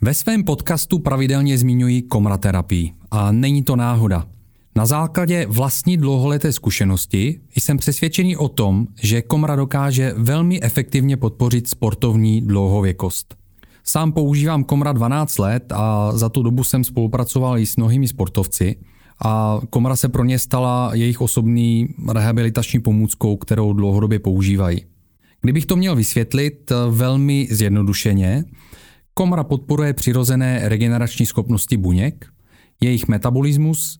Ve 0.01 0.13
svém 0.13 0.43
podcastu 0.43 0.99
pravidelně 0.99 1.57
zmiňuji 1.57 2.01
komraterapii 2.01 2.93
a 3.11 3.31
není 3.31 3.63
to 3.63 3.75
náhoda. 3.75 4.27
Na 4.75 4.85
základě 4.85 5.45
vlastní 5.49 5.97
dlouholeté 5.97 6.51
zkušenosti 6.51 7.41
jsem 7.55 7.77
přesvědčený 7.77 8.37
o 8.37 8.47
tom, 8.47 8.87
že 9.01 9.21
komra 9.21 9.55
dokáže 9.55 10.13
velmi 10.17 10.61
efektivně 10.61 11.17
podpořit 11.17 11.67
sportovní 11.67 12.41
dlouhověkost. 12.41 13.35
Sám 13.83 14.11
používám 14.11 14.63
komra 14.63 14.91
12 14.91 15.39
let 15.39 15.73
a 15.75 16.11
za 16.17 16.29
tu 16.29 16.43
dobu 16.43 16.63
jsem 16.63 16.83
spolupracoval 16.83 17.57
i 17.57 17.65
s 17.65 17.77
mnohými 17.77 18.07
sportovci 18.07 18.75
a 19.25 19.61
komra 19.69 19.95
se 19.95 20.09
pro 20.09 20.23
ně 20.23 20.39
stala 20.39 20.91
jejich 20.93 21.21
osobní 21.21 21.87
rehabilitační 22.13 22.79
pomůckou, 22.79 23.37
kterou 23.37 23.73
dlouhodobě 23.73 24.19
používají. 24.19 24.85
Kdybych 25.41 25.65
to 25.65 25.75
měl 25.75 25.95
vysvětlit 25.95 26.71
velmi 26.89 27.47
zjednodušeně, 27.51 28.43
Komra 29.13 29.43
podporuje 29.43 29.93
přirozené 29.93 30.61
regenerační 30.63 31.25
schopnosti 31.25 31.77
buněk, 31.77 32.25
jejich 32.81 33.07
metabolismus, 33.07 33.99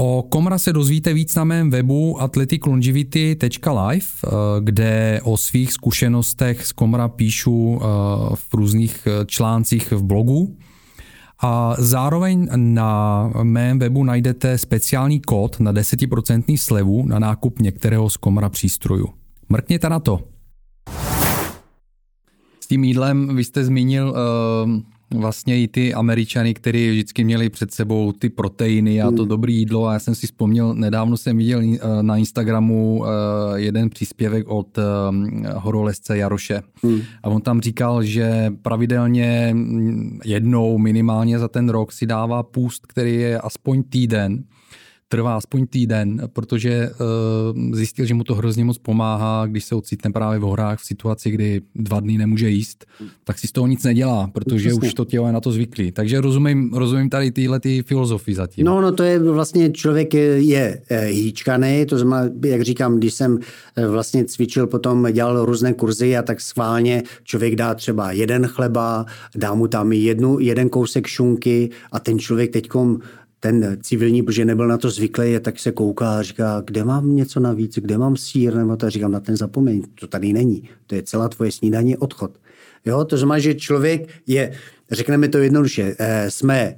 O 0.00 0.22
Komra 0.22 0.58
se 0.58 0.72
dozvíte 0.72 1.14
víc 1.14 1.34
na 1.34 1.44
mém 1.44 1.70
webu 1.70 2.22
athleticlongivity.live, 2.22 4.06
eh, 4.24 4.28
kde 4.60 5.20
o 5.22 5.36
svých 5.36 5.72
zkušenostech 5.72 6.66
z 6.66 6.72
Komra 6.72 7.08
píšu 7.08 7.80
eh, 7.80 7.86
v 8.34 8.54
různých 8.54 9.06
eh, 9.06 9.26
článcích 9.26 9.92
v 9.92 10.02
blogu. 10.02 10.56
A 11.42 11.74
zároveň 11.78 12.48
na 12.56 13.30
mém 13.42 13.78
webu 13.78 14.04
najdete 14.04 14.58
speciální 14.58 15.20
kód 15.20 15.60
na 15.60 15.72
10% 15.72 16.56
slevu 16.56 17.06
na 17.06 17.18
nákup 17.18 17.58
některého 17.58 18.10
z 18.10 18.16
Komra 18.16 18.48
přístrojů. 18.48 19.08
Mrkněte 19.48 19.88
na 19.88 20.00
to. 20.00 20.20
S 22.60 22.66
tím 22.68 22.84
jídlem 22.84 23.36
vy 23.36 23.44
jste 23.44 23.64
zmínil 23.64 24.08
uh, 24.08 24.80
vlastně 25.14 25.62
i 25.62 25.68
ty 25.68 25.94
američany, 25.94 26.54
kteří 26.54 26.90
vždycky 26.90 27.24
měli 27.24 27.50
před 27.50 27.72
sebou 27.72 28.12
ty 28.12 28.30
proteiny 28.30 29.02
a 29.02 29.10
to 29.10 29.22
hmm. 29.22 29.28
dobré 29.28 29.52
jídlo 29.52 29.86
a 29.86 29.92
já 29.92 29.98
jsem 29.98 30.14
si 30.14 30.26
vzpomněl, 30.26 30.74
nedávno 30.74 31.16
jsem 31.16 31.36
viděl 31.36 31.60
eh, 31.60 31.78
na 32.02 32.16
Instagramu 32.16 33.04
eh, 33.04 33.08
jeden 33.60 33.90
příspěvek 33.90 34.48
od 34.48 34.78
eh, 34.78 34.82
horolezce 35.54 36.18
Jaroše 36.18 36.62
hmm. 36.82 37.00
a 37.22 37.28
on 37.28 37.40
tam 37.40 37.60
říkal, 37.60 38.02
že 38.02 38.52
pravidelně 38.62 39.50
mm, 39.52 40.20
jednou 40.24 40.78
minimálně 40.78 41.38
za 41.38 41.48
ten 41.48 41.68
rok 41.68 41.92
si 41.92 42.06
dává 42.06 42.42
půst, 42.42 42.86
který 42.86 43.14
je 43.14 43.40
aspoň 43.40 43.82
týden 43.82 44.44
trvá 45.08 45.36
aspoň 45.36 45.66
týden, 45.66 46.28
protože 46.32 46.90
uh, 46.90 47.74
zjistil, 47.74 48.04
že 48.06 48.14
mu 48.14 48.24
to 48.24 48.34
hrozně 48.34 48.64
moc 48.64 48.78
pomáhá, 48.78 49.46
když 49.46 49.64
se 49.64 49.74
ocitne 49.74 50.10
právě 50.10 50.38
v 50.38 50.42
horách 50.42 50.78
v 50.80 50.84
situaci, 50.84 51.30
kdy 51.30 51.60
dva 51.74 52.00
dny 52.00 52.18
nemůže 52.18 52.50
jíst, 52.50 52.86
tak 53.24 53.38
si 53.38 53.46
z 53.46 53.52
toho 53.52 53.66
nic 53.66 53.84
nedělá, 53.84 54.30
protože 54.32 54.68
Přesně. 54.68 54.88
už 54.88 54.94
to 54.94 55.04
tělo 55.04 55.26
je 55.26 55.32
na 55.32 55.40
to 55.40 55.52
zvyklý. 55.52 55.92
Takže 55.92 56.20
rozumím, 56.20 56.74
rozumím 56.74 57.10
tady 57.10 57.30
tyhle 57.30 57.60
ty 57.60 57.82
filozofii 57.82 58.34
zatím. 58.34 58.66
No, 58.66 58.80
no 58.80 58.92
to 58.92 59.02
je 59.02 59.18
vlastně 59.18 59.70
člověk 59.70 60.14
je, 60.14 60.42
je 60.42 60.82
eh, 60.90 61.06
hýčkaný, 61.06 61.86
to 61.86 61.98
znamená, 61.98 62.32
jak 62.44 62.62
říkám, 62.62 62.96
když 62.96 63.14
jsem 63.14 63.38
eh, 63.76 63.86
vlastně 63.86 64.24
cvičil, 64.24 64.66
potom 64.66 65.08
dělal 65.12 65.44
různé 65.44 65.72
kurzy 65.72 66.16
a 66.16 66.22
tak 66.22 66.40
schválně 66.40 67.02
člověk 67.24 67.56
dá 67.56 67.74
třeba 67.74 68.12
jeden 68.12 68.46
chleba, 68.46 69.06
dá 69.36 69.54
mu 69.54 69.68
tam 69.68 69.92
jednu, 69.92 70.38
jeden 70.38 70.68
kousek 70.68 71.06
šunky 71.06 71.70
a 71.92 72.00
ten 72.00 72.18
člověk 72.18 72.52
teďkom 72.52 72.98
ten 73.40 73.78
civilní, 73.82 74.22
protože 74.22 74.44
nebyl 74.44 74.68
na 74.68 74.78
to 74.78 74.90
zvyklý, 74.90 75.38
tak 75.40 75.58
se 75.58 75.72
kouká 75.72 76.18
a 76.18 76.22
říká, 76.22 76.62
kde 76.64 76.84
mám 76.84 77.16
něco 77.16 77.40
navíc, 77.40 77.74
kde 77.74 77.98
mám 77.98 78.16
sír, 78.16 78.54
nebo 78.54 78.76
to 78.76 78.90
říkám, 78.90 79.12
na 79.12 79.20
ten 79.20 79.36
zapomeň, 79.36 79.82
to 80.00 80.06
tady 80.06 80.32
není. 80.32 80.68
To 80.86 80.94
je 80.94 81.02
celá 81.02 81.28
tvoje 81.28 81.52
snídaně, 81.52 81.98
odchod. 81.98 82.38
Jo, 82.84 83.04
to 83.04 83.16
znamená, 83.16 83.38
že 83.38 83.54
člověk 83.54 84.08
je, 84.26 84.52
řekneme 84.90 85.28
to 85.28 85.38
jednoduše, 85.38 85.96
eh, 85.98 86.30
jsme 86.30 86.74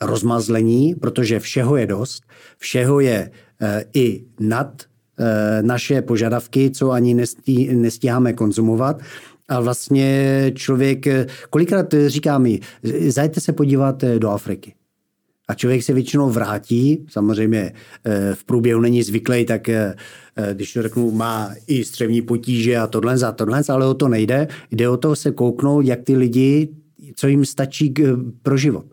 rozmazlení, 0.00 0.94
protože 0.94 1.40
všeho 1.40 1.76
je 1.76 1.86
dost, 1.86 2.22
všeho 2.58 3.00
je 3.00 3.30
eh, 3.60 3.84
i 3.94 4.24
nad 4.40 4.82
eh, 5.18 5.62
naše 5.62 6.02
požadavky, 6.02 6.70
co 6.70 6.90
ani 6.90 7.14
nestí, 7.14 7.76
nestíháme 7.76 8.32
konzumovat. 8.32 9.00
A 9.48 9.60
vlastně 9.60 10.52
člověk, 10.54 11.06
kolikrát 11.50 11.94
říká 12.06 12.38
mi, 12.38 12.60
zajďte 13.08 13.40
se 13.40 13.52
podívat 13.52 14.04
do 14.18 14.30
Afriky. 14.30 14.74
A 15.48 15.54
člověk 15.54 15.82
se 15.82 15.92
většinou 15.92 16.30
vrátí, 16.30 17.06
samozřejmě 17.08 17.72
eh, 18.04 18.34
v 18.34 18.44
průběhu 18.44 18.80
není 18.80 19.02
zvyklý, 19.02 19.46
tak 19.46 19.68
eh, 19.68 19.94
eh, 20.36 20.54
když 20.54 20.72
to 20.72 20.82
řeknu, 20.82 21.10
má 21.10 21.50
i 21.66 21.84
střevní 21.84 22.22
potíže 22.22 22.76
a 22.76 22.86
tohle 22.86 23.18
za 23.18 23.32
tohle, 23.32 23.62
ale 23.68 23.86
o 23.86 23.94
to 23.94 24.08
nejde. 24.08 24.48
Jde 24.70 24.88
o 24.88 24.96
to 24.96 25.16
se 25.16 25.30
kouknout, 25.30 25.86
jak 25.86 26.00
ty 26.02 26.16
lidi, 26.16 26.68
co 27.16 27.26
jim 27.26 27.44
stačí 27.44 27.94
pro 28.42 28.56
život. 28.56 28.86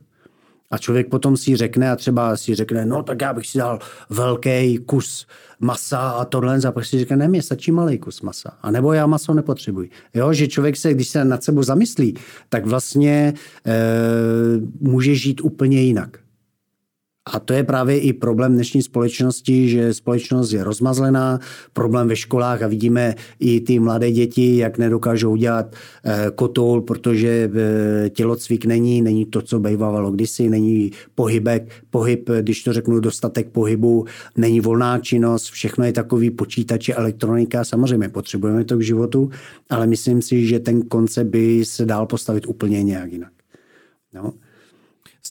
A 0.72 0.78
člověk 0.78 1.10
potom 1.10 1.38
si 1.38 1.56
řekne 1.56 1.92
a 1.92 1.96
třeba 1.96 2.38
si 2.38 2.56
řekne, 2.56 2.86
no 2.86 3.04
tak 3.04 3.22
já 3.22 3.34
bych 3.34 3.48
si 3.48 3.58
dal 3.58 3.80
velký 4.10 4.78
kus 4.78 5.28
masa 5.60 6.10
a 6.10 6.26
tohle, 6.26 6.60
a 6.68 6.72
pak 6.72 6.86
si 6.86 7.00
řekne, 7.00 7.18
ne, 7.18 7.28
mě 7.28 7.42
stačí 7.42 7.72
malý 7.72 7.98
kus 7.98 8.22
masa. 8.22 8.58
A 8.62 8.72
nebo 8.72 8.94
já 8.94 9.08
maso 9.08 9.34
nepotřebuji. 9.34 9.90
Jo, 10.14 10.34
že 10.34 10.48
člověk 10.48 10.78
se, 10.78 10.94
když 10.94 11.08
se 11.08 11.26
nad 11.26 11.44
sebou 11.44 11.64
zamyslí, 11.64 12.16
tak 12.50 12.66
vlastně 12.66 13.34
e, 13.66 13.74
může 14.80 15.16
žít 15.16 15.42
úplně 15.44 15.82
jinak. 15.82 16.25
A 17.34 17.40
to 17.40 17.54
je 17.54 17.64
právě 17.64 18.00
i 18.00 18.14
problém 18.14 18.54
dnešní 18.54 18.82
společnosti, 18.82 19.70
že 19.70 19.94
společnost 19.94 20.52
je 20.52 20.64
rozmazlená, 20.64 21.40
problém 21.74 22.08
ve 22.08 22.16
školách 22.16 22.62
a 22.62 22.68
vidíme 22.68 23.16
i 23.40 23.62
ty 23.62 23.80
mladé 23.80 24.12
děti, 24.12 24.58
jak 24.58 24.78
nedokážou 24.78 25.32
udělat 25.32 25.76
eh, 26.04 26.32
kotoul, 26.36 26.82
protože 26.82 27.52
eh, 27.54 28.10
tělocvik 28.10 28.66
není, 28.66 29.02
není 29.02 29.26
to, 29.26 29.42
co 29.42 29.60
bývalo 29.60 30.12
kdysi, 30.12 30.50
není 30.50 30.92
pohybek, 31.16 31.72
pohyb, 31.90 32.30
když 32.42 32.64
to 32.64 32.74
řeknu, 32.74 33.00
dostatek 33.00 33.50
pohybu, 33.50 34.06
není 34.38 34.60
volná 34.60 35.00
činnost, 35.00 35.46
všechno 35.46 35.86
je 35.86 35.94
takový 35.94 36.32
počítače, 36.32 36.94
elektronika, 36.94 37.64
samozřejmě 37.64 38.10
potřebujeme 38.10 38.64
to 38.64 38.78
k 38.78 38.82
životu, 38.82 39.30
ale 39.70 39.88
myslím 39.88 40.22
si, 40.22 40.48
že 40.48 40.60
ten 40.60 40.82
koncept 40.82 41.28
by 41.28 41.66
se 41.66 41.86
dal 41.86 42.06
postavit 42.06 42.48
úplně 42.48 42.84
nějak 42.84 43.12
jinak. 43.12 43.32
No. 44.14 44.34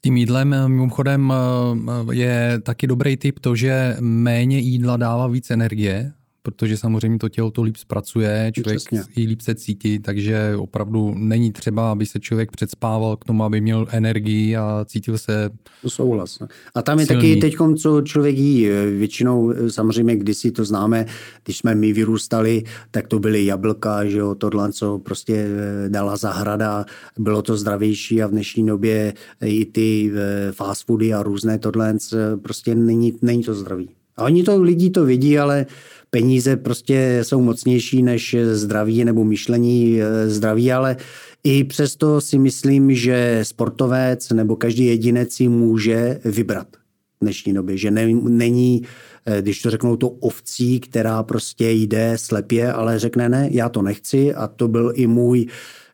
Tím 0.04 0.16
jídlem 0.16 0.54
eh, 0.54 0.68
mimochodem 0.68 1.32
eh, 1.32 2.14
je 2.14 2.60
taky 2.62 2.86
dobrý 2.86 3.16
tip 3.16 3.38
to, 3.38 3.56
že 3.56 3.96
méně 4.00 4.58
jídla 4.58 4.96
dává 4.96 5.26
víc 5.26 5.50
energie, 5.50 6.12
protože 6.46 6.76
samozřejmě 6.76 7.18
to 7.18 7.28
tělo 7.28 7.50
to 7.50 7.62
líp 7.62 7.76
zpracuje, 7.76 8.52
člověk 8.54 8.78
Přesně. 8.78 9.02
i 9.16 9.26
líp 9.26 9.40
se 9.40 9.54
cítí, 9.54 9.98
takže 9.98 10.56
opravdu 10.56 11.14
není 11.16 11.52
třeba, 11.52 11.90
aby 11.92 12.06
se 12.06 12.20
člověk 12.20 12.50
předspával 12.50 13.16
k 13.16 13.24
tomu, 13.24 13.44
aby 13.44 13.60
měl 13.60 13.86
energii 13.90 14.56
a 14.56 14.84
cítil 14.88 15.18
se 15.18 15.50
To 15.82 15.90
souhlas. 15.90 16.38
A 16.74 16.82
tam 16.82 17.00
je 17.00 17.06
silný. 17.06 17.22
taky 17.22 17.40
teď, 17.40 17.56
co 17.78 18.02
člověk 18.02 18.36
jí. 18.36 18.68
Většinou 18.98 19.52
samozřejmě 19.68 20.16
kdysi 20.16 20.50
to 20.50 20.64
známe, 20.64 21.06
když 21.44 21.58
jsme 21.58 21.74
my 21.74 21.92
vyrůstali, 21.92 22.62
tak 22.90 23.08
to 23.08 23.18
byly 23.18 23.44
jablka, 23.46 24.04
že 24.04 24.18
jo, 24.18 24.34
tohle, 24.34 24.72
co 24.72 24.98
prostě 24.98 25.34
eh, 25.34 25.88
dala 25.88 26.16
zahrada, 26.16 26.84
bylo 27.18 27.42
to 27.42 27.56
zdravější 27.56 28.22
a 28.22 28.26
v 28.26 28.30
dnešní 28.30 28.66
době 28.66 29.14
i 29.44 29.64
ty 29.64 30.12
fast 30.52 30.86
foody 30.86 31.14
a 31.14 31.22
různé 31.22 31.58
tohle, 31.58 31.96
prostě 32.42 32.74
není, 32.74 33.12
není 33.22 33.42
to 33.42 33.54
zdravý. 33.54 33.88
A 34.16 34.24
oni 34.24 34.42
to, 34.42 34.62
lidi 34.62 34.90
to 34.90 35.04
vidí, 35.04 35.38
ale 35.38 35.66
peníze 36.14 36.56
prostě 36.56 37.20
jsou 37.22 37.40
mocnější 37.40 38.02
než 38.02 38.36
zdraví 38.52 39.04
nebo 39.04 39.24
myšlení 39.24 39.98
eh, 40.00 40.30
zdraví, 40.30 40.72
ale 40.72 40.96
i 41.44 41.64
přesto 41.64 42.20
si 42.20 42.38
myslím, 42.38 42.94
že 42.94 43.40
sportovec 43.42 44.30
nebo 44.30 44.56
každý 44.56 44.86
jedinec 44.86 45.32
si 45.32 45.48
může 45.48 46.20
vybrat 46.24 46.66
v 46.76 47.20
dnešní 47.20 47.54
době, 47.54 47.76
že 47.76 47.90
ne, 47.90 48.06
není, 48.14 48.82
eh, 49.26 49.42
když 49.42 49.62
to 49.62 49.70
řeknou, 49.70 49.96
to 49.96 50.08
ovcí, 50.08 50.80
která 50.80 51.22
prostě 51.22 51.70
jde 51.70 52.12
slepě, 52.16 52.72
ale 52.72 52.98
řekne 52.98 53.28
ne, 53.28 53.48
já 53.50 53.68
to 53.68 53.82
nechci. 53.82 54.34
A 54.34 54.46
to 54.46 54.68
byl 54.68 54.92
i 54.94 55.06
můj, 55.06 55.46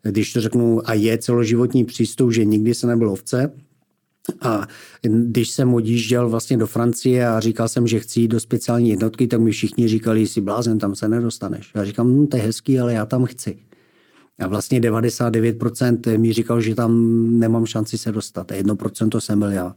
když 0.02 0.32
to 0.32 0.40
řeknu, 0.40 0.80
a 0.84 0.94
je 0.94 1.18
celoživotní 1.18 1.84
přístup, 1.84 2.32
že 2.32 2.44
nikdy 2.44 2.74
se 2.74 2.86
nebyl 2.86 3.10
ovce, 3.10 3.52
a 4.41 4.66
když 5.03 5.51
jsem 5.51 5.74
odjížděl 5.74 6.28
vlastně 6.28 6.57
do 6.57 6.66
Francie 6.66 7.28
a 7.28 7.41
říkal 7.41 7.68
jsem, 7.68 7.87
že 7.87 8.01
chci 8.01 8.20
jít 8.20 8.28
do 8.28 8.41
speciální 8.41 8.91
jednotky, 8.91 9.26
tak 9.26 9.41
mi 9.41 9.51
všichni 9.51 9.89
říkali, 9.89 10.26
jsi 10.26 10.41
blázen, 10.41 10.78
tam 10.78 10.95
se 10.95 11.09
nedostaneš. 11.09 11.70
Já 11.74 11.85
říkám, 11.85 12.07
hm, 12.07 12.26
to 12.26 12.37
je 12.37 12.43
hezký, 12.43 12.81
ale 12.81 12.93
já 12.93 13.07
tam 13.07 13.24
chci. 13.24 13.59
A 14.39 14.47
vlastně 14.47 14.81
99% 14.81 16.18
mi 16.18 16.33
říkal, 16.33 16.61
že 16.61 16.74
tam 16.74 16.93
nemám 17.39 17.66
šanci 17.66 17.99
se 17.99 18.12
dostat. 18.12 18.53
A 18.53 18.55
1% 18.55 19.20
jsem 19.20 19.39
byl 19.39 19.51
já. 19.51 19.76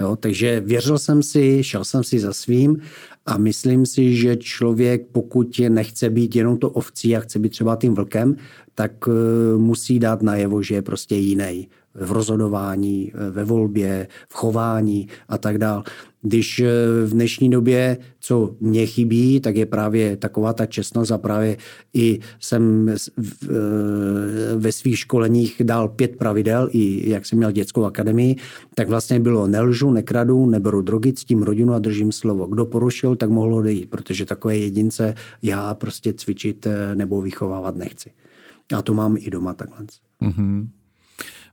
Jo, 0.00 0.16
takže 0.16 0.60
věřil 0.60 0.98
jsem 0.98 1.22
si, 1.22 1.64
šel 1.64 1.84
jsem 1.84 2.04
si 2.04 2.20
za 2.20 2.32
svým 2.32 2.80
a 3.26 3.38
myslím 3.38 3.86
si, 3.86 4.16
že 4.16 4.36
člověk, 4.36 5.06
pokud 5.12 5.60
nechce 5.68 6.10
být 6.10 6.36
jenom 6.36 6.58
to 6.58 6.70
ovcí 6.70 7.16
a 7.16 7.20
chce 7.20 7.38
být 7.38 7.48
třeba 7.48 7.76
tím 7.76 7.94
vlkem, 7.94 8.36
tak 8.74 8.92
musí 9.56 9.98
dát 9.98 10.22
najevo, 10.22 10.62
že 10.62 10.74
je 10.74 10.82
prostě 10.82 11.14
jiný 11.14 11.68
v 11.94 12.12
rozhodování, 12.12 13.12
ve 13.30 13.44
volbě, 13.44 14.08
v 14.28 14.34
chování 14.34 15.08
a 15.28 15.38
tak 15.38 15.58
dále. 15.58 15.82
Když 16.22 16.60
eh, 16.60 16.66
v 17.06 17.10
dnešní 17.10 17.50
době, 17.50 17.96
co 18.20 18.56
mě 18.60 18.86
chybí, 18.86 19.40
tak 19.40 19.56
je 19.56 19.66
právě 19.66 20.16
taková 20.16 20.52
ta 20.52 20.66
čestnost 20.66 21.12
a 21.12 21.18
právě 21.18 21.56
i 21.94 22.20
jsem 22.40 22.88
eh, 22.88 22.96
ve 24.56 24.72
svých 24.72 24.98
školeních 24.98 25.62
dal 25.64 25.88
pět 25.88 26.16
pravidel, 26.16 26.68
i 26.72 27.10
jak 27.10 27.26
jsem 27.26 27.38
měl 27.38 27.52
dětskou 27.52 27.84
akademii, 27.84 28.36
tak 28.74 28.88
vlastně 28.88 29.20
bylo 29.20 29.46
nelžu, 29.46 29.90
nekradu, 29.90 30.46
neberu 30.46 30.82
drogy, 30.82 31.12
s 31.16 31.24
tím 31.24 31.42
rodinu 31.42 31.72
a 31.72 31.78
držím 31.78 32.12
slovo. 32.12 32.46
Kdo 32.46 32.66
porušil, 32.66 33.16
tak 33.16 33.30
mohlo 33.30 33.56
odejít, 33.56 33.90
protože 33.90 34.24
takové 34.24 34.56
jedince 34.56 35.14
já 35.42 35.74
prostě 35.74 36.12
cvičit 36.12 36.66
eh, 36.66 36.94
nebo 36.94 37.22
vychovávat 37.22 37.76
nechci. 37.76 38.10
A 38.76 38.82
to 38.82 38.94
mám 38.94 39.16
i 39.18 39.30
doma 39.30 39.54
takhle. 39.54 39.86
Mm-hmm. 40.22 40.68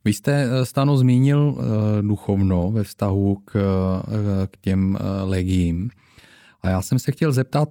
Vy 0.08 0.14
jste, 0.14 0.44
eh, 0.44 0.66
Stano, 0.66 0.98
zmínil 0.98 1.58
eh, 1.58 2.02
duchovno 2.02 2.72
ve 2.72 2.84
vztahu 2.84 3.36
k, 3.46 3.56
eh, 3.56 4.48
k 4.48 4.58
těm 4.58 4.98
legiím. 5.24 5.90
A 6.62 6.70
já 6.70 6.82
jsem 6.82 7.00
se 7.00 7.12
chtěl 7.12 7.32
zeptat, 7.32 7.70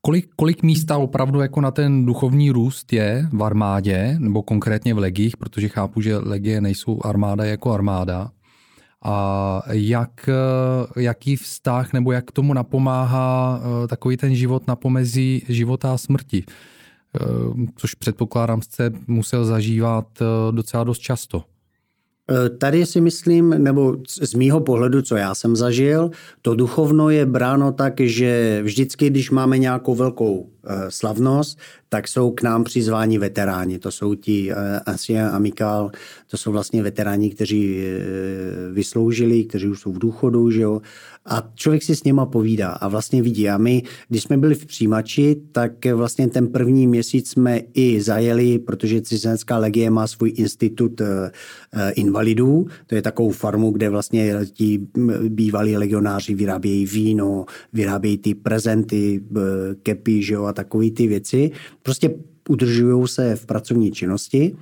kolik, 0.00 0.28
kolik 0.36 0.62
místa 0.62 0.98
opravdu 0.98 1.40
jako 1.40 1.60
na 1.60 1.70
ten 1.70 2.06
duchovní 2.06 2.50
růst 2.50 2.92
je 2.92 3.28
v 3.32 3.42
armádě, 3.42 4.16
nebo 4.18 4.42
konkrétně 4.42 4.94
v 4.94 4.98
legích, 4.98 5.36
protože 5.36 5.68
chápu, 5.68 6.00
že 6.00 6.16
legie 6.16 6.60
nejsou 6.60 7.00
armáda 7.04 7.44
jako 7.44 7.72
armáda. 7.72 8.30
A 9.04 9.62
jak, 9.72 10.28
jaký 10.96 11.36
vztah 11.36 11.92
nebo 11.92 12.12
jak 12.12 12.30
tomu 12.30 12.54
napomáhá 12.54 13.60
takový 13.88 14.16
ten 14.16 14.34
život 14.34 14.66
na 14.66 14.76
pomezí 14.76 15.42
života 15.48 15.94
a 15.94 15.98
smrti? 15.98 16.44
Eh, 17.20 17.24
což 17.76 17.94
předpokládám 17.94 18.62
jste 18.62 18.90
musel 19.06 19.44
zažívat 19.44 20.06
eh, 20.20 20.24
docela 20.52 20.84
dost 20.84 20.98
často. 20.98 21.44
Eh, 22.30 22.50
tady 22.50 22.86
si 22.86 23.00
myslím, 23.00 23.50
nebo 23.50 23.96
z 24.22 24.34
mýho 24.34 24.60
pohledu, 24.60 25.02
co 25.02 25.16
já 25.16 25.34
jsem 25.34 25.56
zažil, 25.56 26.10
to 26.42 26.54
duchovno 26.54 27.10
je 27.10 27.26
bráno 27.26 27.72
tak, 27.72 28.00
že 28.00 28.60
vždycky, 28.62 29.10
když 29.10 29.30
máme 29.30 29.58
nějakou 29.58 29.94
velkou 29.94 30.50
slavnost, 30.88 31.58
tak 31.88 32.08
jsou 32.08 32.30
k 32.30 32.42
nám 32.42 32.64
přizváni 32.64 33.18
veteráni. 33.18 33.78
To 33.78 33.90
jsou 33.90 34.14
ti 34.14 34.52
Ancien 34.86 35.26
Amical, 35.26 35.90
to 36.30 36.36
jsou 36.36 36.52
vlastně 36.52 36.82
veteráni, 36.82 37.30
kteří 37.30 37.84
vysloužili, 38.72 39.44
kteří 39.44 39.68
už 39.68 39.80
jsou 39.80 39.92
v 39.92 39.98
důchodu, 39.98 40.50
že 40.50 40.60
jo? 40.60 40.80
A 41.26 41.50
člověk 41.54 41.82
si 41.82 41.96
s 41.96 42.04
něma 42.04 42.26
povídá 42.26 42.70
a 42.70 42.88
vlastně 42.88 43.22
vidí. 43.22 43.48
A 43.48 43.58
my, 43.58 43.82
když 44.08 44.22
jsme 44.22 44.36
byli 44.36 44.54
v 44.54 44.66
přijímači, 44.66 45.36
tak 45.52 45.86
vlastně 45.94 46.28
ten 46.28 46.48
první 46.48 46.86
měsíc 46.86 47.30
jsme 47.30 47.60
i 47.74 48.00
zajeli, 48.00 48.58
protože 48.58 49.00
cizinecká 49.00 49.58
legie 49.58 49.90
má 49.90 50.06
svůj 50.06 50.32
institut 50.36 51.00
eh, 51.00 51.30
eh, 51.72 51.90
invalidů. 51.90 52.66
To 52.86 52.94
je 52.94 53.02
takovou 53.02 53.30
farmu, 53.30 53.70
kde 53.70 53.90
vlastně 53.90 54.34
ti 54.52 54.80
bývalí 55.28 55.76
legionáři 55.76 56.34
vyrábějí 56.34 56.86
víno, 56.86 57.44
vyrábějí 57.72 58.18
ty 58.18 58.34
prezenty, 58.34 59.22
eh, 59.36 59.40
kepy, 59.82 60.22
že 60.22 60.34
jo, 60.34 60.44
a 60.44 60.52
takové 60.56 60.90
ty 60.90 61.06
věci. 61.06 61.50
Prostě 61.82 62.14
udržují 62.48 63.08
se 63.08 63.36
v 63.36 63.46
pracovní 63.46 63.92
činnosti. 63.92 64.56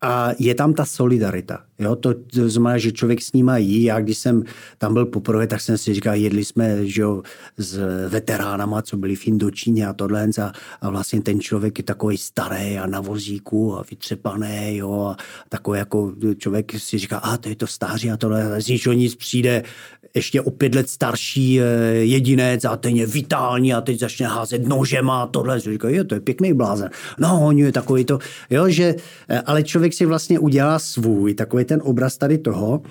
A 0.00 0.30
je 0.38 0.54
tam 0.54 0.74
ta 0.74 0.84
solidarita. 0.84 1.67
Jo? 1.78 1.96
To, 1.96 2.14
znamená, 2.32 2.78
že 2.78 2.92
člověk 2.92 3.22
s 3.22 3.32
nima 3.32 3.56
jí. 3.56 3.82
Já 3.82 4.00
když 4.00 4.18
jsem 4.18 4.42
tam 4.78 4.94
byl 4.94 5.06
poprvé, 5.06 5.46
tak 5.46 5.60
jsem 5.60 5.78
si 5.78 5.94
říkal, 5.94 6.14
jedli 6.14 6.44
jsme 6.44 6.86
že 6.86 7.02
jo, 7.02 7.22
s 7.56 7.80
veteránama, 8.08 8.82
co 8.82 8.96
byli 8.96 9.16
v 9.16 9.26
Indočíně 9.26 9.86
a 9.86 9.92
tohle. 9.92 10.28
A, 10.42 10.52
a 10.80 10.90
vlastně 10.90 11.22
ten 11.22 11.40
člověk 11.40 11.78
je 11.78 11.84
takový 11.84 12.16
starý 12.18 12.78
a 12.78 12.86
na 12.86 13.00
vozíku 13.00 13.78
a 13.78 13.84
vytřepaný. 13.90 14.76
Jo? 14.76 15.02
A 15.02 15.16
takový 15.48 15.78
jako 15.78 16.12
člověk 16.38 16.72
si 16.78 16.98
říká, 16.98 17.18
a 17.18 17.36
to 17.36 17.48
je 17.48 17.56
to 17.56 17.66
stáří 17.66 18.10
a 18.10 18.16
tohle. 18.16 18.56
A 18.56 18.60
z 18.60 18.68
ničeho 18.68 18.92
nic 18.92 19.14
přijde 19.14 19.62
ještě 20.14 20.40
o 20.40 20.50
pět 20.50 20.74
let 20.74 20.90
starší 20.90 21.60
eh, 21.60 21.64
jedinec 21.94 22.64
a 22.64 22.76
ten 22.76 22.96
je 22.96 23.06
vitální 23.06 23.74
a 23.74 23.80
teď 23.80 23.98
začne 23.98 24.26
házet 24.26 24.66
nožema 24.66 25.22
a 25.22 25.26
tohle. 25.26 25.60
Říká, 25.60 25.88
jo, 25.88 26.04
to 26.04 26.14
je 26.14 26.20
pěkný 26.20 26.52
blázen. 26.52 26.90
No, 27.18 27.40
on 27.46 27.58
je 27.58 27.72
takový 27.72 28.04
to, 28.04 28.18
jo, 28.50 28.68
že, 28.68 28.94
eh, 29.28 29.40
ale 29.40 29.62
člověk 29.62 29.94
si 29.94 30.06
vlastně 30.06 30.38
udělá 30.38 30.78
svůj, 30.78 31.34
takový 31.34 31.64
ten 31.68 31.80
obraz 31.84 32.16
tady 32.16 32.38
toho 32.38 32.82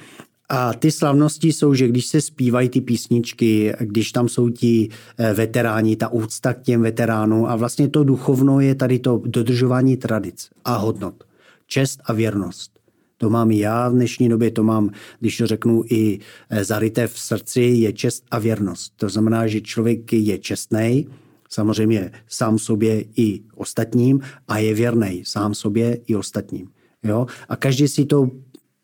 a 0.49 0.73
ty 0.73 0.91
slavnosti 0.91 1.53
jsou, 1.53 1.73
že 1.73 1.87
když 1.87 2.05
se 2.05 2.21
zpívají 2.21 2.69
ty 2.69 2.81
písničky, 2.81 3.73
když 3.79 4.11
tam 4.11 4.29
jsou 4.29 4.49
ti 4.49 4.89
eh, 5.17 5.33
veteráni, 5.33 5.95
ta 5.95 6.07
úcta 6.07 6.53
k 6.53 6.61
těm 6.61 6.81
veteránům 6.81 7.45
a 7.45 7.55
vlastně 7.55 7.89
to 7.89 8.03
duchovno 8.03 8.59
je 8.59 8.75
tady 8.75 8.99
to 8.99 9.21
dodržování 9.25 9.97
tradic 9.97 10.49
a 10.65 10.75
hodnot. 10.75 11.23
Čest 11.67 11.99
a 12.05 12.13
věrnost. 12.13 12.71
To 13.17 13.29
mám 13.29 13.51
i 13.51 13.59
já 13.59 13.89
v 13.89 13.93
dnešní 13.93 14.29
době, 14.29 14.51
to 14.51 14.63
mám, 14.63 14.89
když 15.19 15.37
to 15.37 15.47
řeknu, 15.47 15.83
i 15.89 16.19
eh, 16.49 16.63
zaryté 16.63 17.07
v 17.07 17.19
srdci, 17.19 17.61
je 17.61 17.93
čest 17.93 18.23
a 18.31 18.39
věrnost. 18.39 18.93
To 18.95 19.09
znamená, 19.09 19.47
že 19.47 19.61
člověk 19.61 20.13
je 20.13 20.37
čestný, 20.37 21.07
samozřejmě 21.49 22.11
sám 22.27 22.59
sobě 22.59 23.05
i 23.15 23.41
ostatním 23.55 24.21
a 24.47 24.57
je 24.57 24.73
věrný 24.73 25.23
sám 25.25 25.53
sobě 25.53 25.99
i 26.07 26.15
ostatním. 26.15 26.67
Jo? 27.03 27.25
A 27.49 27.55
každý 27.55 27.87
si 27.87 28.05
to 28.05 28.29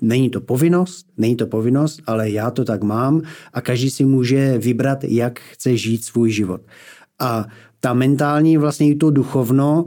Není 0.03 0.29
to 0.29 0.41
povinnost, 0.41 1.05
není 1.17 1.35
to 1.35 1.47
povinnost, 1.47 2.01
ale 2.07 2.29
já 2.29 2.51
to 2.51 2.65
tak 2.65 2.83
mám 2.83 3.21
a 3.53 3.61
každý 3.61 3.89
si 3.89 4.05
může 4.05 4.57
vybrat, 4.57 5.03
jak 5.03 5.39
chce 5.39 5.77
žít 5.77 6.05
svůj 6.05 6.31
život. 6.31 6.61
A 7.19 7.45
ta 7.79 7.93
mentální, 7.93 8.57
vlastně 8.57 8.89
i 8.89 8.95
to 8.95 9.09
duchovno, 9.09 9.85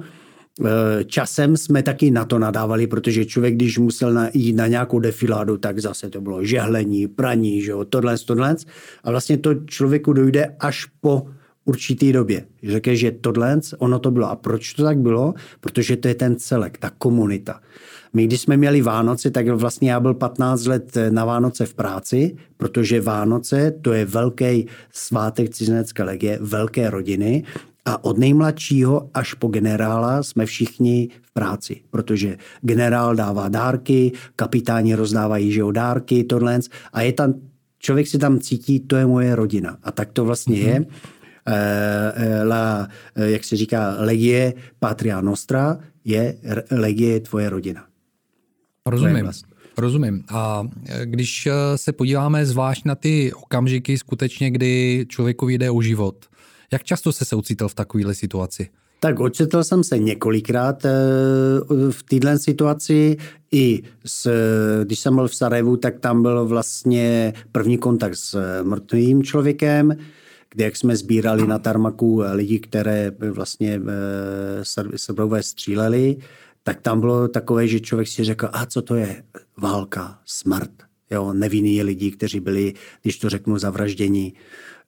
Eh, 0.65 1.05
časem 1.05 1.57
jsme 1.57 1.83
taky 1.83 2.11
na 2.11 2.25
to 2.25 2.39
nadávali, 2.39 2.87
protože 2.87 3.25
člověk, 3.25 3.55
když 3.55 3.79
musel 3.79 4.13
na, 4.13 4.31
jít 4.35 4.53
na 4.53 4.67
nějakou 4.67 4.99
defiládu, 4.99 5.57
tak 5.57 5.79
zase 5.79 6.11
to 6.11 6.21
bylo 6.21 6.45
žehlení, 6.45 7.09
praní, 7.09 7.63
že 7.63 7.71
jo, 7.71 7.85
tohle, 7.85 8.19
tohle. 8.19 8.57
A 9.05 9.11
vlastně 9.11 9.37
to 9.37 9.55
člověku 9.55 10.13
dojde 10.13 10.57
až 10.61 10.85
po 11.01 11.27
určitý 11.65 12.13
době. 12.13 12.45
Řekne, 12.63 12.97
že 12.97 13.11
tohle, 13.11 13.61
ono 13.79 13.99
to 13.99 14.11
bylo. 14.11 14.31
A 14.31 14.37
proč 14.37 14.75
to 14.75 14.83
tak 14.83 14.99
bylo? 14.99 15.35
Protože 15.61 15.97
to 15.97 16.09
je 16.09 16.15
ten 16.15 16.37
celek, 16.37 16.79
ta 16.79 16.91
komunita. 16.91 17.61
My, 18.17 18.27
když 18.27 18.41
jsme 18.41 18.57
měli 18.57 18.83
Vánoce, 18.83 19.31
tak 19.31 19.49
vlastně 19.49 19.91
já 19.91 20.01
byl 20.01 20.15
15 20.15 20.67
let 20.67 20.97
na 21.11 21.25
Vánoce 21.25 21.67
v 21.67 21.75
práci, 21.75 22.37
protože 22.57 23.01
Vánoce 23.01 23.71
to 23.83 23.93
je 23.93 24.05
velký 24.05 24.67
svátek 24.93 25.51
cizinecké 25.51 26.03
legie, 26.03 26.39
velké 26.41 26.91
rodiny 26.91 27.45
a 27.85 28.05
od 28.05 28.19
nejmladšího 28.19 29.11
až 29.15 29.35
po 29.35 29.49
generála 29.49 30.23
jsme 30.23 30.47
všichni 30.47 31.09
v 31.23 31.33
práci, 31.33 31.81
protože 31.91 32.37
generál 32.61 33.15
dává 33.15 33.49
dárky, 33.49 34.13
kapitáni 34.37 34.95
rozdávají 34.95 35.53
že 35.53 35.63
dárky, 35.73 36.25
tohle. 36.25 36.61
A 36.93 37.03
je 37.03 37.13
tam, 37.13 37.35
člověk 37.79 38.07
si 38.07 38.19
tam 38.19 38.41
cítí, 38.41 38.81
to 38.81 38.97
je 38.97 39.07
moje 39.07 39.37
rodina. 39.37 39.77
A 39.83 39.93
tak 39.93 40.13
to 40.13 40.25
vlastně 40.25 40.57
mm-hmm. 40.57 40.69
je. 40.69 40.87
E, 41.47 42.45
la, 42.45 42.89
eh, 43.17 43.31
jak 43.31 43.45
se 43.45 43.57
říká, 43.57 43.95
legie 43.99 44.55
patria 44.79 45.21
nostra 45.21 45.79
je 46.05 46.37
legie 46.71 47.21
tvoje 47.21 47.51
rodina. 47.51 47.85
Rozumím. 48.87 49.31
Rozumím. 49.79 50.25
A 50.29 50.63
když 51.05 51.49
se 51.77 51.93
podíváme 51.93 52.47
zvlášť 52.47 52.85
na 52.85 52.95
ty 52.95 53.33
okamžiky 53.33 53.99
skutečně, 53.99 54.51
kdy 54.51 55.07
člověku 55.09 55.49
jde 55.49 55.71
o 55.71 55.83
život, 55.83 56.17
jak 56.73 56.85
často 56.85 57.13
se 57.13 57.25
se 57.25 57.37
ucítil 57.37 57.69
v 57.69 57.75
takovéhle 57.75 58.15
situaci? 58.15 58.69
Tak 59.01 59.21
ocitl 59.21 59.65
jsem 59.65 59.85
se 59.85 59.99
několikrát 59.99 60.85
eh, 60.85 60.91
v 61.91 62.03
této 62.03 62.39
situaci. 62.39 63.17
I 63.53 63.83
s, 64.05 64.31
když 64.85 64.99
jsem 64.99 65.15
byl 65.15 65.29
v 65.29 65.35
Sarajevu, 65.35 65.77
tak 65.77 66.01
tam 66.01 66.23
byl 66.23 66.45
vlastně 66.47 67.33
první 67.53 67.79
kontakt 67.79 68.15
s 68.15 68.63
mrtvým 68.63 69.23
člověkem, 69.23 69.97
kde 70.51 70.65
jak 70.65 70.77
jsme 70.77 70.97
sbírali 70.97 71.47
na 71.47 71.59
tarmaku 71.59 72.23
lidi, 72.33 72.59
které 72.59 73.13
vlastně 73.31 73.81
Srbové 74.97 75.43
stříleli, 75.43 76.17
tak 76.67 76.81
tam 76.81 77.01
bylo 77.01 77.29
takové, 77.29 77.69
že 77.69 77.81
člověk 77.81 78.09
si 78.09 78.25
řekl, 78.25 78.49
a 78.53 78.67
co 78.67 78.83
to 78.83 78.95
je? 78.95 79.23
Válka, 79.57 80.19
smrt. 80.25 80.71
Jo, 81.11 81.33
nevinní 81.33 81.83
lidi, 81.83 82.11
kteří 82.11 82.41
byli, 82.41 82.75
když 83.03 83.19
to 83.19 83.31
řeknu, 83.31 83.59
zavraždění. 83.59 84.35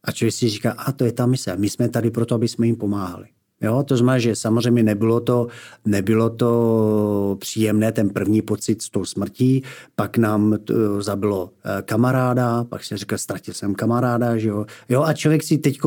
A 0.05 0.13
člověk 0.13 0.35
si 0.35 0.49
říká, 0.49 0.73
a 0.73 0.93
to 0.93 1.05
je 1.05 1.13
ta 1.13 1.27
mise. 1.27 1.57
My 1.57 1.71
jsme 1.71 1.89
tady 1.89 2.11
proto, 2.11 2.35
aby 2.35 2.49
jsme 2.49 2.67
jim 2.67 2.77
pomáhali. 2.77 3.27
Jo, 3.61 3.83
to 3.83 3.97
znamená, 3.97 4.19
že 4.19 4.37
samozřejmě 4.37 4.83
nebylo 4.83 5.21
to, 5.21 5.47
nebylo 5.85 6.31
to 6.31 7.37
příjemné, 7.41 7.93
ten 7.93 8.11
první 8.11 8.43
pocit 8.43 8.83
s 8.83 8.91
tou 8.91 9.05
smrtí, 9.05 9.63
pak 9.97 10.19
nám 10.19 10.59
to 10.65 11.03
zabilo 11.03 11.51
eh, 11.65 11.83
kamaráda, 11.83 12.65
pak 12.65 12.85
se 12.85 12.97
říká, 12.97 13.19
ztratil 13.19 13.55
jsem 13.55 13.75
kamaráda, 13.75 14.37
že 14.37 14.49
jo. 14.49 14.67
jo 14.89 15.03
a 15.03 15.13
člověk 15.13 15.43
si 15.43 15.59
teď 15.59 15.79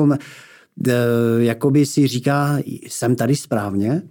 eh, 0.88 0.94
jakoby 1.38 1.86
si 1.86 2.08
říká, 2.08 2.58
jsem 2.88 3.16
tady 3.16 3.36
správně, 3.36 4.02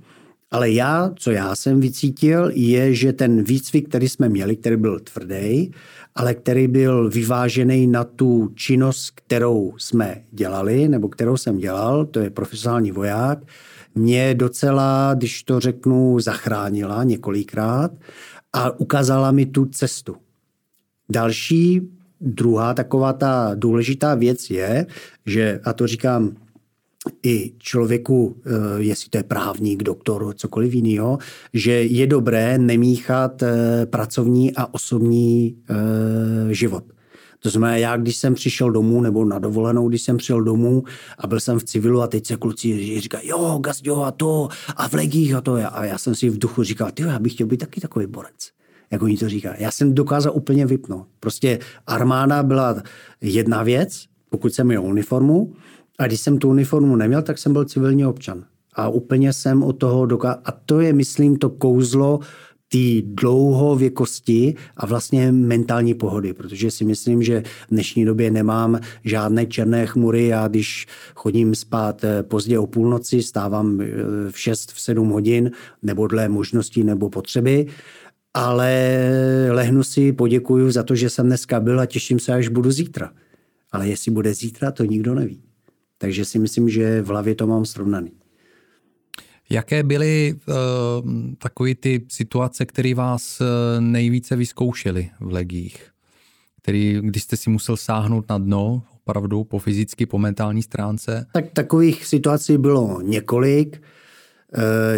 ale 0.50 0.70
já, 0.70 1.10
co 1.16 1.30
já 1.30 1.56
jsem 1.56 1.80
vycítil, 1.80 2.50
je, 2.54 2.94
že 2.94 3.12
ten 3.12 3.42
výcvik, 3.42 3.88
který 3.88 4.08
jsme 4.08 4.28
měli, 4.28 4.56
který 4.56 4.76
byl 4.76 5.00
tvrdý, 5.00 5.70
ale 6.14 6.34
který 6.34 6.68
byl 6.68 7.10
vyvážený 7.10 7.86
na 7.86 8.04
tu 8.04 8.52
činnost, 8.54 9.10
kterou 9.10 9.74
jsme 9.78 10.22
dělali, 10.30 10.88
nebo 10.88 11.08
kterou 11.08 11.36
jsem 11.36 11.58
dělal, 11.58 12.06
to 12.06 12.20
je 12.20 12.30
profesionální 12.30 12.92
voják, 12.92 13.38
mě 13.94 14.34
docela, 14.34 15.14
když 15.14 15.42
to 15.42 15.60
řeknu, 15.60 16.20
zachránila 16.20 17.04
několikrát 17.04 17.92
a 18.52 18.80
ukázala 18.80 19.30
mi 19.30 19.46
tu 19.46 19.66
cestu. 19.66 20.16
Další, 21.08 21.80
druhá 22.20 22.74
taková 22.74 23.12
ta 23.12 23.50
důležitá 23.54 24.14
věc 24.14 24.50
je, 24.50 24.86
že, 25.26 25.60
a 25.64 25.72
to 25.72 25.86
říkám 25.86 26.36
i 27.22 27.52
člověku, 27.58 28.36
eh, 28.46 28.50
jestli 28.82 29.10
to 29.10 29.18
je 29.18 29.22
právník, 29.22 29.82
doktor, 29.82 30.34
cokoliv 30.34 30.74
jiného, 30.74 31.18
že 31.54 31.72
je 31.72 32.06
dobré 32.06 32.58
nemíchat 32.58 33.42
eh, 33.42 33.86
pracovní 33.86 34.56
a 34.56 34.74
osobní 34.74 35.56
eh, 35.70 36.54
život. 36.54 36.84
To 37.42 37.50
znamená, 37.50 37.76
já 37.76 37.96
když 37.96 38.16
jsem 38.16 38.34
přišel 38.34 38.70
domů, 38.70 39.00
nebo 39.00 39.24
na 39.24 39.38
dovolenou, 39.38 39.88
když 39.88 40.02
jsem 40.02 40.16
přišel 40.16 40.42
domů 40.42 40.84
a 41.18 41.26
byl 41.26 41.40
jsem 41.40 41.58
v 41.58 41.64
civilu 41.64 42.02
a 42.02 42.06
teď 42.06 42.26
se 42.26 42.36
kluci 42.36 43.00
říkají, 43.00 43.28
jo, 43.28 43.58
Gazdio 43.60 44.02
a 44.02 44.10
to, 44.10 44.48
a 44.76 44.88
v 44.88 44.92
legích 44.92 45.34
a 45.34 45.40
to. 45.40 45.54
A 45.54 45.84
já 45.84 45.98
jsem 45.98 46.14
si 46.14 46.30
v 46.30 46.38
duchu 46.38 46.62
říkal, 46.62 46.90
ty, 46.94 47.02
já 47.02 47.18
bych 47.18 47.32
chtěl 47.32 47.46
být 47.46 47.56
taky 47.56 47.80
takový 47.80 48.06
borec 48.06 48.50
jak 48.90 49.02
oni 49.02 49.16
to 49.16 49.28
říkají. 49.28 49.56
Já 49.58 49.70
jsem 49.70 49.94
dokázal 49.94 50.32
úplně 50.36 50.66
vypnout. 50.66 51.06
Prostě 51.20 51.58
armáda 51.86 52.42
byla 52.42 52.82
jedna 53.20 53.62
věc, 53.62 54.04
pokud 54.30 54.54
jsem 54.54 54.66
měl 54.66 54.84
uniformu, 54.84 55.52
a 56.00 56.06
když 56.06 56.20
jsem 56.20 56.38
tu 56.38 56.48
uniformu 56.48 56.96
neměl, 56.96 57.22
tak 57.22 57.38
jsem 57.38 57.52
byl 57.52 57.64
civilní 57.64 58.06
občan. 58.06 58.44
A 58.74 58.88
úplně 58.88 59.32
jsem 59.32 59.62
od 59.62 59.72
toho 59.72 60.06
dokázal. 60.06 60.40
A 60.44 60.52
to 60.52 60.80
je, 60.80 60.92
myslím, 60.92 61.36
to 61.36 61.50
kouzlo 61.50 62.20
té 62.68 63.02
dlouhověkosti 63.02 64.54
a 64.76 64.86
vlastně 64.86 65.32
mentální 65.32 65.94
pohody, 65.94 66.32
protože 66.32 66.70
si 66.70 66.84
myslím, 66.84 67.22
že 67.22 67.42
v 67.66 67.70
dnešní 67.70 68.04
době 68.04 68.30
nemám 68.30 68.80
žádné 69.04 69.46
černé 69.46 69.86
chmury. 69.86 70.26
Já 70.26 70.48
když 70.48 70.86
chodím 71.14 71.54
spát 71.54 72.04
eh, 72.04 72.22
pozdě 72.22 72.58
o 72.58 72.66
půlnoci, 72.66 73.22
stávám 73.22 73.80
eh, 73.80 73.86
v 74.30 74.38
6, 74.38 74.72
v 74.72 74.80
7 74.80 75.08
hodin, 75.08 75.50
nebo 75.82 76.06
dle 76.06 76.28
možností 76.28 76.84
nebo 76.84 77.10
potřeby, 77.10 77.66
ale 78.34 78.98
lehnu 79.50 79.82
si, 79.82 80.12
poděkuju 80.12 80.70
za 80.70 80.82
to, 80.82 80.94
že 80.94 81.10
jsem 81.10 81.26
dneska 81.26 81.60
byl 81.60 81.80
a 81.80 81.86
těším 81.86 82.18
se, 82.18 82.32
až 82.32 82.48
budu 82.48 82.70
zítra. 82.70 83.12
Ale 83.72 83.88
jestli 83.88 84.10
bude 84.10 84.34
zítra, 84.34 84.70
to 84.70 84.84
nikdo 84.84 85.14
neví. 85.14 85.49
Takže 86.00 86.24
si 86.24 86.38
myslím, 86.38 86.68
že 86.68 87.02
v 87.02 87.06
hlavě 87.06 87.34
to 87.34 87.46
mám 87.46 87.64
srovnaný. 87.64 88.10
Jaké 89.50 89.82
byly 89.82 90.34
uh, 90.34 90.54
takové 91.38 91.74
ty 91.74 92.06
situace, 92.08 92.66
které 92.66 92.94
vás 92.94 93.40
uh, 93.40 93.46
nejvíce 93.80 94.36
vyzkoušely 94.36 95.10
v 95.20 95.32
legích? 95.32 95.90
Který, 96.62 96.98
když 97.02 97.22
jste 97.22 97.36
si 97.36 97.50
musel 97.50 97.76
sáhnout 97.76 98.28
na 98.28 98.38
dno, 98.38 98.82
opravdu 99.00 99.44
po 99.44 99.58
fyzicky, 99.58 100.06
po 100.06 100.18
mentální 100.18 100.62
stránce? 100.62 101.26
Tak 101.32 101.44
takových 101.52 102.06
situací 102.06 102.58
bylo 102.58 103.00
několik. 103.02 103.76
Eh, 103.76 103.86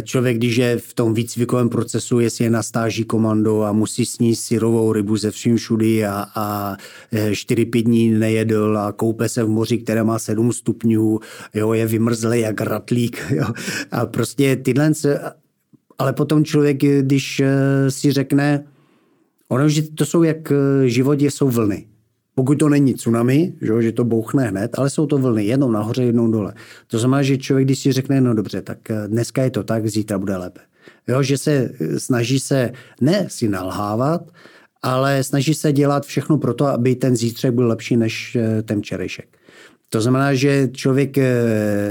člověk, 0.02 0.36
když 0.36 0.56
je 0.56 0.78
v 0.78 0.94
tom 0.94 1.14
výcvikovém 1.14 1.68
procesu, 1.68 2.20
jestli 2.20 2.44
je 2.44 2.50
na 2.50 2.62
stáží 2.62 3.04
komando 3.04 3.62
a 3.62 3.72
musí 3.72 4.06
sníst 4.06 4.44
syrovou 4.44 4.92
rybu 4.92 5.16
ze 5.16 5.30
vším 5.30 5.56
všudy 5.56 6.06
a, 6.06 6.26
a 6.34 6.76
4-5 7.12 7.78
eh, 7.78 7.82
dní 7.82 8.10
nejedl 8.10 8.78
a 8.78 8.92
koupe 8.92 9.28
se 9.28 9.44
v 9.44 9.48
moři, 9.48 9.78
které 9.78 10.04
má 10.04 10.18
7 10.18 10.52
stupňů, 10.52 11.20
jo, 11.54 11.72
je 11.72 11.86
vymrzlý 11.86 12.40
jak 12.40 12.60
ratlík. 12.60 13.22
Jo. 13.32 13.46
A 13.90 14.06
prostě 14.06 14.56
tyhle, 14.56 14.92
ale 15.98 16.12
potom 16.12 16.44
člověk, 16.44 16.76
když 17.00 17.40
eh, 17.40 17.90
si 17.90 18.12
řekne, 18.12 18.64
ono, 19.48 19.68
že 19.68 19.82
to 19.82 20.06
jsou 20.06 20.22
jak 20.22 20.52
život, 20.86 21.22
jsou 21.22 21.48
vlny. 21.48 21.86
Pokud 22.34 22.58
to 22.58 22.68
není 22.68 22.94
tsunami, 22.94 23.52
že, 23.80 23.92
to 23.92 24.04
bouchne 24.04 24.48
hned, 24.48 24.78
ale 24.78 24.90
jsou 24.90 25.06
to 25.06 25.18
vlny, 25.18 25.44
jednou 25.44 25.70
nahoře, 25.70 26.02
jednou 26.02 26.30
dole. 26.30 26.54
To 26.86 26.98
znamená, 26.98 27.22
že 27.22 27.38
člověk, 27.38 27.66
když 27.66 27.78
si 27.78 27.92
řekne, 27.92 28.20
no 28.20 28.34
dobře, 28.34 28.62
tak 28.62 28.90
eh, 28.90 29.08
dneska 29.08 29.42
je 29.42 29.50
to 29.50 29.62
tak, 29.62 29.86
zítra 29.86 30.18
bude 30.18 30.36
lépe. 30.36 30.60
Jo, 31.08 31.22
že 31.22 31.38
se 31.38 31.70
eh, 31.80 32.00
snaží 32.00 32.40
se 32.40 32.72
ne 33.00 33.26
si 33.28 33.48
nalhávat, 33.48 34.30
ale 34.82 35.24
snaží 35.24 35.54
se 35.54 35.72
dělat 35.72 36.06
všechno 36.06 36.38
pro 36.38 36.54
to, 36.54 36.66
aby 36.66 36.94
ten 36.94 37.16
zítřek 37.16 37.54
byl 37.54 37.66
lepší 37.66 37.96
než 37.96 38.36
eh, 38.36 38.62
ten 38.62 38.80
včerejšek. 38.80 39.28
To 39.88 40.00
znamená, 40.00 40.34
že 40.34 40.68
člověk 40.72 41.16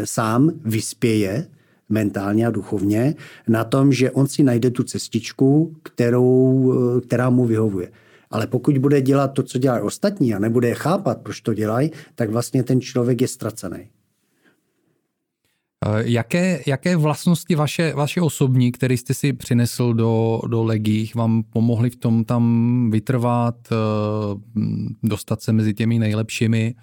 sám 0.04 0.52
vyspěje 0.66 1.48
mentálně 1.90 2.48
a 2.48 2.52
duchovně 2.52 3.16
na 3.48 3.64
tom, 3.64 3.94
že 3.94 4.12
on 4.12 4.28
si 4.28 4.44
najde 4.44 4.72
tu 4.72 4.84
cestičku, 4.84 5.76
kterou, 5.84 6.74
která 7.06 7.30
mu 7.30 7.46
vyhovuje. 7.46 7.92
Ale 8.32 8.48
pokud 8.48 8.78
bude 8.78 9.02
dělat 9.02 9.28
to, 9.28 9.44
co 9.44 9.58
dělají 9.58 9.82
ostatní 9.84 10.34
a 10.34 10.40
nebude 10.40 10.74
chápat, 10.74 11.22
proč 11.22 11.42
to 11.42 11.54
dělají, 11.54 11.92
tak 12.16 12.30
vlastně 12.30 12.64
ten 12.64 12.82
člověk 12.82 13.22
je 13.22 13.28
ztracený. 13.28 13.90
Eh, 15.86 16.04
jaké, 16.06 16.62
jaké 16.68 16.96
vlastnosti 16.96 17.56
vaše, 17.56 17.94
vaše 17.94 18.22
osobní, 18.22 18.72
které 18.72 18.94
jste 18.94 19.14
si 19.14 19.34
přinesl 19.34 19.94
do, 19.94 20.40
do 20.48 20.64
legích, 20.64 21.16
vám 21.16 21.44
pomohly 21.44 21.90
v 21.90 21.96
tom 21.96 22.24
tam 22.24 22.90
vytrvat, 22.92 23.56
eh, 23.72 23.76
dostat 25.04 25.42
se 25.42 25.54
mezi 25.54 25.74
těmi 25.74 26.00
nejlepšími? 26.00 26.76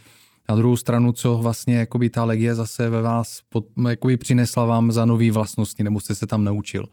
Na 0.48 0.56
druhou 0.56 0.76
stranu, 0.76 1.12
co 1.12 1.38
vlastně 1.38 1.76
jakoby 1.76 2.10
ta 2.10 2.24
legie 2.24 2.54
zase 2.54 2.90
ve 2.90 3.02
vás 3.02 3.40
pod, 3.48 3.66
jakoby 3.88 4.16
přinesla 4.16 4.64
vám 4.64 4.92
za 4.92 5.04
nové 5.04 5.30
vlastnosti, 5.30 5.84
nebo 5.84 6.00
jste 6.00 6.14
se 6.14 6.26
tam 6.26 6.44
naučil? 6.44 6.84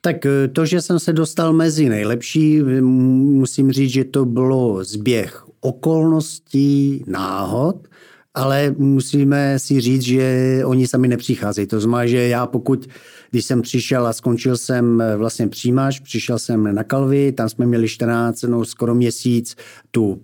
Tak 0.00 0.26
eh, 0.26 0.48
to, 0.48 0.66
že 0.66 0.82
jsem 0.82 0.98
se 0.98 1.12
dostal 1.12 1.52
mezi 1.52 1.88
nejlepší, 1.88 2.62
musím 2.62 3.72
říct, 3.72 3.90
že 3.90 4.04
to 4.04 4.24
bylo 4.24 4.84
zběh 4.84 5.44
okolností, 5.60 7.04
náhod, 7.06 7.88
ale 8.34 8.74
musíme 8.78 9.58
si 9.58 9.80
říct, 9.80 10.02
že 10.02 10.60
oni 10.64 10.86
sami 10.86 11.08
nepřicházejí. 11.08 11.66
To 11.66 11.80
znamená, 11.80 12.06
že 12.06 12.28
já 12.28 12.46
pokud, 12.46 12.88
když 13.30 13.44
jsem 13.44 13.62
přišel 13.62 14.06
a 14.06 14.12
skončil 14.12 14.56
jsem 14.56 15.00
eh, 15.00 15.16
vlastně 15.16 15.48
přijímač, 15.48 16.00
přišel 16.00 16.38
jsem 16.38 16.74
na 16.74 16.84
Kalvy, 16.84 17.32
tam 17.32 17.48
jsme 17.48 17.66
měli 17.66 17.88
14, 17.88 18.42
no 18.42 18.64
skoro 18.64 18.94
měsíc 18.94 19.56
tu 19.90 20.20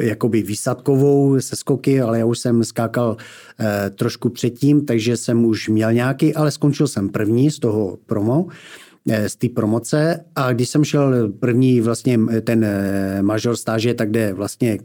jakoby 0.00 0.42
výsadkovou 0.42 1.40
se 1.40 1.56
skoky, 1.56 2.00
ale 2.00 2.18
já 2.18 2.24
už 2.24 2.38
jsem 2.38 2.64
skákal 2.64 3.16
eh, 3.60 3.90
trošku 3.90 4.28
předtím, 4.28 4.86
takže 4.86 5.16
jsem 5.16 5.44
už 5.44 5.68
měl 5.68 5.92
nějaký, 5.92 6.34
ale 6.34 6.50
skončil 6.50 6.88
jsem 6.88 7.08
první 7.08 7.50
z 7.50 7.58
toho 7.58 7.98
promo. 8.06 8.46
Eh, 8.48 8.87
z 9.26 9.36
té 9.36 9.48
promoce 9.48 10.24
a 10.36 10.52
když 10.52 10.68
jsem 10.68 10.84
šel 10.84 11.28
první 11.28 11.80
vlastně 11.80 12.18
ten 12.44 12.64
eh, 12.64 13.22
major 13.22 13.56
stáže, 13.56 13.94
tak 13.94 14.10
jde 14.10 14.32
vlastně 14.32 14.78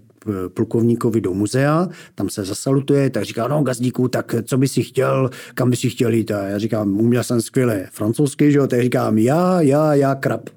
plukovníkovi 0.54 1.22
do 1.22 1.34
muzea, 1.34 1.88
tam 2.16 2.30
se 2.30 2.46
zasalutuje, 2.46 3.10
tak 3.10 3.24
říká, 3.24 3.48
no 3.48 3.64
gazdíku, 3.64 4.08
tak 4.08 4.36
co 4.44 4.58
by 4.58 4.68
si 4.68 4.84
chtěl, 4.84 5.30
kam 5.56 5.70
by 5.70 5.76
si 5.76 5.90
chtěl 5.90 6.14
jít? 6.14 6.32
A 6.32 6.48
já 6.48 6.58
říkám, 6.58 6.98
uměl 6.98 7.24
jsem 7.24 7.42
skvěle 7.42 7.88
francouzsky, 7.92 8.52
že 8.52 8.58
jo, 8.58 8.68
tak 8.68 8.82
říkám, 8.82 9.18
já, 9.18 9.62
já, 9.62 9.94
já, 9.94 10.16
krab. 10.16 10.50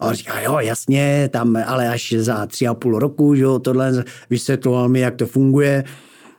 A 0.00 0.06
on 0.06 0.14
říká, 0.14 0.40
jo, 0.40 0.58
jasně, 0.58 1.28
tam, 1.32 1.58
ale 1.66 1.88
až 1.88 2.14
za 2.18 2.46
tři 2.46 2.66
a 2.66 2.74
půl 2.74 2.98
roku, 2.98 3.34
že 3.34 3.42
jo, 3.42 3.58
tohle 3.58 4.04
vysvětloval 4.30 4.88
mi, 4.88 5.00
jak 5.00 5.16
to 5.16 5.26
funguje 5.26 5.84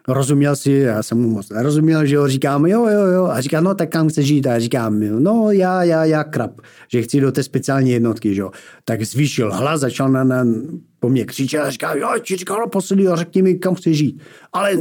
rozuměl 0.09 0.55
si, 0.55 0.71
já 0.71 1.03
jsem 1.03 1.17
mu 1.21 1.29
moc 1.29 1.49
nerozuměl, 1.49 2.05
že 2.05 2.15
jo, 2.15 2.27
říkám, 2.27 2.65
jo, 2.65 2.87
jo, 2.87 3.05
jo, 3.05 3.25
a 3.25 3.41
říká, 3.41 3.61
no 3.61 3.75
tak 3.75 3.89
kam 3.89 4.09
chceš 4.09 4.27
žít? 4.27 4.47
A 4.47 4.59
říkám, 4.59 4.99
no 5.23 5.51
já, 5.51 5.83
já, 5.83 6.05
já 6.05 6.23
krab, 6.23 6.61
že 6.87 7.01
chci 7.01 7.21
do 7.21 7.31
té 7.31 7.43
speciální 7.43 7.91
jednotky, 7.91 8.35
že 8.35 8.41
jo. 8.41 8.51
Tak 8.85 9.03
zvýšil 9.03 9.53
hlas, 9.53 9.81
začal 9.81 10.11
na, 10.11 10.23
na 10.23 10.45
po 10.99 11.09
mně 11.09 11.25
křičet 11.25 11.61
a 11.61 11.69
říká, 11.69 11.95
jo, 11.95 12.09
ti 12.21 12.35
říkal 12.35 12.59
naposledy 12.59 13.07
a 13.07 13.15
řekni 13.15 13.41
mi, 13.41 13.55
kam 13.55 13.75
chceš 13.75 13.97
žít. 13.97 14.21
Ale 14.53 14.77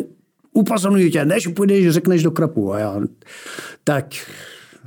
upozorňuji 0.52 1.10
tě, 1.10 1.24
než 1.24 1.46
půjdeš, 1.46 1.90
řekneš 1.90 2.22
do 2.22 2.30
krapu. 2.30 2.72
A 2.72 2.78
já, 2.78 3.00
tak 3.84 4.06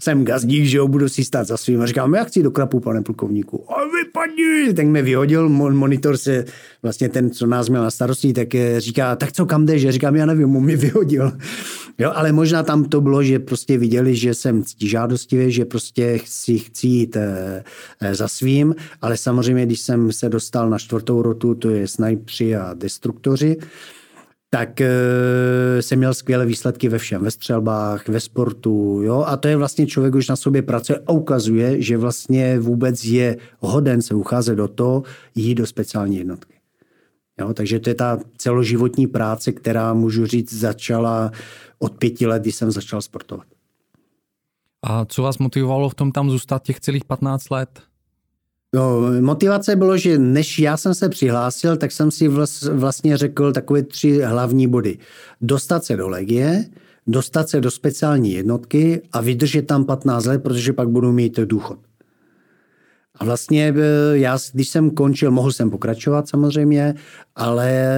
jsem 0.02 0.26
gazdík, 0.26 0.66
že 0.66 0.78
jo, 0.78 0.88
budu 0.88 1.10
si 1.10 1.26
stát 1.26 1.47
za 1.47 1.58
svým. 1.58 1.82
A 1.82 1.86
říkám, 1.86 2.14
já 2.14 2.24
chci 2.24 2.43
do 2.43 2.52
krapu, 2.52 2.80
pane 2.80 3.02
plukovníku. 3.02 3.66
A 3.72 3.76
vypadni! 4.04 4.74
Tak 4.74 4.86
mě 4.86 5.02
vyhodil, 5.02 5.49
monitor 5.49 6.18
se, 6.18 6.45
vlastně 6.84 7.10
ten, 7.10 7.30
co 7.30 7.47
nás 7.47 7.70
měl 7.70 7.84
na 7.84 7.91
starosti, 7.91 8.34
tak 8.34 8.56
eh, 8.56 8.80
říká, 8.80 9.16
tak 9.16 9.32
co, 9.32 9.45
kam 9.45 9.66
jdeš? 9.66 9.89
Říkám, 9.89 10.16
já 10.16 10.26
nevím, 10.26 10.56
on 10.56 10.64
mě 10.64 10.78
vyhodil. 10.78 11.32
Jo, 11.97 12.12
ale 12.16 12.32
možná 12.32 12.64
tam 12.64 12.84
to 12.84 13.02
bylo, 13.02 13.24
že 13.24 13.39
prostě 13.39 13.78
viděli, 13.78 14.16
že 14.16 14.34
jsem 14.34 14.64
žádostivý, 14.78 15.52
že 15.52 15.66
prostě 15.66 16.20
si 16.26 16.58
chci 16.60 16.88
jít 16.88 17.16
e, 17.16 17.64
e, 18.02 18.16
za 18.16 18.28
svým, 18.28 18.76
ale 19.02 19.18
samozřejmě, 19.18 19.66
když 19.66 19.82
jsem 19.82 20.12
se 20.12 20.30
dostal 20.30 20.70
na 20.70 20.80
čtvrtou 20.80 21.22
rotu, 21.22 21.56
to 21.56 21.70
je 21.70 21.88
snajpři 21.88 22.56
a 22.56 22.74
destruktoři, 22.74 23.58
tak 24.54 24.82
e, 24.82 24.91
jsem 25.82 25.99
měl 25.99 26.14
skvělé 26.14 26.45
výsledky 26.45 26.89
ve 26.89 26.97
všem, 26.97 27.24
ve 27.24 27.32
střelbách, 27.32 28.08
ve 28.08 28.20
sportu, 28.20 29.02
jo, 29.04 29.24
a 29.28 29.38
to 29.38 29.47
je 29.47 29.58
vlastně 29.58 29.88
člověk 29.88 30.16
už 30.16 30.28
na 30.28 30.36
sobě 30.36 30.62
pracuje 30.62 30.99
a 31.08 31.12
ukazuje, 31.12 31.82
že 31.82 31.97
vlastně 31.97 32.60
vůbec 32.60 33.04
je 33.04 33.38
hoden 33.60 34.02
se 34.02 34.14
ucházet 34.14 34.56
do 34.56 34.68
toho, 34.68 35.04
jít 35.36 35.56
do 35.56 35.66
speciální 35.66 36.18
jednotky. 36.18 36.54
Jo, 37.39 37.54
takže 37.54 37.80
to 37.80 37.89
je 37.89 37.95
ta 37.95 38.20
celoživotní 38.38 39.08
práce, 39.08 39.52
která, 39.52 39.93
můžu 39.93 40.26
říct, 40.26 40.54
začala 40.54 41.32
od 41.80 41.97
pěti 41.97 42.28
let, 42.28 42.41
kdy 42.41 42.52
jsem 42.52 42.72
začal 42.72 43.02
sportovat. 43.02 43.47
A 44.84 45.06
co 45.06 45.24
vás 45.24 45.38
motivovalo 45.38 45.89
v 45.89 45.95
tom 45.95 46.12
tam 46.12 46.30
zůstat 46.30 46.64
těch 46.64 46.80
celých 46.80 47.06
15 47.06 47.49
let? 47.49 47.82
No, 48.76 49.01
motivace 49.22 49.76
bylo, 49.76 49.97
že 49.97 50.17
než 50.17 50.59
já 50.59 50.78
jsem 50.78 50.93
se 50.93 51.09
přihlásil, 51.09 51.78
tak 51.78 51.91
jsem 51.91 52.11
si 52.11 52.28
vlastně 52.72 53.17
řekl 53.17 53.51
takové 53.51 53.84
tři 53.84 54.22
hlavní 54.22 54.67
body. 54.67 54.97
Dostat 55.41 55.86
se 55.86 55.97
do 55.97 56.09
legie, 56.09 56.65
dostat 57.07 57.49
se 57.49 57.61
do 57.61 57.72
speciální 57.72 58.34
jednotky 58.34 59.01
a 59.11 59.22
vydržet 59.22 59.61
tam 59.61 59.86
15 59.86 60.26
let, 60.26 60.43
protože 60.43 60.74
pak 60.74 60.89
budu 60.89 61.11
mít 61.11 61.39
důchod. 61.39 61.80
A 63.15 63.26
vlastně 63.26 63.74
eh, 63.78 64.17
já, 64.17 64.38
když 64.53 64.69
jsem 64.69 64.89
končil, 64.89 65.32
mohl 65.32 65.51
jsem 65.51 65.69
pokračovat 65.69 66.30
samozřejmě, 66.30 66.95
ale 67.36 67.97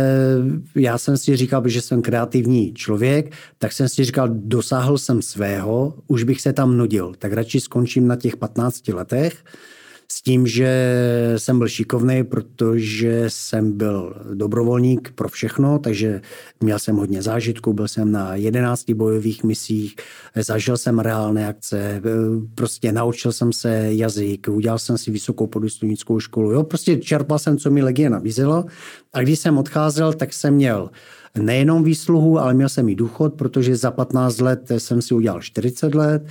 já 0.75 0.97
jsem 0.97 1.17
si 1.17 1.35
říkal, 1.35 1.67
že 1.67 1.81
jsem 1.81 2.01
kreativní 2.01 2.73
člověk, 2.73 3.31
tak 3.57 3.71
jsem 3.71 3.89
si 3.89 4.03
říkal, 4.03 4.29
dosáhl 4.31 4.97
jsem 4.97 5.21
svého, 5.21 5.93
už 6.07 6.23
bych 6.23 6.41
se 6.41 6.53
tam 6.53 6.77
nudil, 6.77 7.13
tak 7.19 7.33
radši 7.33 7.59
skončím 7.59 8.07
na 8.07 8.15
těch 8.15 8.37
15 8.37 8.87
letech 8.87 9.43
s 10.13 10.21
tím, 10.21 10.47
že 10.47 10.69
jsem 11.37 11.57
byl 11.57 11.67
šikovný, 11.67 12.23
protože 12.23 13.25
jsem 13.27 13.77
byl 13.77 14.15
dobrovolník 14.33 15.11
pro 15.15 15.29
všechno, 15.29 15.79
takže 15.79 16.21
měl 16.61 16.79
jsem 16.79 16.95
hodně 16.95 17.21
zážitků, 17.21 17.73
byl 17.73 17.87
jsem 17.87 18.11
na 18.11 18.35
11 18.35 18.91
bojových 18.91 19.43
misích, 19.43 19.95
zažil 20.35 20.77
jsem 20.77 20.99
reálné 20.99 21.47
akce, 21.47 22.01
prostě 22.55 22.91
naučil 22.91 23.31
jsem 23.31 23.53
se 23.53 23.93
jazyk, 23.93 24.47
udělal 24.47 24.79
jsem 24.79 24.97
si 24.97 25.11
vysokou 25.11 25.47
podůstojnickou 25.47 26.19
školu, 26.19 26.51
jo, 26.51 26.63
prostě 26.63 26.97
čerpal 26.97 27.39
jsem, 27.39 27.57
co 27.57 27.71
mi 27.71 27.83
legie 27.83 28.09
nabízelo. 28.09 28.65
A 29.13 29.21
když 29.21 29.39
jsem 29.39 29.57
odcházel, 29.57 30.13
tak 30.13 30.33
jsem 30.33 30.53
měl 30.53 30.89
nejenom 31.39 31.83
výsluhu, 31.83 32.39
ale 32.39 32.53
měl 32.53 32.69
jsem 32.69 32.89
i 32.89 32.95
důchod, 32.95 33.33
protože 33.33 33.75
za 33.75 33.91
15 33.91 34.41
let 34.41 34.71
jsem 34.77 35.01
si 35.01 35.13
udělal 35.13 35.41
40 35.41 35.95
let, 35.95 36.23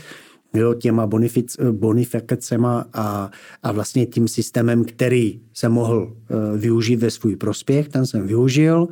jo, 0.54 0.74
těma 0.74 1.06
bonific, 1.06 1.56
bonifikacema 1.72 2.84
a, 2.92 3.30
a 3.62 3.72
vlastně 3.72 4.06
tím 4.06 4.28
systémem, 4.28 4.84
který 4.84 5.40
se 5.54 5.68
mohl 5.68 5.96
uh, 6.02 6.58
využít 6.58 6.96
ve 6.96 7.10
svůj 7.10 7.36
prospěch, 7.36 7.88
ten 7.88 8.06
jsem 8.06 8.26
využil 8.26 8.88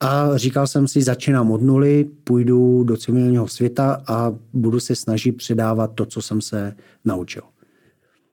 a 0.00 0.36
říkal 0.36 0.66
jsem 0.66 0.88
si, 0.88 1.02
začínám 1.02 1.50
od 1.50 1.62
nuly, 1.62 2.04
půjdu 2.24 2.84
do 2.84 2.96
civilního 2.96 3.48
světa 3.48 4.02
a 4.06 4.32
budu 4.52 4.80
se 4.80 4.96
snažit 4.96 5.32
předávat 5.32 5.86
to, 5.94 6.06
co 6.06 6.22
jsem 6.22 6.40
se 6.40 6.76
naučil. 7.04 7.42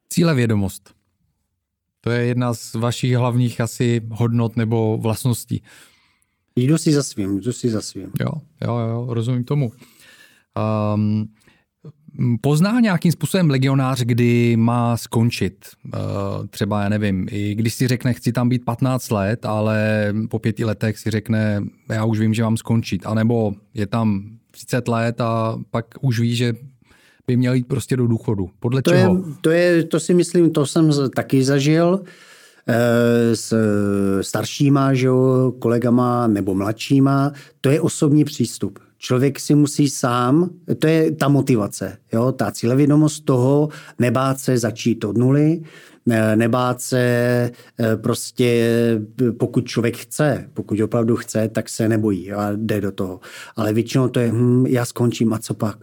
Cíle 0.10 0.36
vědomost. 0.36 0.94
To 2.02 2.12
je 2.12 2.26
jedna 2.26 2.54
z 2.54 2.74
vašich 2.74 3.14
hlavních 3.16 3.62
asi 3.62 4.02
hodnot 4.12 4.56
nebo 4.56 4.98
vlastností. 4.98 5.64
Jdu 6.56 6.78
si 6.78 6.94
za 6.94 7.04
svým, 7.04 7.40
jdu 7.40 7.54
si 7.54 7.70
za 7.70 7.82
svým. 7.82 8.12
Jo, 8.22 8.32
jo, 8.66 8.78
jo, 8.78 9.08
rozumím 9.10 9.44
tomu. 9.44 9.72
Um, 10.96 11.28
pozná 12.42 12.80
nějakým 12.80 13.12
způsobem 13.12 13.50
legionář, 13.50 14.02
kdy 14.02 14.56
má 14.58 14.98
skončit? 14.98 15.66
Eh, 15.94 15.98
třeba, 16.50 16.84
já 16.84 16.90
nevím, 16.90 17.28
i 17.32 17.56
když 17.56 17.74
si 17.74 17.88
řekne, 17.88 18.14
chci 18.14 18.32
tam 18.32 18.50
být 18.50 18.66
15 18.66 19.12
let, 19.12 19.46
ale 19.46 20.08
po 20.30 20.40
pěti 20.40 20.66
letech 20.66 20.98
si 21.00 21.12
řekne, 21.12 21.64
já 21.90 22.06
už 22.06 22.20
vím, 22.20 22.34
že 22.34 22.44
mám 22.44 22.58
skončit. 22.58 23.06
A 23.06 23.14
nebo 23.14 23.54
je 23.74 23.88
tam 23.88 24.24
30 24.52 24.88
let 24.88 25.22
a 25.22 25.60
pak 25.72 25.86
už 26.02 26.20
ví, 26.20 26.36
že 26.36 26.54
by 27.28 27.38
měl 27.38 27.54
jít 27.54 27.68
prostě 27.68 27.98
do 27.98 28.08
důchodu. 28.08 28.50
Podle 28.60 28.82
to 28.82 28.92
čeho? 28.92 29.16
Je, 29.16 29.22
to, 29.42 29.50
je, 29.50 29.84
to 29.84 30.00
si 30.00 30.14
myslím, 30.14 30.52
to 30.52 30.66
jsem 30.66 30.92
taky 31.16 31.44
zažil 31.44 32.02
eh, 32.68 33.36
s 33.36 33.54
staršíma 34.22 34.94
že 34.94 35.08
jo, 35.08 35.54
kolegama 35.60 36.28
nebo 36.28 36.56
mladšíma. 36.56 37.32
To 37.62 37.70
je 37.70 37.82
osobní 37.82 38.26
přístup. 38.26 38.80
Člověk 39.06 39.40
si 39.40 39.56
musí 39.56 39.90
sám, 39.90 40.50
to 40.80 40.88
je 40.88 41.12
ta 41.12 41.28
motivace, 41.28 41.98
jo, 42.14 42.32
ta 42.32 42.52
cílevědomost 42.52 43.26
toho, 43.26 43.70
nebát 44.00 44.40
se 44.40 44.58
začít 44.58 45.04
od 45.04 45.18
nuly, 45.18 45.62
nebát 46.36 46.82
se 46.82 47.00
eh, 47.80 47.96
prostě, 47.98 48.70
pokud 49.40 49.66
člověk 49.66 49.98
chce, 49.98 50.50
pokud 50.54 50.80
opravdu 50.80 51.16
chce, 51.16 51.50
tak 51.50 51.70
se 51.70 51.90
nebojí 51.90 52.32
a 52.32 52.52
jde 52.56 52.82
do 52.82 52.92
toho. 52.92 53.20
Ale 53.56 53.74
většinou 53.74 54.08
to 54.08 54.20
je, 54.20 54.32
hm, 54.32 54.66
já 54.68 54.86
skončím 54.86 55.34
a 55.34 55.40
co 55.40 55.54
pak? 55.54 55.78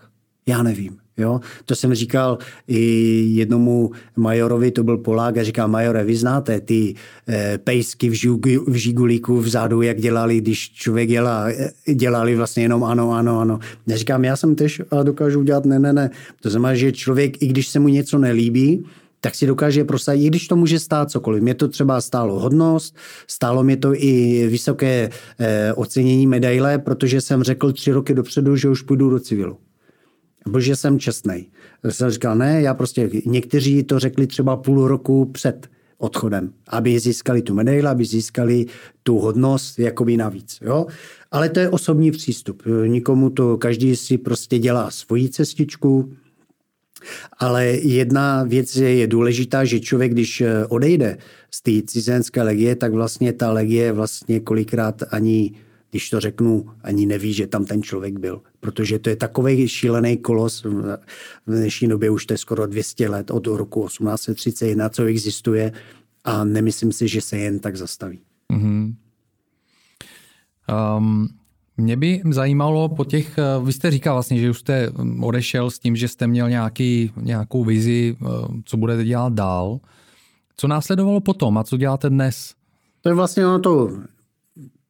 Já 0.46 0.62
nevím. 0.62 1.01
Jo? 1.16 1.40
To 1.64 1.74
jsem 1.74 1.94
říkal 1.94 2.38
i 2.68 2.80
jednomu 3.28 3.90
majorovi, 4.16 4.70
to 4.70 4.84
byl 4.84 4.98
Polák, 4.98 5.36
a 5.36 5.44
říkal, 5.44 5.68
majore, 5.68 6.04
vy 6.04 6.16
znáte 6.16 6.60
ty 6.60 6.94
eh, 7.28 7.58
pejsky 7.58 8.08
v, 8.08 8.12
žugu, 8.12 8.64
v 8.66 8.74
žigulíku 8.74 9.40
vzadu, 9.40 9.82
jak 9.82 10.00
dělali, 10.00 10.40
když 10.40 10.72
člověk 10.72 11.08
dělá, 11.08 11.48
eh, 11.48 11.94
dělali 11.94 12.36
vlastně 12.36 12.62
jenom 12.62 12.84
ano, 12.84 13.12
ano, 13.12 13.40
ano. 13.40 13.58
Já 13.86 13.96
říkám, 13.96 14.24
já 14.24 14.36
jsem 14.36 14.54
tež 14.54 14.82
a 14.90 15.02
dokážu 15.02 15.40
udělat 15.40 15.64
ne, 15.64 15.78
ne, 15.78 15.92
ne. 15.92 16.10
To 16.40 16.50
znamená, 16.50 16.74
že 16.74 16.92
člověk, 16.92 17.42
i 17.42 17.46
když 17.46 17.68
se 17.68 17.78
mu 17.78 17.88
něco 17.88 18.18
nelíbí, 18.18 18.84
tak 19.20 19.34
si 19.34 19.46
dokáže 19.46 19.84
prosadit, 19.84 20.24
i 20.24 20.28
když 20.28 20.48
to 20.48 20.56
může 20.56 20.78
stát 20.78 21.10
cokoliv. 21.10 21.42
Mě 21.42 21.54
to 21.54 21.68
třeba 21.68 22.00
stálo 22.00 22.40
hodnost, 22.40 22.96
stálo 23.26 23.64
mě 23.64 23.76
to 23.76 23.94
i 23.94 24.46
vysoké 24.50 25.10
eh, 25.38 25.72
ocenění 25.72 26.26
medaile, 26.26 26.78
protože 26.78 27.20
jsem 27.20 27.42
řekl 27.42 27.72
tři 27.72 27.92
roky 27.92 28.14
dopředu, 28.14 28.56
že 28.56 28.68
už 28.68 28.82
půjdu 28.82 29.10
do 29.10 29.20
civilu 29.20 29.58
že 30.59 30.76
jsem 30.76 30.99
čestný. 30.99 31.51
Jsem 31.90 32.11
říkal, 32.11 32.36
ne, 32.36 32.62
já 32.62 32.74
prostě, 32.74 33.11
někteří 33.26 33.82
to 33.82 33.99
řekli 33.99 34.26
třeba 34.26 34.57
půl 34.57 34.88
roku 34.88 35.24
před 35.24 35.68
odchodem, 35.99 36.53
aby 36.68 36.99
získali 36.99 37.43
tu 37.43 37.55
medaili, 37.55 37.86
aby 37.86 38.05
získali 38.05 38.66
tu 39.03 39.18
hodnost 39.18 39.78
jakoby 39.78 40.16
navíc. 40.16 40.59
Jo? 40.62 40.86
Ale 41.30 41.49
to 41.49 41.61
je 41.61 41.68
osobní 41.68 42.11
přístup. 42.11 42.62
Nikomu 42.86 43.30
to, 43.30 43.57
každý 43.57 43.97
si 43.97 44.18
prostě 44.18 44.59
dělá 44.59 44.90
svoji 44.90 45.28
cestičku, 45.28 46.12
ale 47.38 47.66
jedna 47.66 48.43
věc 48.43 48.76
je, 48.76 48.95
je 48.95 49.07
důležitá, 49.07 49.64
že 49.64 49.80
člověk, 49.80 50.12
když 50.12 50.43
odejde 50.68 51.18
z 51.51 51.62
té 51.62 51.70
cizenské 51.86 52.43
legie, 52.43 52.76
tak 52.76 52.93
vlastně 52.93 53.32
ta 53.32 53.53
legie 53.53 53.93
vlastně 53.93 54.40
kolikrát 54.40 55.03
ani 55.11 55.53
když 55.93 56.11
to 56.11 56.20
řeknu, 56.20 56.70
ani 56.82 57.07
neví, 57.07 57.32
že 57.32 57.47
tam 57.47 57.64
ten 57.64 57.82
člověk 57.82 58.18
byl. 58.18 58.40
Protože 58.61 58.99
to 58.99 59.11
je 59.11 59.16
takový 59.16 59.68
šílený 59.68 60.16
kolos, 60.16 60.64
v 60.64 60.99
dnešní 61.47 61.88
době 61.88 62.11
už 62.11 62.26
to 62.26 62.34
je 62.34 62.38
skoro 62.38 62.66
200 62.66 63.09
let 63.09 63.30
od 63.30 63.47
roku 63.47 63.86
1831, 63.86 64.88
co 64.88 65.05
existuje 65.05 65.72
a 66.24 66.45
nemyslím 66.45 66.93
si, 66.93 67.09
že 67.09 67.20
se 67.20 67.38
jen 67.38 67.59
tak 67.59 67.76
zastaví. 67.76 68.20
Mm-hmm. 68.53 68.95
Um, 70.97 71.28
mě 71.76 71.97
by 71.97 72.22
zajímalo 72.30 72.88
po 72.88 73.05
těch, 73.05 73.38
eh, 73.38 73.43
vy 73.64 73.72
jste 73.72 73.90
říkal 73.90 74.14
vlastně, 74.14 74.38
že 74.38 74.51
už 74.51 74.59
jste 74.59 74.90
odešel 75.20 75.70
s 75.70 75.78
tím, 75.78 75.97
že 75.97 76.09
jste 76.09 76.26
měl 76.26 76.49
nějaký, 76.49 77.12
nějakou 77.16 77.64
vizi, 77.64 78.16
eh, 78.16 78.26
co 78.64 78.76
budete 78.76 79.05
dělat 79.05 79.32
dál. 79.32 79.80
Co 80.57 80.68
následovalo 80.68 81.20
potom 81.20 81.59
a 81.59 81.64
co 81.64 81.76
děláte 81.76 82.11
dnes? 82.11 82.55
To 83.01 83.09
je 83.09 83.14
vlastně 83.14 83.47
ono 83.47 83.59
to 83.59 83.90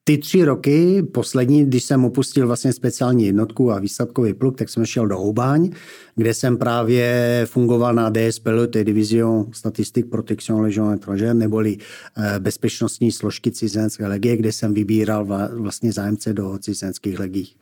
ty 0.04 0.18
tři 0.18 0.44
roky, 0.44 1.02
poslední, 1.02 1.64
když 1.64 1.84
jsem 1.84 2.04
opustil 2.04 2.46
vlastně 2.46 2.72
speciální 2.72 3.26
jednotku 3.26 3.72
a 3.72 3.78
výsadkový 3.78 4.34
pluk, 4.34 4.58
tak 4.58 4.68
jsem 4.68 4.86
šel 4.86 5.06
do 5.06 5.18
Houbáň, 5.18 5.70
kde 6.16 6.34
jsem 6.34 6.56
právě 6.56 7.42
fungoval 7.50 7.94
na 7.94 8.10
DSPL, 8.10 8.66
to 8.66 8.78
je 8.78 8.84
Division 8.84 9.46
Statistik 9.52 10.10
Protection 10.10 10.60
Legion 10.60 10.94
étrangère, 10.94 11.34
neboli 11.34 11.76
eh, 12.16 12.40
bezpečnostní 12.40 13.12
složky 13.12 13.50
cizenské 13.50 14.06
legie, 14.06 14.36
kde 14.36 14.52
jsem 14.52 14.74
vybíral 14.74 15.26
vlastně 15.52 15.92
zájemce 15.92 16.32
do 16.32 16.58
cizenských 16.58 17.18
legí. 17.18 17.56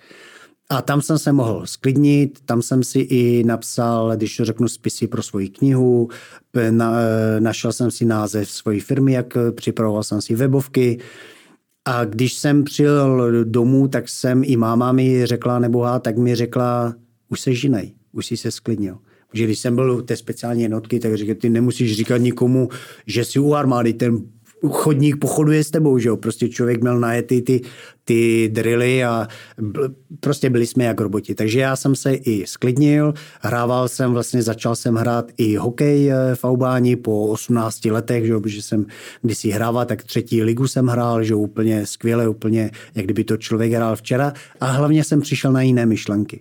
A 0.73 0.83
tam 0.83 1.03
jsem 1.03 1.19
se 1.19 1.33
mohl 1.33 1.67
sklidnit, 1.67 2.39
tam 2.45 2.63
jsem 2.63 2.83
si 2.83 2.99
i 2.99 3.45
napsal, 3.45 4.17
když 4.17 4.41
řeknu, 4.45 4.69
spisy 4.69 5.07
pro 5.07 5.23
svoji 5.23 5.49
knihu, 5.49 6.09
na, 6.71 7.01
eh, 7.01 7.41
našel 7.41 7.73
jsem 7.73 7.91
si 7.91 8.05
název 8.05 8.51
svojí 8.51 8.81
firmy, 8.81 9.13
jak 9.13 9.37
připravoval 9.55 10.03
jsem 10.03 10.23
si 10.23 10.35
webovky, 10.35 10.99
a 11.91 12.05
když 12.05 12.35
jsem 12.35 12.65
přijel 12.65 13.33
domů, 13.45 13.89
tak 13.89 14.09
jsem 14.09 14.43
i 14.45 14.57
máma 14.57 14.93
mi 14.93 15.27
řekla, 15.27 15.59
nebo 15.59 15.87
tak 16.01 16.19
mi 16.19 16.35
řekla, 16.35 16.95
už 17.29 17.41
se 17.41 17.55
žinej, 17.55 17.95
už 18.13 18.27
si 18.27 18.37
se 18.37 18.51
sklidnil. 18.51 18.99
Protože 19.31 19.45
když 19.45 19.59
jsem 19.59 19.75
byl 19.75 19.91
u 19.91 20.03
té 20.03 20.17
speciální 20.17 20.63
jednotky, 20.63 21.01
tak 21.01 21.15
říkal, 21.15 21.35
ty 21.35 21.51
nemusíš 21.51 21.97
říkat 21.97 22.17
nikomu, 22.17 22.69
že 23.07 23.25
jsi 23.25 23.39
u 23.39 23.55
armády, 23.55 23.93
ten 23.93 24.23
chodník 24.69 25.17
pochoduje 25.17 25.65
s 25.65 25.71
tebou, 25.71 25.99
že 25.99 26.09
jo? 26.09 26.17
Prostě 26.17 26.49
člověk 26.49 26.81
měl 26.81 27.01
najetý 27.01 27.43
ty, 27.43 27.61
ty 28.05 28.49
drily 28.53 29.05
a 29.05 29.29
prostě 30.21 30.51
byli 30.51 30.67
jsme 30.67 30.85
jak 30.85 31.01
roboti. 31.01 31.35
Takže 31.35 31.61
já 31.61 31.77
jsem 31.77 31.97
se 31.97 32.15
i 32.15 32.47
sklidnil, 32.47 33.15
hrával 33.41 33.89
jsem, 33.89 34.13
vlastně 34.13 34.43
začal 34.43 34.77
jsem 34.77 34.95
hrát 34.95 35.31
i 35.37 35.57
hokej 35.57 36.13
eh, 36.13 36.35
v 36.35 36.45
Aubáni 36.45 36.97
po 36.97 37.27
18 37.27 37.85
letech, 37.85 38.27
že 38.27 38.33
jo? 38.33 38.41
protože 38.41 38.63
jsem 38.63 38.87
kdysi 39.23 39.51
hrával, 39.51 39.85
tak 39.85 40.03
třetí 40.03 40.43
ligu 40.43 40.69
jsem 40.69 40.87
hrál, 40.87 41.25
že 41.25 41.33
jo? 41.33 41.39
úplně 41.39 41.87
skvěle, 41.87 42.29
úplně 42.29 42.71
jak 42.95 43.05
kdyby 43.05 43.25
to 43.25 43.37
člověk 43.37 43.73
hrál 43.73 43.97
včera 43.97 44.33
a 44.61 44.67
hlavně 44.67 45.05
jsem 45.05 45.21
přišel 45.21 45.53
na 45.53 45.63
jiné 45.63 45.87
myšlenky. 45.87 46.41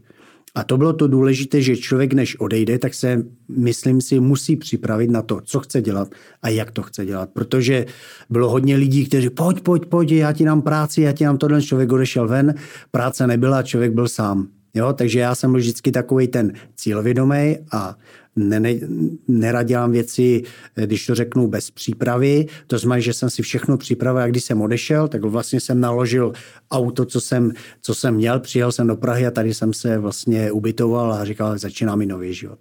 A 0.56 0.64
to 0.64 0.78
bylo 0.78 0.94
to 0.94 1.08
důležité, 1.08 1.62
že 1.62 1.78
člověk, 1.78 2.14
než 2.14 2.40
odejde, 2.40 2.80
tak 2.80 2.94
se, 2.94 3.24
myslím 3.58 4.02
si, 4.02 4.20
musí 4.20 4.56
připravit 4.56 5.10
na 5.12 5.22
to, 5.22 5.42
co 5.44 5.60
chce 5.60 5.82
dělat 5.82 6.08
a 6.42 6.50
jak 6.50 6.72
to 6.72 6.82
chce 6.82 7.06
dělat. 7.06 7.30
Protože 7.34 7.86
bylo 8.30 8.50
hodně 8.50 8.76
lidí, 8.76 9.06
kteří, 9.06 9.30
pojď, 9.30 9.62
pojď, 9.62 9.86
pojď, 9.86 10.12
já 10.12 10.34
ti 10.34 10.46
dám 10.46 10.62
práci, 10.62 11.02
já 11.02 11.12
ti 11.12 11.24
dám 11.24 11.38
tohle. 11.38 11.62
Člověk 11.62 11.92
odešel 11.92 12.28
ven, 12.28 12.54
práce 12.92 13.28
nebyla, 13.28 13.64
člověk 13.64 13.92
byl 13.94 14.08
sám. 14.08 14.48
Jo? 14.74 14.94
Takže 14.94 15.20
já 15.20 15.36
jsem 15.36 15.52
byl 15.52 15.60
vždycky 15.60 15.92
takový 15.92 16.28
ten 16.28 16.54
cílvědomý 16.76 17.58
a 17.72 17.96
ne, 18.40 18.60
ne, 18.60 18.80
neradím 19.28 19.92
věci, 19.92 20.44
když 20.76 21.06
to 21.06 21.16
řeknu, 21.16 21.48
bez 21.48 21.72
přípravy. 21.72 22.46
To 22.68 22.78
znamená, 22.78 23.00
že 23.00 23.14
jsem 23.14 23.30
si 23.30 23.42
všechno 23.42 23.78
připravil 23.78 24.22
a 24.22 24.28
když 24.28 24.44
jsem 24.44 24.62
odešel, 24.62 25.08
tak 25.08 25.24
vlastně 25.24 25.60
jsem 25.60 25.80
naložil 25.80 26.34
auto, 26.72 27.06
co 27.06 27.22
jsem, 27.22 27.52
co 27.82 27.96
jsem 27.96 28.16
měl, 28.16 28.40
přijel 28.40 28.72
jsem 28.72 28.88
do 28.88 28.96
Prahy 28.96 29.28
a 29.28 29.32
tady 29.32 29.54
jsem 29.54 29.74
se 29.74 29.98
vlastně 29.98 30.52
ubytoval 30.52 31.14
a 31.14 31.26
říkal, 31.26 31.58
začíná 31.58 31.96
mi 31.96 32.06
nový 32.06 32.34
život. 32.34 32.60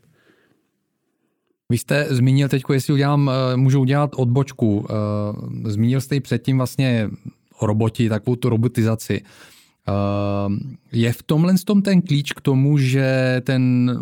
Vy 1.71 1.79
jste 1.79 2.07
zmínil 2.11 2.49
teď, 2.49 2.63
jestli 2.73 2.93
udělám, 2.93 3.31
eh, 3.31 3.57
můžu 3.57 3.81
udělat 3.81 4.11
odbočku. 4.17 4.87
Eh, 4.91 5.71
zmínil 5.71 6.01
jste 6.01 6.15
ji 6.15 6.21
předtím 6.21 6.57
vlastně 6.57 7.11
o 7.59 7.67
roboti, 7.67 8.09
takovou 8.09 8.37
tu 8.37 8.49
robotizaci. 8.49 9.23
Je 10.93 11.13
v 11.13 11.23
tomhle 11.23 11.55
tom 11.65 11.83
ten 11.83 12.03
klíč 12.03 12.33
k 12.33 12.41
tomu, 12.41 12.79
že 12.79 13.41
ten 13.45 13.93
eh, 13.95 14.01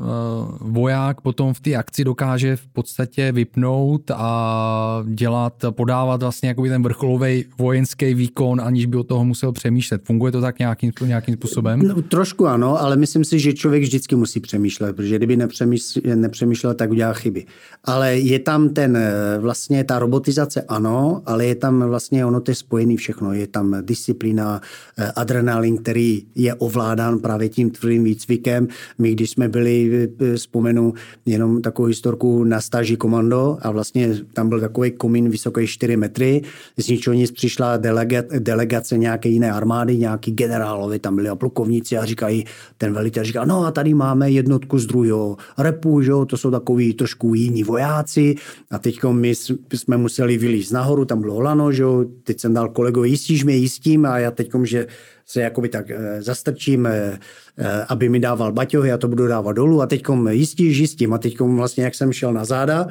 voják 0.61 1.21
potom 1.21 1.55
v 1.55 1.61
té 1.61 1.75
akci 1.75 2.05
dokáže 2.05 2.57
v 2.57 2.67
podstatě 2.67 3.33
vypnout 3.33 4.11
a 4.11 5.03
dělat, 5.05 5.65
podávat 5.71 6.23
vlastně 6.23 6.49
jako 6.49 6.63
ten 6.63 6.83
vrcholový 6.83 7.45
vojenský 7.59 8.15
výkon, 8.15 8.61
aniž 8.61 8.87
by 8.87 8.97
o 8.97 9.03
toho 9.03 9.25
musel 9.25 9.53
přemýšlet. 9.53 10.03
Funguje 10.05 10.33
to 10.33 10.41
tak 10.41 10.59
nějakým, 10.59 10.93
nějakým 11.07 11.35
způsobem? 11.35 11.81
No, 11.83 12.03
trošku 12.03 12.47
ano, 12.47 12.81
ale 12.81 12.97
myslím 12.97 13.25
si, 13.25 13.39
že 13.39 13.53
člověk 13.53 13.83
vždycky 13.83 14.17
musí 14.17 14.41
přemýšlet, 14.41 14.97
protože 14.97 15.17
kdyby 15.17 15.37
nepřemýšlel, 15.37 16.17
nepřemýšlel 16.17 16.75
tak 16.75 16.91
udělá 16.91 17.13
chyby. 17.13 17.47
Ale 17.85 18.19
je 18.19 18.39
tam 18.39 18.69
ten, 18.69 18.97
eh, 18.97 19.39
vlastně 19.39 19.85
ta 19.85 19.99
robotizace 19.99 20.63
ano, 20.69 21.23
ale 21.27 21.47
je 21.47 21.55
tam 21.55 21.83
vlastně 21.83 22.27
ono 22.27 22.41
to 22.41 22.51
je 22.51 22.55
spojený 22.55 22.97
všechno. 22.97 23.33
Je 23.33 23.47
tam 23.47 23.77
disciplína, 23.81 24.61
eh, 24.99 25.13
adrenalin, 25.17 25.79
který 25.79 26.23
je 26.35 26.55
ovládán 26.77 27.19
právě 27.19 27.49
tím 27.49 27.71
tvrdým 27.71 28.05
výcvikem. 28.05 28.69
My, 28.99 29.13
když 29.13 29.31
jsme 29.31 29.49
byli, 29.49 30.09
vzpomenu 30.37 30.95
jenom 31.27 31.63
takovou 31.63 31.89
historku 31.89 32.45
na 32.45 32.61
stáži 32.61 32.97
komando 32.97 33.59
a 33.63 33.71
vlastně 33.71 34.19
tam 34.33 34.49
byl 34.49 34.61
takový 34.61 34.91
komín 34.91 35.29
vysoký 35.29 35.67
4 35.67 35.97
metry, 35.97 36.43
z 36.77 36.89
ničeho 36.89 37.15
nic 37.15 37.31
přišla 37.31 37.77
delega, 37.77 38.23
delegace 38.39 38.99
nějaké 38.99 39.29
jiné 39.29 39.53
armády, 39.53 39.97
nějaký 39.97 40.33
generálovi, 40.33 40.99
tam 40.99 41.17
byli 41.17 41.29
a 41.29 41.35
plukovníci 41.35 41.99
a 41.99 42.05
říkají, 42.05 42.45
ten 42.79 42.93
velitel 42.93 43.25
říká, 43.25 43.45
no 43.45 43.65
a 43.65 43.71
tady 43.71 43.95
máme 43.95 44.31
jednotku 44.31 44.79
z 44.79 44.87
druhého 44.87 45.37
repu, 45.59 46.03
že? 46.03 46.13
to 46.27 46.37
jsou 46.37 46.51
takový 46.51 46.95
trošku 46.95 47.35
jiní 47.35 47.65
vojáci 47.65 48.35
a 48.71 48.79
teď 48.79 49.01
my 49.11 49.35
jsme 49.73 49.97
museli 49.97 50.39
vylízt 50.39 50.73
nahoru, 50.73 51.05
tam 51.05 51.21
bylo 51.21 51.41
lano, 51.41 51.73
že? 51.73 51.85
teď 52.25 52.41
jsem 52.41 52.55
dal 52.55 52.69
kolegovi, 52.69 53.09
jistíš 53.09 53.45
mě, 53.45 53.57
jistím 53.57 54.07
a 54.07 54.19
já 54.19 54.31
teď, 54.31 54.51
že 54.65 54.87
se 55.27 55.41
jakoby 55.41 55.69
tak 55.69 55.91
eh, 55.91 56.23
zastrčím, 56.23 56.87
eh, 56.87 57.19
eh, 57.59 57.85
aby 57.89 58.09
mi 58.09 58.21
dával 58.21 58.53
baťohy, 58.53 58.89
já 58.89 58.99
to 58.99 59.09
budu 59.09 59.27
dávat 59.27 59.53
dolů. 59.53 59.83
A 59.83 59.87
teď 59.87 60.03
jistíš, 60.31 60.79
jistím 60.79 61.13
a 61.13 61.19
teď 61.19 61.41
vlastně, 61.41 61.85
jak 61.85 61.95
jsem 61.95 62.13
šel 62.13 62.33
na 62.33 62.45
záda, 62.45 62.87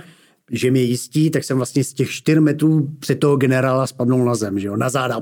že 0.51 0.71
mě 0.71 0.81
jistí, 0.81 1.29
tak 1.29 1.43
jsem 1.43 1.57
vlastně 1.57 1.83
z 1.83 1.93
těch 1.93 2.09
4 2.09 2.39
metrů 2.39 2.89
před 2.99 3.19
toho 3.19 3.35
generála 3.35 3.87
spadnul 3.87 4.25
na 4.25 4.35
zem, 4.35 4.59
že 4.59 4.67
jo, 4.67 4.77
na 4.77 4.89
záda. 4.89 5.21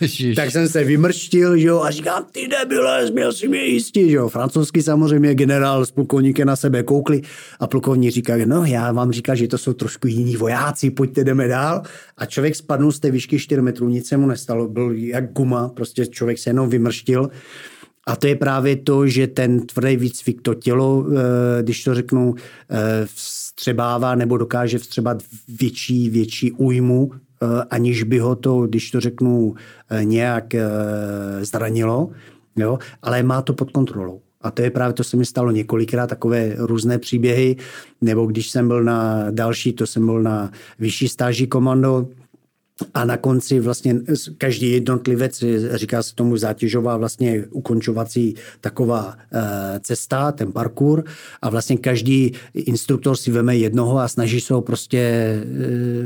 Ježiš. 0.00 0.36
Tak 0.36 0.50
jsem 0.50 0.68
se 0.68 0.84
vymrštil, 0.84 1.58
že 1.58 1.66
jo, 1.66 1.80
a 1.80 1.90
říkám, 1.90 2.26
ty 2.32 2.48
debile, 2.48 3.10
měl 3.10 3.32
si 3.32 3.48
mě 3.48 3.64
jistí, 3.64 4.10
že 4.10 4.16
jo. 4.16 4.28
Francouzsky 4.28 4.82
samozřejmě 4.82 5.34
generál 5.34 5.86
s 5.86 5.90
plukovníkem 5.90 6.46
na 6.46 6.56
sebe 6.56 6.82
koukli 6.82 7.22
a 7.60 7.66
plukovník 7.66 8.12
říká, 8.12 8.34
no 8.46 8.64
já 8.64 8.92
vám 8.92 9.12
říkám, 9.12 9.36
že 9.36 9.48
to 9.48 9.58
jsou 9.58 9.72
trošku 9.72 10.06
jiní 10.06 10.36
vojáci, 10.36 10.90
pojďte, 10.90 11.24
jdeme 11.24 11.48
dál. 11.48 11.82
A 12.18 12.26
člověk 12.26 12.56
spadnul 12.56 12.92
z 12.92 13.00
té 13.00 13.10
výšky 13.10 13.38
4 13.38 13.62
metrů, 13.62 13.88
nic 13.88 14.08
se 14.08 14.16
mu 14.16 14.26
nestalo, 14.26 14.68
byl 14.68 14.92
jak 14.92 15.32
guma, 15.32 15.68
prostě 15.68 16.06
člověk 16.06 16.38
se 16.38 16.50
jenom 16.50 16.68
vymrštil. 16.68 17.30
A 18.06 18.16
to 18.16 18.26
je 18.26 18.36
právě 18.36 18.76
to, 18.76 19.06
že 19.06 19.26
ten 19.26 19.66
tvrdý 19.66 19.96
výcvik, 19.96 20.42
to 20.42 20.54
tělo, 20.54 21.06
eh, 21.08 21.62
když 21.62 21.84
to 21.84 21.94
řeknu, 21.94 22.34
eh, 22.70 23.06
vstřebává 23.56 24.14
nebo 24.14 24.36
dokáže 24.36 24.78
vstřebat 24.78 25.22
větší, 25.48 26.10
větší 26.10 26.52
újmu, 26.52 27.10
eh, 27.12 27.46
aniž 27.70 28.02
by 28.02 28.18
ho 28.18 28.36
to, 28.36 28.66
když 28.66 28.90
to 28.90 29.00
řeknu, 29.00 29.54
nějak 30.02 30.54
zranilo, 31.40 32.10
jo? 32.56 32.78
ale 33.02 33.22
má 33.22 33.42
to 33.42 33.52
pod 33.52 33.70
kontrolou. 33.70 34.20
A 34.40 34.50
to 34.50 34.62
je 34.62 34.70
právě, 34.70 34.92
to 34.92 35.04
se 35.04 35.16
mi 35.16 35.26
stalo 35.26 35.50
několikrát, 35.50 36.06
takové 36.06 36.54
různé 36.58 36.98
příběhy, 36.98 37.56
nebo 38.00 38.26
když 38.26 38.50
jsem 38.50 38.68
byl 38.68 38.84
na 38.84 39.30
další, 39.30 39.72
to 39.72 39.86
jsem 39.86 40.06
byl 40.06 40.22
na 40.22 40.50
vyšší 40.78 41.08
stáží 41.08 41.46
komando, 41.46 42.08
a 42.94 43.04
na 43.04 43.16
konci 43.16 43.60
vlastně 43.60 44.00
každý 44.38 44.72
jednotlivec, 44.72 45.44
říká 45.74 46.02
se 46.02 46.14
tomu 46.14 46.36
zátěžová 46.36 46.96
vlastně 46.96 47.44
ukončovací 47.50 48.34
taková 48.60 49.16
e, 49.32 49.80
cesta, 49.80 50.32
ten 50.32 50.52
parkour 50.52 51.04
a 51.42 51.50
vlastně 51.50 51.76
každý 51.76 52.32
instruktor 52.54 53.16
si 53.16 53.30
veme 53.30 53.56
jednoho 53.56 53.98
a 53.98 54.08
snaží 54.08 54.40
se 54.40 54.54
ho 54.54 54.62
prostě, 54.62 54.98
e, 54.98 55.44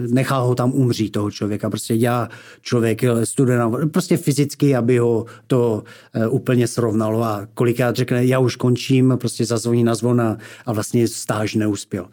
nechá 0.08 0.38
ho 0.38 0.54
tam 0.54 0.72
umřít 0.72 1.12
toho 1.12 1.30
člověka, 1.30 1.70
prostě 1.70 1.96
dělá 1.96 2.28
člověk 2.60 3.02
studena, 3.24 3.70
prostě 3.92 4.16
fyzicky, 4.16 4.76
aby 4.76 4.98
ho 4.98 5.26
to 5.46 5.82
úplně 6.30 6.68
srovnalo 6.68 7.22
a 7.24 7.48
kolikrát 7.54 7.96
řekne, 7.96 8.26
já 8.26 8.38
už 8.38 8.56
končím, 8.56 9.16
prostě 9.20 9.44
zazvoní 9.44 9.84
na 9.84 9.94
zvona 9.94 10.38
a 10.66 10.72
vlastně 10.72 11.08
stáž 11.08 11.54
neuspěl. 11.54 12.06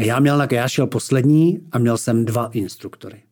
Já 0.00 0.20
měl, 0.20 0.46
já 0.50 0.68
šel 0.68 0.86
poslední 0.86 1.60
a 1.72 1.78
měl 1.78 1.98
jsem 1.98 2.24
dva 2.24 2.50
instruktory. 2.52 3.22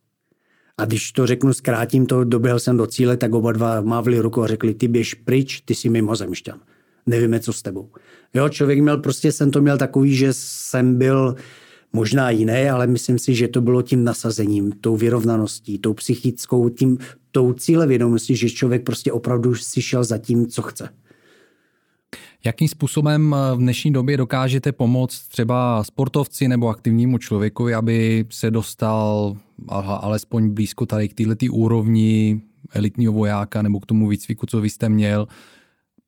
A 0.80 0.84
když 0.84 1.12
to 1.12 1.26
řeknu, 1.26 1.52
zkrátím 1.52 2.06
to, 2.06 2.24
doběhl 2.24 2.58
jsem 2.58 2.76
do 2.76 2.86
cíle, 2.86 3.16
tak 3.16 3.34
oba 3.34 3.52
dva 3.52 3.80
mávli 3.80 4.20
ruku 4.20 4.42
a 4.42 4.46
řekli, 4.46 4.74
ty 4.74 4.88
běž 4.88 5.14
pryč, 5.14 5.60
ty 5.60 5.74
jsi 5.74 5.88
mimozemšťan. 5.88 6.60
Nevíme, 7.06 7.40
co 7.40 7.52
s 7.52 7.62
tebou. 7.62 7.88
Jo, 8.34 8.48
člověk 8.48 8.80
měl, 8.80 8.98
prostě 8.98 9.32
jsem 9.32 9.50
to 9.50 9.62
měl 9.62 9.78
takový, 9.78 10.14
že 10.14 10.28
jsem 10.32 10.98
byl 10.98 11.34
možná 11.92 12.30
jiný, 12.30 12.68
ale 12.70 12.86
myslím 12.86 13.18
si, 13.18 13.34
že 13.34 13.48
to 13.48 13.60
bylo 13.60 13.82
tím 13.82 14.04
nasazením, 14.04 14.72
tou 14.72 14.96
vyrovnaností, 14.96 15.78
tou 15.78 15.94
psychickou, 15.94 16.68
tím, 16.68 16.98
tou 17.32 17.52
cílevědomostí, 17.52 18.36
že 18.36 18.50
člověk 18.50 18.84
prostě 18.84 19.12
opravdu 19.12 19.54
si 19.54 19.82
šel 19.82 20.04
za 20.04 20.18
tím, 20.18 20.46
co 20.46 20.62
chce. 20.62 20.88
Jakým 22.44 22.68
způsobem 22.68 23.36
v 23.54 23.58
dnešní 23.58 23.92
době 23.92 24.16
dokážete 24.16 24.72
pomoct 24.72 25.28
třeba 25.28 25.84
sportovci 25.84 26.48
nebo 26.48 26.68
aktivnímu 26.68 27.18
člověku, 27.18 27.74
aby 27.76 28.24
se 28.30 28.50
dostal 28.50 29.36
alespoň 29.68 30.50
blízko 30.50 30.86
tady 30.86 31.08
k 31.08 31.14
této 31.14 31.46
úrovni 31.52 32.40
elitního 32.72 33.12
vojáka 33.12 33.62
nebo 33.62 33.80
k 33.80 33.86
tomu 33.86 34.08
výcviku, 34.08 34.46
co 34.46 34.60
vy 34.60 34.70
jste 34.70 34.88
měl, 34.88 35.28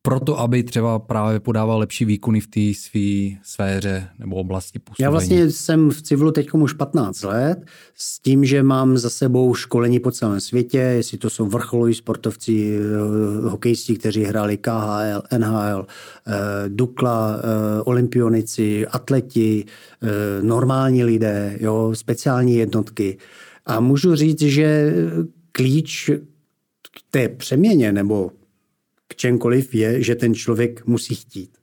proto, 0.05 0.39
aby 0.39 0.63
třeba 0.63 0.99
právě 0.99 1.39
podával 1.39 1.79
lepší 1.79 2.05
výkony 2.05 2.39
v 2.39 2.47
té 2.47 2.79
své 2.79 3.39
sféře 3.43 4.07
nebo 4.19 4.35
oblasti 4.35 4.79
působení? 4.79 5.03
Já 5.03 5.09
vlastně 5.09 5.51
jsem 5.51 5.89
v 5.89 6.01
civilu 6.01 6.31
teď 6.31 6.53
už 6.53 6.73
15 6.73 7.23
let 7.23 7.65
s 7.95 8.19
tím, 8.19 8.45
že 8.45 8.63
mám 8.63 8.97
za 8.97 9.09
sebou 9.09 9.53
školení 9.55 9.99
po 9.99 10.11
celém 10.11 10.39
světě, 10.39 10.77
jestli 10.77 11.17
to 11.17 11.29
jsou 11.29 11.45
vrcholoví 11.45 11.93
sportovci, 11.93 12.77
eh, 12.77 13.49
hokejisti, 13.49 13.95
kteří 13.95 14.23
hráli 14.23 14.57
KHL, 14.57 15.21
NHL, 15.37 15.85
eh, 16.27 16.33
Dukla, 16.67 17.35
eh, 17.37 17.81
olympionici, 17.81 18.87
atleti, 18.87 19.65
normální 20.41 21.03
lidé, 21.03 21.57
jo, 21.59 21.91
speciální 21.93 22.55
jednotky. 22.55 23.17
A 23.65 23.79
můžu 23.79 24.15
říct, 24.15 24.41
že 24.41 24.93
klíč 25.51 26.09
k 26.81 27.01
té 27.11 27.29
přeměně 27.29 27.91
nebo 27.91 28.31
k 29.13 29.15
čemkoliv 29.15 29.75
je, 29.75 30.03
že 30.03 30.15
ten 30.15 30.35
člověk 30.35 30.85
musí 30.85 31.15
chtít. 31.15 31.57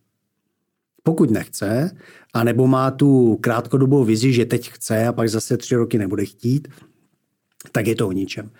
Pokud 1.02 1.30
nechce, 1.30 1.90
anebo 2.34 2.66
má 2.66 2.90
tu 2.90 3.36
krátkodobou 3.36 4.04
vizi, 4.04 4.32
že 4.32 4.44
teď 4.44 4.70
chce 4.70 5.06
a 5.06 5.12
pak 5.12 5.28
zase 5.28 5.56
tři 5.56 5.74
roky 5.74 5.98
nebude 5.98 6.24
chtít, 6.24 6.68
tak 7.72 7.86
je 7.86 7.94
to 7.94 8.08
o 8.08 8.12
ničem. 8.12 8.50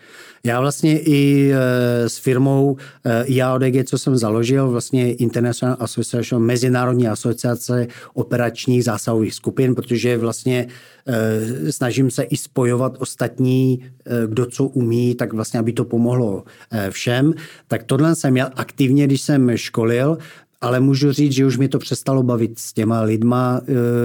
Já 0.45 0.61
vlastně 0.61 0.99
i 1.01 1.53
e, 1.53 2.09
s 2.09 2.18
firmou 2.18 2.76
e, 3.05 3.24
IAODG, 3.24 3.84
co 3.84 3.99
jsem 3.99 4.16
založil, 4.16 4.70
vlastně 4.70 5.12
International 5.12 5.76
Association, 5.80 6.43
Mezinárodní 6.43 7.09
asociace 7.09 7.86
operačních 8.14 8.84
zásahových 8.84 9.34
skupin, 9.34 9.74
protože 9.74 10.16
vlastně 10.16 10.66
e, 11.07 11.72
snažím 11.72 12.11
se 12.11 12.22
i 12.22 12.36
spojovat 12.36 12.97
ostatní, 12.99 13.84
kdo 14.26 14.47
co 14.47 14.64
umí, 14.64 15.14
tak 15.14 15.32
vlastně, 15.32 15.61
aby 15.61 15.72
to 15.72 15.84
pomohlo 15.84 16.45
všem. 16.91 17.34
Tak 17.68 17.82
tohle 17.82 18.14
jsem 18.14 18.32
měl 18.32 18.51
aktivně, 18.57 19.07
když 19.07 19.20
jsem 19.20 19.57
školil, 19.57 20.18
ale 20.61 20.80
můžu 20.80 21.12
říct, 21.12 21.32
že 21.32 21.47
už 21.47 21.59
mi 21.59 21.68
to 21.68 21.78
přestalo 21.78 22.22
bavit 22.22 22.59
s 22.59 22.72
těma 22.72 23.03
lidma 23.03 23.61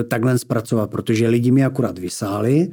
takhle 0.07 0.37
zpracovat, 0.39 0.89
protože 0.89 1.27
lidi 1.27 1.51
mi 1.51 1.65
akurát 1.65 1.99
vysáli, 1.99 2.71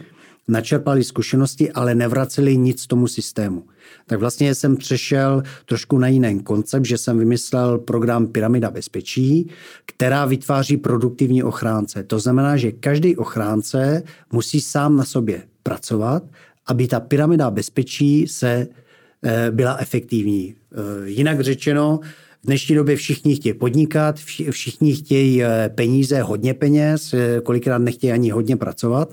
načerpali 0.48 1.04
zkušenosti, 1.04 1.72
ale 1.72 1.94
nevraceli 1.94 2.56
nic 2.56 2.86
tomu 2.86 3.06
systému. 3.06 3.64
Tak 4.06 4.20
vlastně 4.20 4.54
jsem 4.54 4.76
přešel 4.76 5.42
trošku 5.66 5.98
na 5.98 6.08
jiný 6.08 6.40
koncept, 6.40 6.84
že 6.84 6.98
jsem 6.98 7.18
vymyslel 7.18 7.78
program 7.78 8.26
Pyramida 8.26 8.70
bezpečí, 8.70 9.50
která 9.86 10.24
vytváří 10.24 10.76
produktivní 10.76 11.42
ochránce. 11.42 12.02
To 12.02 12.18
znamená, 12.18 12.56
že 12.56 12.72
každý 12.72 13.16
ochránce 13.16 14.02
musí 14.32 14.60
sám 14.60 14.96
na 14.96 15.04
sobě 15.04 15.42
pracovat, 15.62 16.22
aby 16.66 16.88
ta 16.88 17.00
pyramida 17.00 17.50
bezpečí 17.50 18.26
se 18.28 18.68
eh, 19.24 19.50
byla 19.50 19.76
efektivní. 19.76 20.54
Eh, 20.72 21.08
jinak 21.08 21.40
řečeno, 21.40 22.00
V 22.42 22.46
dnešní 22.46 22.74
době 22.74 22.96
všichni 22.96 23.36
chtějí 23.36 23.54
podnikat, 23.54 24.16
všichni 24.50 24.94
chtějí 24.94 25.42
eh, 25.42 25.70
peníze, 25.74 26.22
hodně 26.22 26.54
peněz, 26.54 27.14
kolikrát 27.42 27.78
nechtějí 27.78 28.12
ani 28.12 28.30
hodně 28.30 28.56
pracovat, 28.56 29.10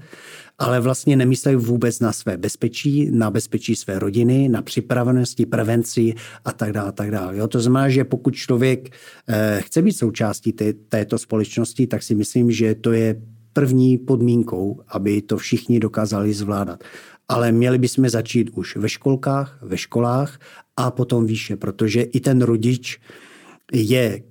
ale 0.60 0.80
vlastně 0.80 1.16
nemyslejí 1.16 1.58
vůbec 1.58 2.00
na 2.00 2.12
své 2.12 2.38
bezpečí, 2.38 3.12
na 3.12 3.32
bezpečí 3.32 3.76
své 3.76 4.00
rodiny, 4.00 4.50
na 4.50 4.62
připravenosti, 4.62 5.46
prevenci 5.46 6.14
a 6.46 6.52
tak 6.52 6.72
dále. 6.72 6.92
Tak 6.92 7.12
dále. 7.12 7.38
Jo, 7.38 7.48
to 7.48 7.60
znamená, 7.60 7.90
že 7.90 8.04
pokud 8.04 8.36
člověk 8.36 8.90
eh, 9.28 9.60
chce 9.62 9.82
být 9.82 9.94
součástí 9.94 10.54
té, 10.54 10.74
této 10.74 11.18
společnosti, 11.18 11.88
tak 11.88 12.04
si 12.04 12.16
myslím, 12.16 12.52
že 12.52 12.76
to 12.76 12.92
je 12.92 13.22
první 13.54 13.98
podmínkou, 13.98 14.82
aby 14.88 15.22
to 15.22 15.38
všichni 15.38 15.80
dokázali 15.80 16.34
zvládat. 16.34 16.84
Ale 17.28 17.52
měli 17.52 17.78
bychom 17.78 18.10
začít 18.10 18.50
už 18.50 18.76
ve 18.76 18.90
školkách, 18.90 19.60
ve 19.62 19.78
školách 19.78 20.40
a 20.78 20.92
potom 20.92 21.26
výše, 21.26 21.56
protože 21.56 22.02
i 22.02 22.20
ten 22.20 22.42
rodič 22.42 23.00
je 23.74 24.24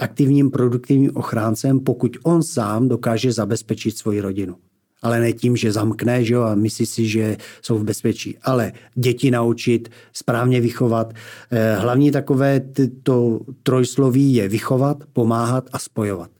aktivním 0.00 0.50
produktivním 0.50 1.10
ochráncem, 1.14 1.80
pokud 1.80 2.16
on 2.22 2.42
sám 2.42 2.88
dokáže 2.88 3.32
zabezpečit 3.32 3.98
svoji 3.98 4.20
rodinu. 4.20 4.56
Ale 5.02 5.20
ne 5.20 5.32
tím, 5.32 5.56
že 5.56 5.72
zamkne 5.72 6.24
že 6.24 6.34
jo, 6.34 6.42
a 6.42 6.54
myslí 6.54 6.86
si, 6.86 7.08
že 7.08 7.36
jsou 7.62 7.78
v 7.78 7.84
bezpečí. 7.84 8.38
Ale 8.42 8.72
děti 8.94 9.30
naučit, 9.30 9.88
správně 10.12 10.60
vychovat. 10.60 11.14
Eh, 11.50 11.76
hlavní 11.76 12.10
takové 12.10 12.60
to 13.02 13.40
trojsloví 13.62 14.34
je 14.34 14.48
vychovat, 14.48 15.04
pomáhat 15.12 15.68
a 15.72 15.78
spojovat. 15.78 16.30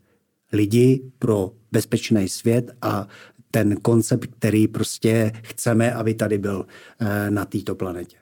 Lidi 0.52 1.02
pro 1.18 1.50
bezpečný 1.72 2.28
svět 2.28 2.70
a 2.82 3.06
ten 3.50 3.76
koncept, 3.76 4.26
který 4.38 4.68
prostě 4.68 5.32
chceme, 5.42 5.92
aby 5.92 6.14
tady 6.14 6.38
byl 6.38 6.66
eh, 7.00 7.30
na 7.30 7.44
této 7.44 7.74
planetě. 7.74 8.16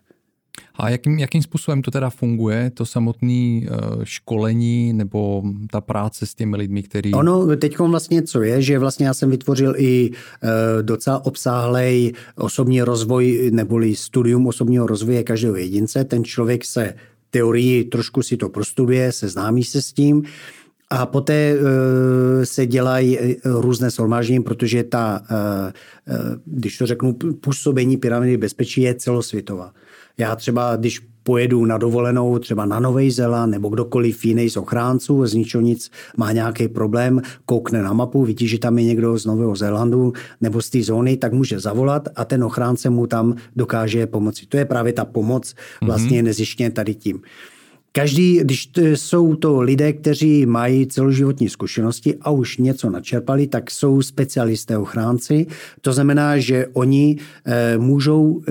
A 0.77 0.91
jakým, 0.91 1.19
jakým 1.19 1.43
způsobem 1.43 1.83
to 1.83 1.91
teda 1.91 2.11
funguje, 2.11 2.71
to 2.75 2.87
samotné 2.87 3.61
eh, 3.63 3.69
školení 4.05 4.93
nebo 4.93 5.43
ta 5.71 5.81
práce 5.81 6.27
s 6.27 6.35
těmi 6.35 6.57
lidmi, 6.57 6.83
který... 6.83 7.15
Ono 7.15 7.57
teď 7.57 7.79
vlastně 7.79 8.23
co 8.23 8.43
je, 8.43 8.63
že 8.63 8.79
vlastně 8.79 9.07
já 9.07 9.15
jsem 9.15 9.31
vytvořil 9.31 9.75
i 9.77 10.11
eh, 10.11 10.83
docela 10.83 11.25
obsáhlej 11.25 12.13
osobní 12.37 12.83
rozvoj 12.83 13.51
neboli 13.53 13.97
studium 13.97 14.47
osobního 14.47 14.87
rozvoje 14.87 15.23
každého 15.23 15.57
jedince. 15.57 16.05
Ten 16.05 16.25
člověk 16.25 16.65
se 16.65 16.95
teorii 17.31 17.85
trošku 17.85 18.23
si 18.23 18.37
to 18.37 18.49
prostuduje, 18.49 19.13
seznámí 19.13 19.65
se 19.65 19.83
s 19.83 19.93
tím, 19.93 20.23
a 20.91 21.07
poté 21.07 21.57
se 22.45 22.67
dělají 22.67 23.19
různé 23.45 23.91
shromáždění, 23.91 24.43
protože 24.43 24.85
ta, 24.85 25.23
když 26.45 26.79
to 26.79 26.87
řeknu, 26.87 27.13
působení 27.41 27.97
pyramidy 27.97 28.37
bezpečí 28.37 28.83
je 28.83 28.95
celosvětová. 28.95 29.73
Já 30.19 30.37
třeba, 30.37 30.77
když 30.77 31.01
pojedu 31.23 31.65
na 31.65 31.79
dovolenou 31.79 32.39
třeba 32.39 32.67
na 32.67 32.81
Nový 32.81 33.11
Zéland 33.11 33.51
nebo 33.51 33.69
kdokoliv 33.69 34.25
jiný 34.25 34.51
z 34.51 34.57
ochránců, 34.57 35.27
z 35.27 35.35
ničeho 35.35 35.61
nic 35.61 35.91
má 36.17 36.33
nějaký 36.33 36.69
problém, 36.69 37.23
koukne 37.45 37.83
na 37.83 37.93
mapu, 37.93 38.25
vidí, 38.25 38.49
že 38.49 38.59
tam 38.59 38.79
je 38.79 38.85
někdo 38.85 39.19
z 39.19 39.27
Nového 39.27 39.57
Zélandu 39.57 40.13
nebo 40.41 40.63
z 40.63 40.71
té 40.71 40.83
zóny, 40.83 41.17
tak 41.17 41.33
může 41.33 41.61
zavolat 41.61 42.09
a 42.17 42.25
ten 42.25 42.45
ochránce 42.45 42.91
mu 42.91 43.07
tam 43.07 43.35
dokáže 43.57 44.07
pomoci. 44.07 44.47
To 44.47 44.57
je 44.57 44.65
právě 44.65 44.93
ta 44.93 45.05
pomoc 45.05 45.55
vlastně 45.83 46.21
mm-hmm. 46.21 46.25
nezištně 46.25 46.71
tady 46.71 46.95
tím. 46.95 47.21
Každý, 47.93 48.41
když 48.43 48.71
jsou 48.95 49.35
to 49.35 49.61
lidé, 49.61 49.93
kteří 49.93 50.47
mají 50.47 50.87
celoživotní 50.87 51.49
zkušenosti 51.49 52.15
a 52.21 52.31
už 52.31 52.59
něco 52.59 52.91
načerpali, 52.91 53.47
tak 53.47 53.71
jsou 53.71 54.03
specialisté 54.03 54.79
ochránci. 54.79 55.47
To 55.81 55.93
znamená, 55.93 56.39
že 56.39 56.67
oni 56.73 57.17
e, 57.45 57.79
můžou 57.79 58.43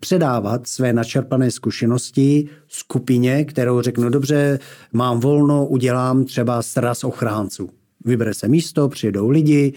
předávat 0.00 0.66
své 0.66 0.92
načerpané 0.92 1.50
zkušenosti 1.50 2.48
skupině, 2.68 3.44
kterou 3.44 3.80
řeknu, 3.80 4.10
dobře, 4.10 4.58
mám 4.92 5.20
volno, 5.20 5.66
udělám 5.66 6.24
třeba 6.24 6.62
sraz 6.62 7.04
ochránců. 7.04 7.70
Vybere 8.04 8.34
se 8.34 8.48
místo, 8.48 8.88
přijedou 8.88 9.28
lidi, 9.28 9.72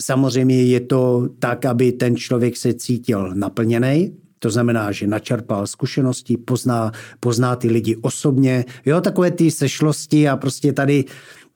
Samozřejmě 0.00 0.62
je 0.62 0.80
to 0.80 1.28
tak, 1.38 1.64
aby 1.64 1.92
ten 1.92 2.16
člověk 2.16 2.56
se 2.56 2.74
cítil 2.74 3.34
naplněný, 3.34 4.12
to 4.38 4.50
znamená, 4.50 4.92
že 4.92 5.06
načerpal 5.06 5.66
zkušenosti, 5.66 6.36
pozná, 6.36 6.92
pozná 7.20 7.56
ty 7.56 7.68
lidi 7.68 7.96
osobně. 7.96 8.64
Jo, 8.86 9.00
takové 9.00 9.30
ty 9.30 9.50
sešlosti 9.50 10.28
a 10.28 10.36
prostě 10.36 10.72
tady, 10.72 11.04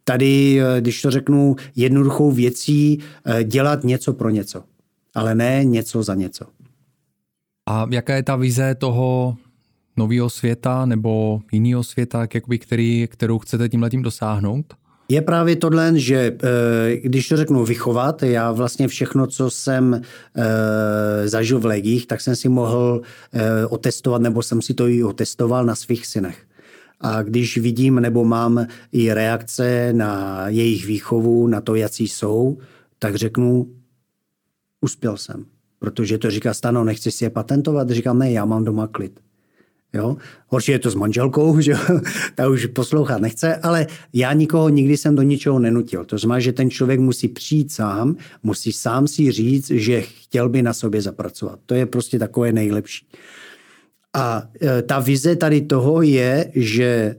tady, 0.04 0.60
když 0.80 1.02
to 1.02 1.10
řeknu 1.10 1.56
jednoduchou 1.76 2.30
věcí, 2.30 2.98
eh, 3.24 3.44
dělat 3.44 3.84
něco 3.84 4.12
pro 4.12 4.30
něco. 4.30 4.62
Ale 5.14 5.34
ne 5.34 5.64
něco 5.64 6.02
za 6.02 6.14
něco. 6.14 6.44
A 7.70 7.86
jaká 7.90 8.14
je 8.14 8.22
ta 8.22 8.36
vize 8.36 8.74
toho 8.74 9.36
nového 9.96 10.30
světa 10.30 10.86
nebo 10.86 11.40
jiného 11.52 11.84
světa, 11.84 12.26
jakoby, 12.34 12.58
který, 12.58 13.08
kterou 13.10 13.38
chcete 13.38 13.68
tím 13.68 13.82
letím 13.82 14.02
dosáhnout? 14.02 14.74
Je 15.08 15.22
právě 15.22 15.56
tohle, 15.56 15.92
že 15.94 16.36
eh, 16.42 16.96
když 16.96 17.28
to 17.28 17.36
řeknu 17.36 17.64
vychovat, 17.64 18.22
já 18.22 18.52
vlastně 18.52 18.88
všechno, 18.88 19.26
co 19.26 19.50
jsem 19.50 19.94
eh, 19.94 21.28
zažil 21.28 21.60
v 21.60 21.64
legích, 21.64 22.06
tak 22.06 22.20
jsem 22.20 22.36
si 22.36 22.48
mohl 22.48 23.02
eh, 23.32 23.66
otestovat, 23.66 24.22
nebo 24.22 24.42
jsem 24.42 24.62
si 24.62 24.74
to 24.74 24.88
i 24.88 25.04
otestoval 25.04 25.64
na 25.64 25.74
svých 25.74 26.06
synech. 26.06 26.38
A 27.00 27.22
když 27.22 27.58
vidím 27.58 28.00
nebo 28.00 28.24
mám 28.24 28.66
i 28.92 29.12
reakce 29.12 29.92
na 29.92 30.44
jejich 30.48 30.86
výchovu, 30.86 31.46
na 31.46 31.60
to, 31.60 31.74
jaký 31.74 32.08
jsou, 32.08 32.58
tak 32.98 33.14
řeknu, 33.14 33.66
uspěl 34.80 35.16
jsem. 35.16 35.44
Protože 35.80 36.18
to 36.18 36.30
říká 36.30 36.54
Stano, 36.54 36.84
nechci 36.84 37.10
si 37.10 37.24
je 37.24 37.30
patentovat. 37.30 37.90
Říkám, 37.90 38.18
ne, 38.18 38.32
já 38.32 38.44
mám 38.44 38.64
doma 38.64 38.86
klid. 38.86 39.20
Jo? 39.92 40.16
Horší 40.46 40.72
je 40.72 40.78
to 40.78 40.90
s 40.90 40.94
manželkou, 40.94 41.60
že 41.60 41.74
ta 42.34 42.48
už 42.48 42.66
poslouchat 42.66 43.20
nechce, 43.20 43.56
ale 43.56 43.86
já 44.12 44.32
nikoho 44.32 44.68
nikdy 44.68 44.96
jsem 44.96 45.16
do 45.16 45.22
ničeho 45.22 45.58
nenutil. 45.58 46.04
To 46.04 46.18
znamená, 46.18 46.40
že 46.40 46.52
ten 46.52 46.70
člověk 46.70 47.00
musí 47.00 47.28
přijít 47.28 47.72
sám, 47.72 48.16
musí 48.42 48.72
sám 48.72 49.08
si 49.08 49.32
říct, 49.32 49.70
že 49.70 50.00
chtěl 50.00 50.48
by 50.48 50.62
na 50.62 50.72
sobě 50.72 51.02
zapracovat. 51.02 51.58
To 51.66 51.74
je 51.74 51.86
prostě 51.86 52.18
takové 52.18 52.52
nejlepší. 52.52 53.06
A 54.14 54.42
e, 54.62 54.82
ta 54.82 55.00
vize 55.00 55.36
tady 55.36 55.60
toho 55.60 56.02
je, 56.02 56.50
že 56.54 56.84
e, 56.84 57.16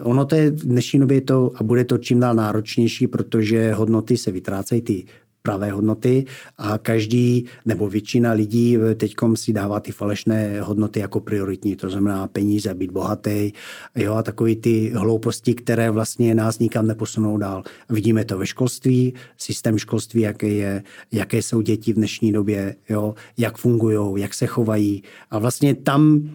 ono 0.00 0.24
to 0.24 0.34
je 0.34 0.50
v 0.50 0.66
dnešní 0.66 1.00
době 1.00 1.20
to 1.20 1.52
a 1.54 1.62
bude 1.62 1.84
to 1.84 1.98
čím 1.98 2.20
dál 2.20 2.34
náročnější, 2.34 3.06
protože 3.06 3.72
hodnoty 3.72 4.16
se 4.16 4.30
vytrácejí, 4.30 4.82
ty 4.82 5.04
pravé 5.42 5.70
hodnoty 5.70 6.24
a 6.58 6.78
každý 6.78 7.44
nebo 7.64 7.88
většina 7.88 8.32
lidí 8.32 8.78
teď 8.96 9.14
si 9.34 9.52
dává 9.52 9.80
ty 9.80 9.92
falešné 9.92 10.60
hodnoty 10.60 11.00
jako 11.00 11.20
prioritní, 11.20 11.76
to 11.76 11.90
znamená 11.90 12.28
peníze, 12.28 12.74
být 12.74 12.90
bohatý, 12.90 13.52
jo, 13.96 14.14
a 14.14 14.22
takové 14.22 14.54
ty 14.54 14.92
hlouposti, 14.94 15.54
které 15.54 15.90
vlastně 15.90 16.34
nás 16.34 16.58
nikam 16.58 16.86
neposunou 16.86 17.36
dál. 17.36 17.62
Vidíme 17.90 18.24
to 18.24 18.38
ve 18.38 18.46
školství, 18.46 19.14
systém 19.36 19.78
školství, 19.78 20.20
jaké 20.20 20.48
je, 20.48 20.82
jaké 21.12 21.42
jsou 21.42 21.60
děti 21.60 21.92
v 21.92 21.96
dnešní 21.96 22.32
době, 22.32 22.76
jo, 22.88 23.14
jak 23.38 23.56
fungují, 23.56 24.22
jak 24.22 24.34
se 24.34 24.46
chovají 24.46 25.02
a 25.30 25.38
vlastně 25.38 25.74
tam 25.74 26.30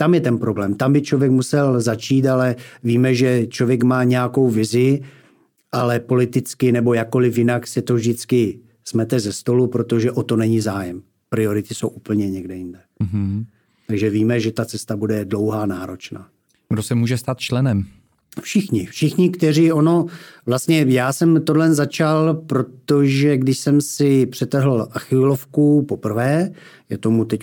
tam 0.00 0.14
je 0.14 0.20
ten 0.20 0.38
problém. 0.38 0.74
Tam 0.74 0.92
by 0.92 1.02
člověk 1.02 1.30
musel 1.30 1.80
začít, 1.80 2.26
ale 2.26 2.56
víme, 2.84 3.14
že 3.14 3.46
člověk 3.46 3.82
má 3.82 4.04
nějakou 4.04 4.48
vizi, 4.48 5.02
ale 5.72 6.00
politicky 6.00 6.72
nebo 6.72 6.94
jakkoliv 6.94 7.38
jinak 7.38 7.66
se 7.66 7.82
to 7.82 7.94
vždycky 7.94 8.60
smete 8.84 9.20
ze 9.20 9.32
stolu, 9.32 9.66
protože 9.66 10.12
o 10.12 10.22
to 10.22 10.36
není 10.36 10.60
zájem. 10.60 11.02
Priority 11.28 11.74
jsou 11.74 11.88
úplně 11.88 12.30
někde 12.30 12.56
jinde. 12.56 12.80
Mm-hmm. 13.02 13.44
Takže 13.86 14.10
víme, 14.10 14.40
že 14.40 14.52
ta 14.52 14.64
cesta 14.64 14.96
bude 14.96 15.24
dlouhá, 15.24 15.66
náročná. 15.66 16.28
Kdo 16.68 16.82
se 16.82 16.94
může 16.94 17.18
stát 17.18 17.38
členem? 17.38 17.84
Všichni, 18.40 18.86
všichni, 18.86 19.30
kteří 19.30 19.72
ono, 19.72 20.06
vlastně 20.48 20.84
já 20.88 21.12
jsem 21.12 21.42
tohle 21.42 21.74
začal, 21.74 22.34
protože 22.34 23.36
když 23.36 23.58
jsem 23.58 23.80
si 23.80 24.26
přetrhl 24.26 24.88
achilovku 24.92 25.82
poprvé, 25.82 26.50
je 26.90 26.98
tomu 26.98 27.24
teď 27.24 27.40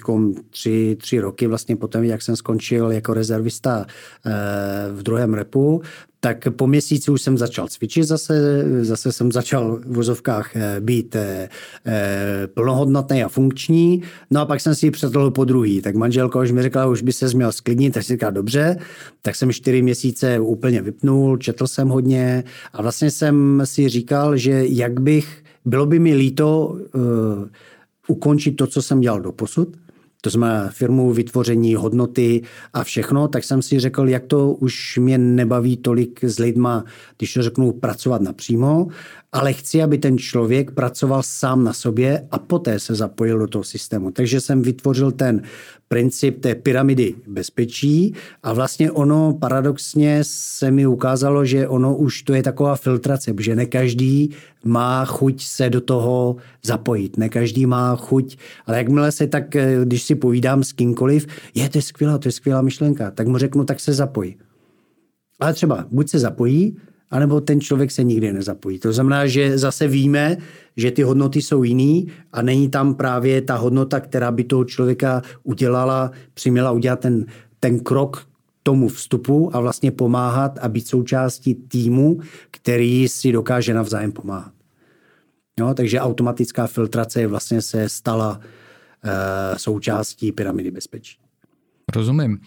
tři, 0.49 0.97
tři 0.99 1.19
roky 1.19 1.47
vlastně 1.47 1.75
potom, 1.75 2.03
jak 2.03 2.21
jsem 2.21 2.35
skončil 2.35 2.91
jako 2.91 3.13
rezervista 3.13 3.85
eh, 4.25 4.31
v 4.91 5.03
druhém 5.03 5.33
repu, 5.33 5.81
tak 6.19 6.47
po 6.55 6.67
měsíci 6.67 7.11
už 7.11 7.21
jsem 7.21 7.37
začal 7.37 7.67
cvičit 7.67 8.03
zase, 8.03 8.63
zase 8.81 9.11
jsem 9.11 9.31
začal 9.31 9.79
v 9.85 9.95
vozovkách 9.95 10.55
eh, 10.55 10.77
být 10.79 11.15
eh, 11.15 11.49
plnohodnotný 12.53 13.23
a 13.23 13.29
funkční, 13.29 14.01
no 14.31 14.41
a 14.41 14.45
pak 14.45 14.61
jsem 14.61 14.75
si 14.75 14.91
přetrhl 14.91 15.31
po 15.31 15.45
druhý, 15.45 15.81
tak 15.81 15.95
manželka 15.95 16.39
už 16.39 16.51
mi 16.51 16.61
řekla, 16.61 16.85
už 16.85 17.01
by 17.01 17.13
se 17.13 17.27
měl 17.35 17.51
sklidnit, 17.51 17.93
tak 17.93 18.03
si 18.03 18.13
říkala, 18.13 18.31
dobře, 18.31 18.77
tak 19.21 19.35
jsem 19.35 19.53
čtyři 19.53 19.81
měsíce 19.81 20.39
úplně 20.39 20.81
vypnul, 20.81 21.37
četl 21.37 21.67
jsem 21.67 21.89
hodně 21.89 22.43
a 22.73 22.81
vlastně 22.81 22.94
jsem 23.01 23.61
si 23.63 23.89
říkal, 23.89 24.37
že 24.37 24.63
jak 24.67 24.99
bych, 24.99 25.43
bylo 25.65 25.85
by 25.85 25.99
mi 25.99 26.15
líto 26.15 26.67
uh, 26.67 27.01
ukončit 28.07 28.51
to, 28.51 28.67
co 28.67 28.81
jsem 28.81 28.99
dělal 28.99 29.21
do 29.21 29.31
posud, 29.31 29.77
to 30.25 30.29
znamená 30.29 30.69
firmu, 30.69 31.13
vytvoření 31.13 31.75
hodnoty 31.75 32.41
a 32.73 32.83
všechno, 32.83 33.27
tak 33.27 33.43
jsem 33.43 33.61
si 33.61 33.79
řekl, 33.79 34.09
jak 34.09 34.25
to 34.25 34.51
už 34.51 34.97
mě 34.97 35.17
nebaví 35.17 35.77
tolik 35.77 36.23
s 36.23 36.39
lidma, 36.39 36.83
když 37.17 37.33
to 37.33 37.43
řeknu, 37.43 37.71
pracovat 37.71 38.21
napřímo, 38.21 38.87
ale 39.31 39.53
chci, 39.53 39.83
aby 39.83 39.97
ten 39.97 40.17
člověk 40.17 40.71
pracoval 40.71 41.23
sám 41.23 41.63
na 41.63 41.73
sobě 41.73 42.27
a 42.31 42.39
poté 42.39 42.79
se 42.79 42.95
zapojil 42.95 43.39
do 43.39 43.47
toho 43.47 43.63
systému. 43.63 44.11
Takže 44.11 44.41
jsem 44.41 44.61
vytvořil 44.61 45.11
ten 45.11 45.41
princip 45.87 46.41
té 46.41 46.55
pyramidy 46.55 47.15
bezpečí 47.27 48.13
a 48.43 48.53
vlastně 48.53 48.91
ono 48.91 49.33
paradoxně 49.33 50.19
se 50.21 50.71
mi 50.71 50.87
ukázalo, 50.87 51.45
že 51.45 51.67
ono 51.67 51.95
už 51.95 52.21
to 52.21 52.33
je 52.33 52.43
taková 52.43 52.75
filtrace, 52.75 53.33
protože 53.33 53.55
ne 53.55 53.65
každý 53.65 54.29
má 54.63 55.05
chuť 55.05 55.43
se 55.43 55.69
do 55.69 55.81
toho 55.81 56.35
zapojit, 56.63 57.17
ne 57.17 57.29
každý 57.29 57.65
má 57.65 57.95
chuť, 57.95 58.37
ale 58.65 58.77
jakmile 58.77 59.11
se 59.11 59.27
tak, 59.27 59.55
eh, 59.55 59.77
když 59.83 60.03
si 60.03 60.15
povídám 60.15 60.63
s 60.63 60.71
kýmkoliv, 60.71 61.27
je 61.53 61.69
to 61.69 61.77
je 61.77 61.81
skvělá, 61.81 62.17
to 62.17 62.27
je 62.27 62.31
skvělá 62.31 62.61
myšlenka, 62.61 63.11
tak 63.11 63.27
mu 63.27 63.37
řeknu, 63.37 63.65
tak 63.65 63.79
se 63.79 63.93
zapoj. 63.93 64.35
Ale 65.39 65.53
třeba 65.53 65.85
buď 65.91 66.09
se 66.09 66.19
zapojí, 66.19 66.77
anebo 67.15 67.41
ten 67.41 67.61
člověk 67.61 67.91
se 67.91 68.03
nikdy 68.03 68.33
nezapojí. 68.33 68.79
To 68.79 68.93
znamená, 68.93 69.27
že 69.27 69.57
zase 69.57 69.87
víme, 69.87 70.37
že 70.77 70.91
ty 70.91 71.03
hodnoty 71.03 71.41
jsou 71.41 71.63
jiný 71.63 72.07
a 72.33 72.41
není 72.41 72.69
tam 72.69 72.95
právě 72.95 73.41
ta 73.41 73.55
hodnota, 73.55 73.99
která 73.99 74.31
by 74.31 74.43
toho 74.43 74.65
člověka 74.65 75.21
udělala, 75.43 76.11
přiměla 76.33 76.71
udělat 76.71 76.99
ten, 76.99 77.25
ten 77.59 77.79
krok 77.79 78.27
tomu 78.63 78.87
vstupu 78.87 79.55
a 79.55 79.59
vlastně 79.59 79.91
pomáhat 79.91 80.59
a 80.61 80.69
být 80.69 80.87
součástí 80.87 81.55
týmu, 81.55 82.19
který 82.51 83.07
si 83.07 83.31
dokáže 83.31 83.73
navzájem 83.73 84.11
pomáhat. 84.11 84.51
No, 85.59 85.73
takže 85.73 85.99
automatická 85.99 86.67
filtrace 86.67 87.27
vlastně 87.27 87.61
se 87.61 87.89
stala 87.89 88.39
uh, 88.39 89.57
součástí 89.57 90.31
pyramidy 90.31 90.71
bezpečí. 90.71 91.17
Rozumím. 91.95 92.39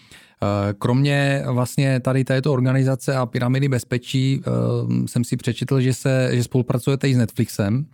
Eh, 0.43 0.73
kromě 0.79 1.43
vlastně 1.51 1.99
tady 1.99 2.23
této 2.23 2.53
organizace 2.53 3.15
a 3.15 3.25
pyramidy 3.25 3.69
bezpečí 3.69 4.41
eh, 4.41 5.07
jsem 5.07 5.23
si 5.23 5.37
přečetl, 5.37 5.81
že, 5.81 5.93
se, 5.93 6.29
že 6.31 6.43
spolupracujete 6.43 7.09
i 7.09 7.15
s 7.15 7.17
Netflixem 7.17 7.85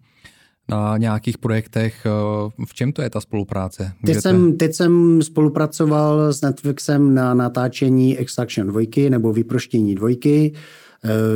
na 0.70 0.98
nějakých 0.98 1.38
projektech. 1.38 2.06
Eh, 2.06 2.66
v 2.66 2.74
čem 2.74 2.92
to 2.92 3.02
je 3.02 3.10
ta 3.10 3.22
spolupráce? 3.22 3.92
Teď 4.06 4.18
jsem, 4.18 4.58
teď 4.58 4.74
jsem 4.74 5.22
spolupracoval 5.22 6.34
s 6.34 6.42
Netflixem 6.42 7.14
na 7.14 7.34
natáčení 7.34 8.18
Extraction 8.18 8.68
dvojky 8.68 9.10
nebo 9.10 9.34
Vyproštění 9.34 9.96
dvojky. 9.96 10.54
Eh, 10.54 10.60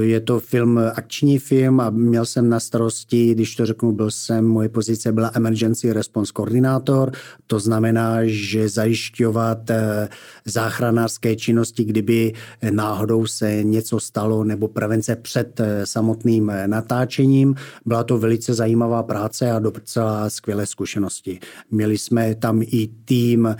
je 0.01 0.19
to 0.19 0.39
film, 0.39 0.79
akční 0.95 1.39
film 1.39 1.79
a 1.79 1.89
měl 1.89 2.25
jsem 2.25 2.49
na 2.49 2.59
starosti, 2.59 3.33
když 3.33 3.55
to 3.55 3.65
řeknu, 3.65 3.91
byl 3.91 4.11
jsem, 4.11 4.45
moje 4.45 4.69
pozice 4.69 5.11
byla 5.11 5.31
Emergency 5.33 5.93
Response 5.93 6.31
Koordinátor, 6.33 7.11
to 7.47 7.59
znamená, 7.59 8.17
že 8.23 8.69
zajišťovat 8.69 9.69
eh, 9.69 10.09
záchranářské 10.45 11.35
činnosti, 11.35 11.83
kdyby 11.83 12.33
náhodou 12.71 13.25
se 13.25 13.63
něco 13.63 13.99
stalo, 13.99 14.43
nebo 14.43 14.67
prevence 14.67 15.15
před 15.15 15.59
eh, 15.59 15.85
samotným 15.85 16.51
natáčením. 16.65 17.55
Byla 17.85 18.03
to 18.03 18.17
velice 18.17 18.53
zajímavá 18.53 19.03
práce 19.03 19.51
a 19.51 19.59
docela 19.59 20.29
skvělé 20.29 20.65
zkušenosti. 20.65 21.39
Měli 21.71 21.97
jsme 21.97 22.35
tam 22.35 22.61
i 22.61 22.89
tým 23.05 23.55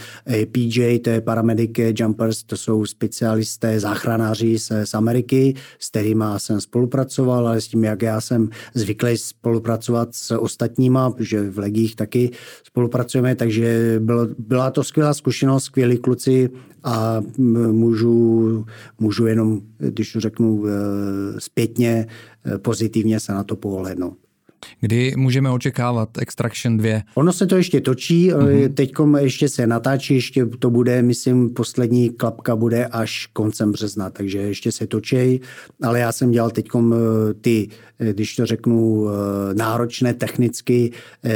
PJ, 0.51 0.99
to 0.99 1.09
je 1.09 1.21
Paramedic 1.21 1.71
Jumpers, 1.77 2.43
to 2.43 2.57
jsou 2.57 2.85
specialisté, 2.85 3.79
záchranáři 3.79 4.59
z, 4.59 4.71
z 4.85 4.93
Ameriky, 4.93 5.55
z 5.79 5.91
kterými 5.99 6.25
jsem 6.37 6.61
spolupracoval, 6.61 7.47
ale 7.47 7.61
s 7.61 7.67
tím, 7.67 7.83
jak 7.83 8.01
já 8.01 8.21
jsem 8.21 8.49
zvyklý 8.73 9.17
spolupracovat 9.17 10.15
s 10.15 10.37
ostatníma, 10.37 11.11
protože 11.11 11.49
v 11.49 11.59
legích 11.59 11.95
taky 11.95 12.31
spolupracujeme, 12.63 13.35
takže 13.35 13.95
bylo, 13.99 14.27
byla 14.37 14.71
to 14.71 14.83
skvělá 14.83 15.13
zkušenost, 15.13 15.63
skvělí 15.63 15.97
kluci 15.97 16.49
a 16.83 17.21
můžu, 17.71 18.65
můžu 18.99 19.25
jenom, 19.25 19.61
když 19.77 20.13
to 20.13 20.19
řeknu 20.19 20.63
eh, 20.67 20.71
zpětně, 21.39 22.07
eh, 22.45 22.57
pozitivně 22.57 23.19
se 23.19 23.33
na 23.33 23.43
to 23.43 23.55
pohlednout. 23.55 24.28
Kdy 24.79 25.13
můžeme 25.17 25.49
očekávat 25.51 26.17
Extraction 26.17 26.77
2? 26.77 27.01
Ono 27.15 27.33
se 27.33 27.47
to 27.47 27.55
ještě 27.57 27.81
točí, 27.81 28.31
mm-hmm. 28.31 28.73
teď 28.73 28.91
ještě 29.19 29.49
se 29.49 29.67
natáčí, 29.67 30.15
ještě 30.15 30.45
to 30.45 30.69
bude, 30.69 31.01
myslím, 31.01 31.49
poslední 31.49 32.09
klapka 32.09 32.55
bude 32.55 32.85
až 32.85 33.25
koncem 33.25 33.71
března, 33.71 34.09
takže 34.09 34.37
ještě 34.37 34.71
se 34.71 34.87
točí, 34.87 35.41
ale 35.81 35.99
já 35.99 36.11
jsem 36.11 36.31
dělal 36.31 36.51
teď 36.51 36.67
eh, 36.75 37.33
ty, 37.33 37.69
eh, 37.99 38.13
když 38.13 38.35
to 38.35 38.45
řeknu, 38.45 39.07
náročné 39.53 40.13
technicky 40.13 40.91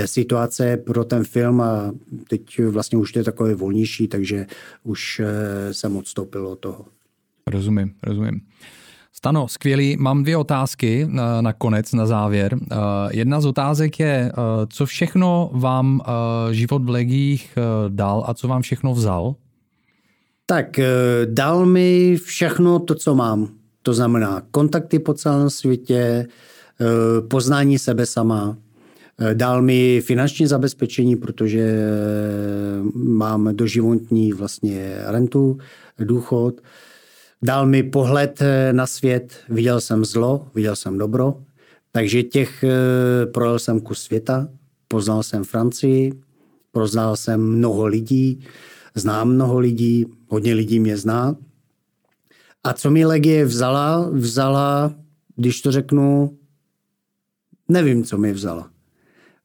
situace 0.05 0.77
pro 0.77 1.03
ten 1.03 1.23
film 1.23 1.61
a 1.61 1.91
teď 2.29 2.59
vlastně 2.59 2.97
už 2.97 3.11
to 3.11 3.19
je 3.19 3.23
takové 3.23 3.55
volnější, 3.55 4.07
takže 4.07 4.45
už 4.83 5.21
jsem 5.71 5.97
odstoupil 5.97 6.47
od 6.47 6.59
toho. 6.59 6.85
Rozumím, 7.47 7.93
rozumím. 8.03 8.41
Stano, 9.23 9.47
skvělý. 9.47 9.97
Mám 9.99 10.23
dvě 10.23 10.37
otázky 10.37 11.07
na, 11.09 11.41
na 11.41 11.53
konec, 11.53 11.93
na 11.93 12.05
závěr. 12.05 12.53
Uh, 12.53 12.59
jedna 13.11 13.41
z 13.41 13.45
otázek 13.45 13.99
je, 13.99 14.31
uh, 14.37 14.43
co 14.69 14.85
všechno 14.85 15.49
vám 15.53 16.01
život 16.51 16.83
v 16.83 16.89
legích 16.89 17.57
dal 17.89 18.23
a 18.27 18.33
co 18.33 18.47
vám 18.47 18.61
všechno 18.61 18.93
vzal? 18.93 19.35
Tak 20.45 20.79
dal 21.25 21.65
mi 21.65 22.17
všechno 22.23 22.79
to, 22.79 22.95
co 22.95 23.15
mám. 23.15 23.47
To 23.81 23.93
znamená 23.93 24.41
kontakty 24.51 24.99
po 24.99 25.13
celém 25.13 25.49
světě, 25.49 26.27
poznání 27.27 27.79
sebe 27.79 28.05
sama, 28.05 28.57
Dal 29.33 29.61
mi 29.61 30.01
finanční 30.01 30.47
zabezpečení, 30.47 31.15
protože 31.15 31.87
mám 32.95 33.55
doživotní 33.55 34.33
vlastně 34.33 34.95
rentu, 35.05 35.57
důchod. 35.99 36.61
Dal 37.43 37.65
mi 37.65 37.83
pohled 37.83 38.41
eh, 38.41 38.73
na 38.73 38.87
svět, 38.87 39.35
viděl 39.49 39.81
jsem 39.81 40.05
zlo, 40.05 40.47
viděl 40.55 40.75
jsem 40.75 40.97
dobro, 40.97 41.43
takže 41.91 42.23
těch 42.23 42.63
eh, 42.63 43.25
projel 43.25 43.59
jsem 43.59 43.79
kus 43.81 44.01
světa, 44.03 44.47
poznal 44.87 45.23
jsem 45.23 45.43
Francii, 45.43 46.13
poznal 46.71 47.15
jsem 47.15 47.41
mnoho 47.41 47.85
lidí, 47.85 48.45
znám 48.95 49.29
mnoho 49.29 49.59
lidí, 49.59 50.05
hodně 50.27 50.53
lidí 50.53 50.79
mě 50.79 50.97
zná. 50.97 51.35
A 52.63 52.73
co 52.73 52.91
mi 52.91 53.05
Legie 53.05 53.45
vzala? 53.45 54.09
Vzala, 54.11 54.95
když 55.35 55.61
to 55.61 55.71
řeknu, 55.71 56.37
nevím, 57.69 58.03
co 58.03 58.17
mi 58.17 58.33
vzala. 58.33 58.69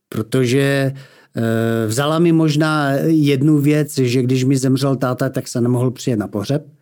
Protože 0.09 0.95
eh, 1.37 1.87
vzala 1.87 2.19
mi 2.19 2.33
možná 2.33 2.91
jednu 3.07 3.59
věc, 3.59 3.99
že 3.99 4.23
když 4.23 4.45
mi 4.45 4.57
zemřel 4.57 4.97
táta, 4.97 5.29
tak 5.29 5.49
se 5.49 5.61
nemohl 5.61 5.91
přijet 5.91 6.19
na 6.19 6.29
pohřeb 6.29 6.78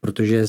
protože 0.00 0.46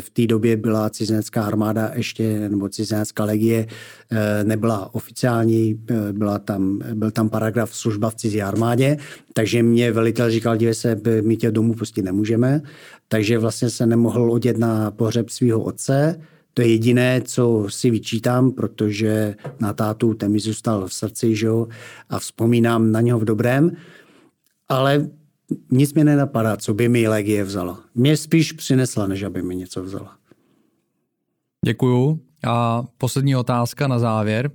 v 0.00 0.10
té 0.10 0.26
době 0.26 0.56
byla 0.56 0.90
cizinecká 0.90 1.42
armáda 1.42 1.90
ještě, 1.94 2.48
nebo 2.48 2.68
cizinecká 2.68 3.24
legie 3.24 3.66
eh, 4.10 4.44
nebyla 4.44 4.94
oficiální, 4.94 5.80
eh, 5.90 6.12
byla 6.12 6.38
tam, 6.38 6.78
byl 6.94 7.10
tam 7.10 7.28
paragraf 7.28 7.74
služba 7.74 8.10
v 8.10 8.14
cizí 8.14 8.42
armádě, 8.42 8.96
takže 9.32 9.62
mě 9.62 9.92
velitel 9.92 10.30
říkal, 10.30 10.56
dívej 10.56 10.74
se, 10.74 11.00
my 11.22 11.36
tě 11.36 11.50
domů 11.50 11.74
pustit 11.74 12.02
nemůžeme, 12.02 12.62
takže 13.08 13.38
vlastně 13.38 13.70
se 13.70 13.86
nemohl 13.86 14.32
odjet 14.32 14.58
na 14.58 14.90
pohřeb 14.90 15.30
svého 15.30 15.60
otce, 15.60 16.20
to 16.54 16.62
je 16.62 16.68
jediné, 16.68 17.22
co 17.24 17.66
si 17.68 17.90
vyčítám, 17.90 18.52
protože 18.52 19.34
na 19.60 19.72
tátu 19.72 20.14
ten 20.14 20.32
mi 20.32 20.40
zůstal 20.40 20.86
v 20.86 20.94
srdci, 20.94 21.36
že 21.36 21.46
jo, 21.46 21.68
a 22.08 22.18
vzpomínám 22.18 22.92
na 22.92 23.00
něho 23.00 23.18
v 23.18 23.24
dobrém, 23.24 23.70
ale 24.68 25.10
nic 25.70 25.94
mi 25.94 26.04
nenapadá, 26.04 26.56
co 26.56 26.74
by 26.74 26.88
mi 26.88 27.08
Legie 27.08 27.44
vzala. 27.44 27.80
Mě 27.94 28.16
spíš 28.16 28.52
přinesla, 28.52 29.06
než 29.06 29.22
aby 29.22 29.42
mi 29.42 29.56
něco 29.56 29.82
vzala. 29.82 30.16
Děkuju. 31.64 32.20
A 32.46 32.84
poslední 32.98 33.36
otázka 33.36 33.88
na 33.88 33.98
závěr. 33.98 34.50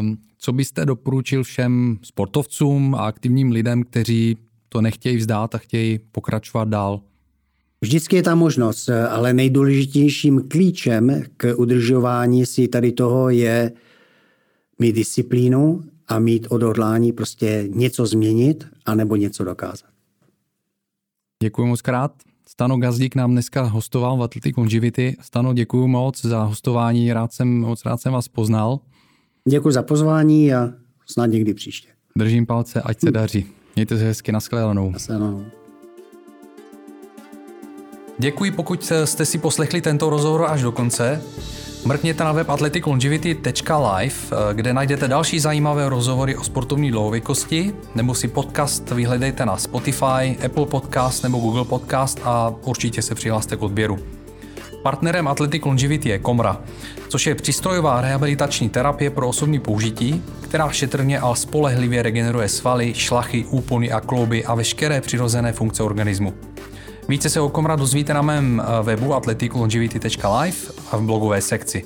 Ehm, 0.00 0.16
co 0.38 0.52
byste 0.52 0.86
doporučil 0.86 1.42
všem 1.42 1.98
sportovcům 2.02 2.94
a 2.94 2.98
aktivním 2.98 3.50
lidem, 3.50 3.82
kteří 3.82 4.36
to 4.68 4.80
nechtějí 4.80 5.16
vzdát 5.16 5.54
a 5.54 5.58
chtějí 5.58 5.98
pokračovat 6.12 6.68
dál? 6.68 7.00
Vždycky 7.80 8.16
je 8.16 8.22
ta 8.22 8.34
možnost, 8.34 8.88
ale 8.88 9.32
nejdůležitějším 9.32 10.48
klíčem 10.48 11.22
k 11.36 11.54
udržování 11.56 12.46
si 12.46 12.68
tady 12.68 12.92
toho 12.92 13.30
je 13.30 13.72
mít 14.78 14.92
disciplínu 14.92 15.84
a 16.08 16.18
mít 16.18 16.46
odhodlání 16.50 17.12
prostě 17.12 17.68
něco 17.68 18.06
změnit 18.06 18.66
anebo 18.86 19.16
něco 19.16 19.44
dokázat. 19.44 19.95
Děkuji 21.42 21.66
moc 21.66 21.82
krát. 21.82 22.12
Stano 22.48 22.76
Gazdík 22.76 23.14
nám 23.14 23.30
dneska 23.30 23.62
hostoval 23.62 24.16
v 24.16 24.22
Athletic 24.22 24.56
Longevity. 24.56 25.16
Stano, 25.20 25.54
děkuji 25.54 25.86
moc 25.86 26.24
za 26.24 26.42
hostování, 26.42 27.12
rád 27.12 27.32
jsem, 27.32 27.60
moc 27.60 27.84
rád 27.84 28.00
jsem 28.00 28.12
vás 28.12 28.28
poznal. 28.28 28.80
Děkuji 29.48 29.70
za 29.70 29.82
pozvání 29.82 30.54
a 30.54 30.68
snad 31.06 31.26
někdy 31.26 31.54
příště. 31.54 31.88
Držím 32.18 32.46
palce, 32.46 32.82
ať 32.82 33.00
se 33.00 33.10
daří. 33.10 33.46
Mějte 33.76 33.98
se 33.98 34.04
hezky, 34.04 34.32
nashledanou. 34.32 34.90
Nashledanou. 34.90 35.44
Děkuji, 38.18 38.50
pokud 38.50 38.92
jste 39.04 39.26
si 39.26 39.38
poslechli 39.38 39.80
tento 39.80 40.10
rozhovor 40.10 40.46
až 40.48 40.62
do 40.62 40.72
konce. 40.72 41.22
Mrkněte 41.84 42.24
na 42.24 42.32
web 42.32 42.50
athleticlongevity.live, 42.50 44.14
eh, 44.32 44.54
kde 44.54 44.72
najdete 44.72 45.08
další 45.08 45.40
zajímavé 45.40 45.88
rozhovory 45.88 46.36
o 46.36 46.44
sportovní 46.44 46.90
dlouhověkosti, 46.90 47.72
nebo 47.94 48.14
si 48.14 48.28
podcast 48.28 48.90
vyhledejte 48.90 49.46
na 49.46 49.56
Spotify, 49.56 50.38
Apple 50.46 50.66
Podcast 50.66 51.22
nebo 51.22 51.38
Google 51.38 51.64
Podcast 51.64 52.20
a 52.24 52.54
určitě 52.64 53.02
se 53.02 53.14
přihlaste 53.14 53.56
k 53.56 53.62
odběru. 53.62 53.98
Partnerem 54.82 55.28
Athletic 55.28 55.64
Longevity 55.64 56.08
je 56.08 56.18
Komra, 56.18 56.60
což 57.08 57.26
je 57.26 57.34
přístrojová 57.34 58.00
rehabilitační 58.00 58.68
terapie 58.68 59.10
pro 59.10 59.28
osobní 59.28 59.58
použití, 59.58 60.22
která 60.40 60.70
šetrně 60.70 61.20
a 61.20 61.34
spolehlivě 61.34 62.02
regeneruje 62.02 62.48
svaly, 62.48 62.94
šlachy, 62.94 63.44
úpony 63.44 63.92
a 63.92 64.00
klouby 64.00 64.44
a 64.44 64.54
veškeré 64.54 65.00
přirozené 65.00 65.52
funkce 65.52 65.82
organismu. 65.82 66.34
Více 67.08 67.30
se 67.30 67.40
o 67.40 67.48
Komra 67.48 67.76
dozvíte 67.76 68.14
na 68.14 68.22
mém 68.22 68.62
eh, 68.62 68.82
webu 68.82 69.14
athleticlongevity.live 69.14 70.56
a 70.90 70.96
v 70.96 71.02
blogové 71.02 71.40
sekci. 71.40 71.84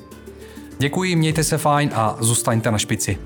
Děkuji, 0.78 1.16
mějte 1.16 1.44
se 1.44 1.58
fajn 1.58 1.90
a 1.94 2.16
zůstaňte 2.20 2.70
na 2.70 2.78
špici. 2.78 3.18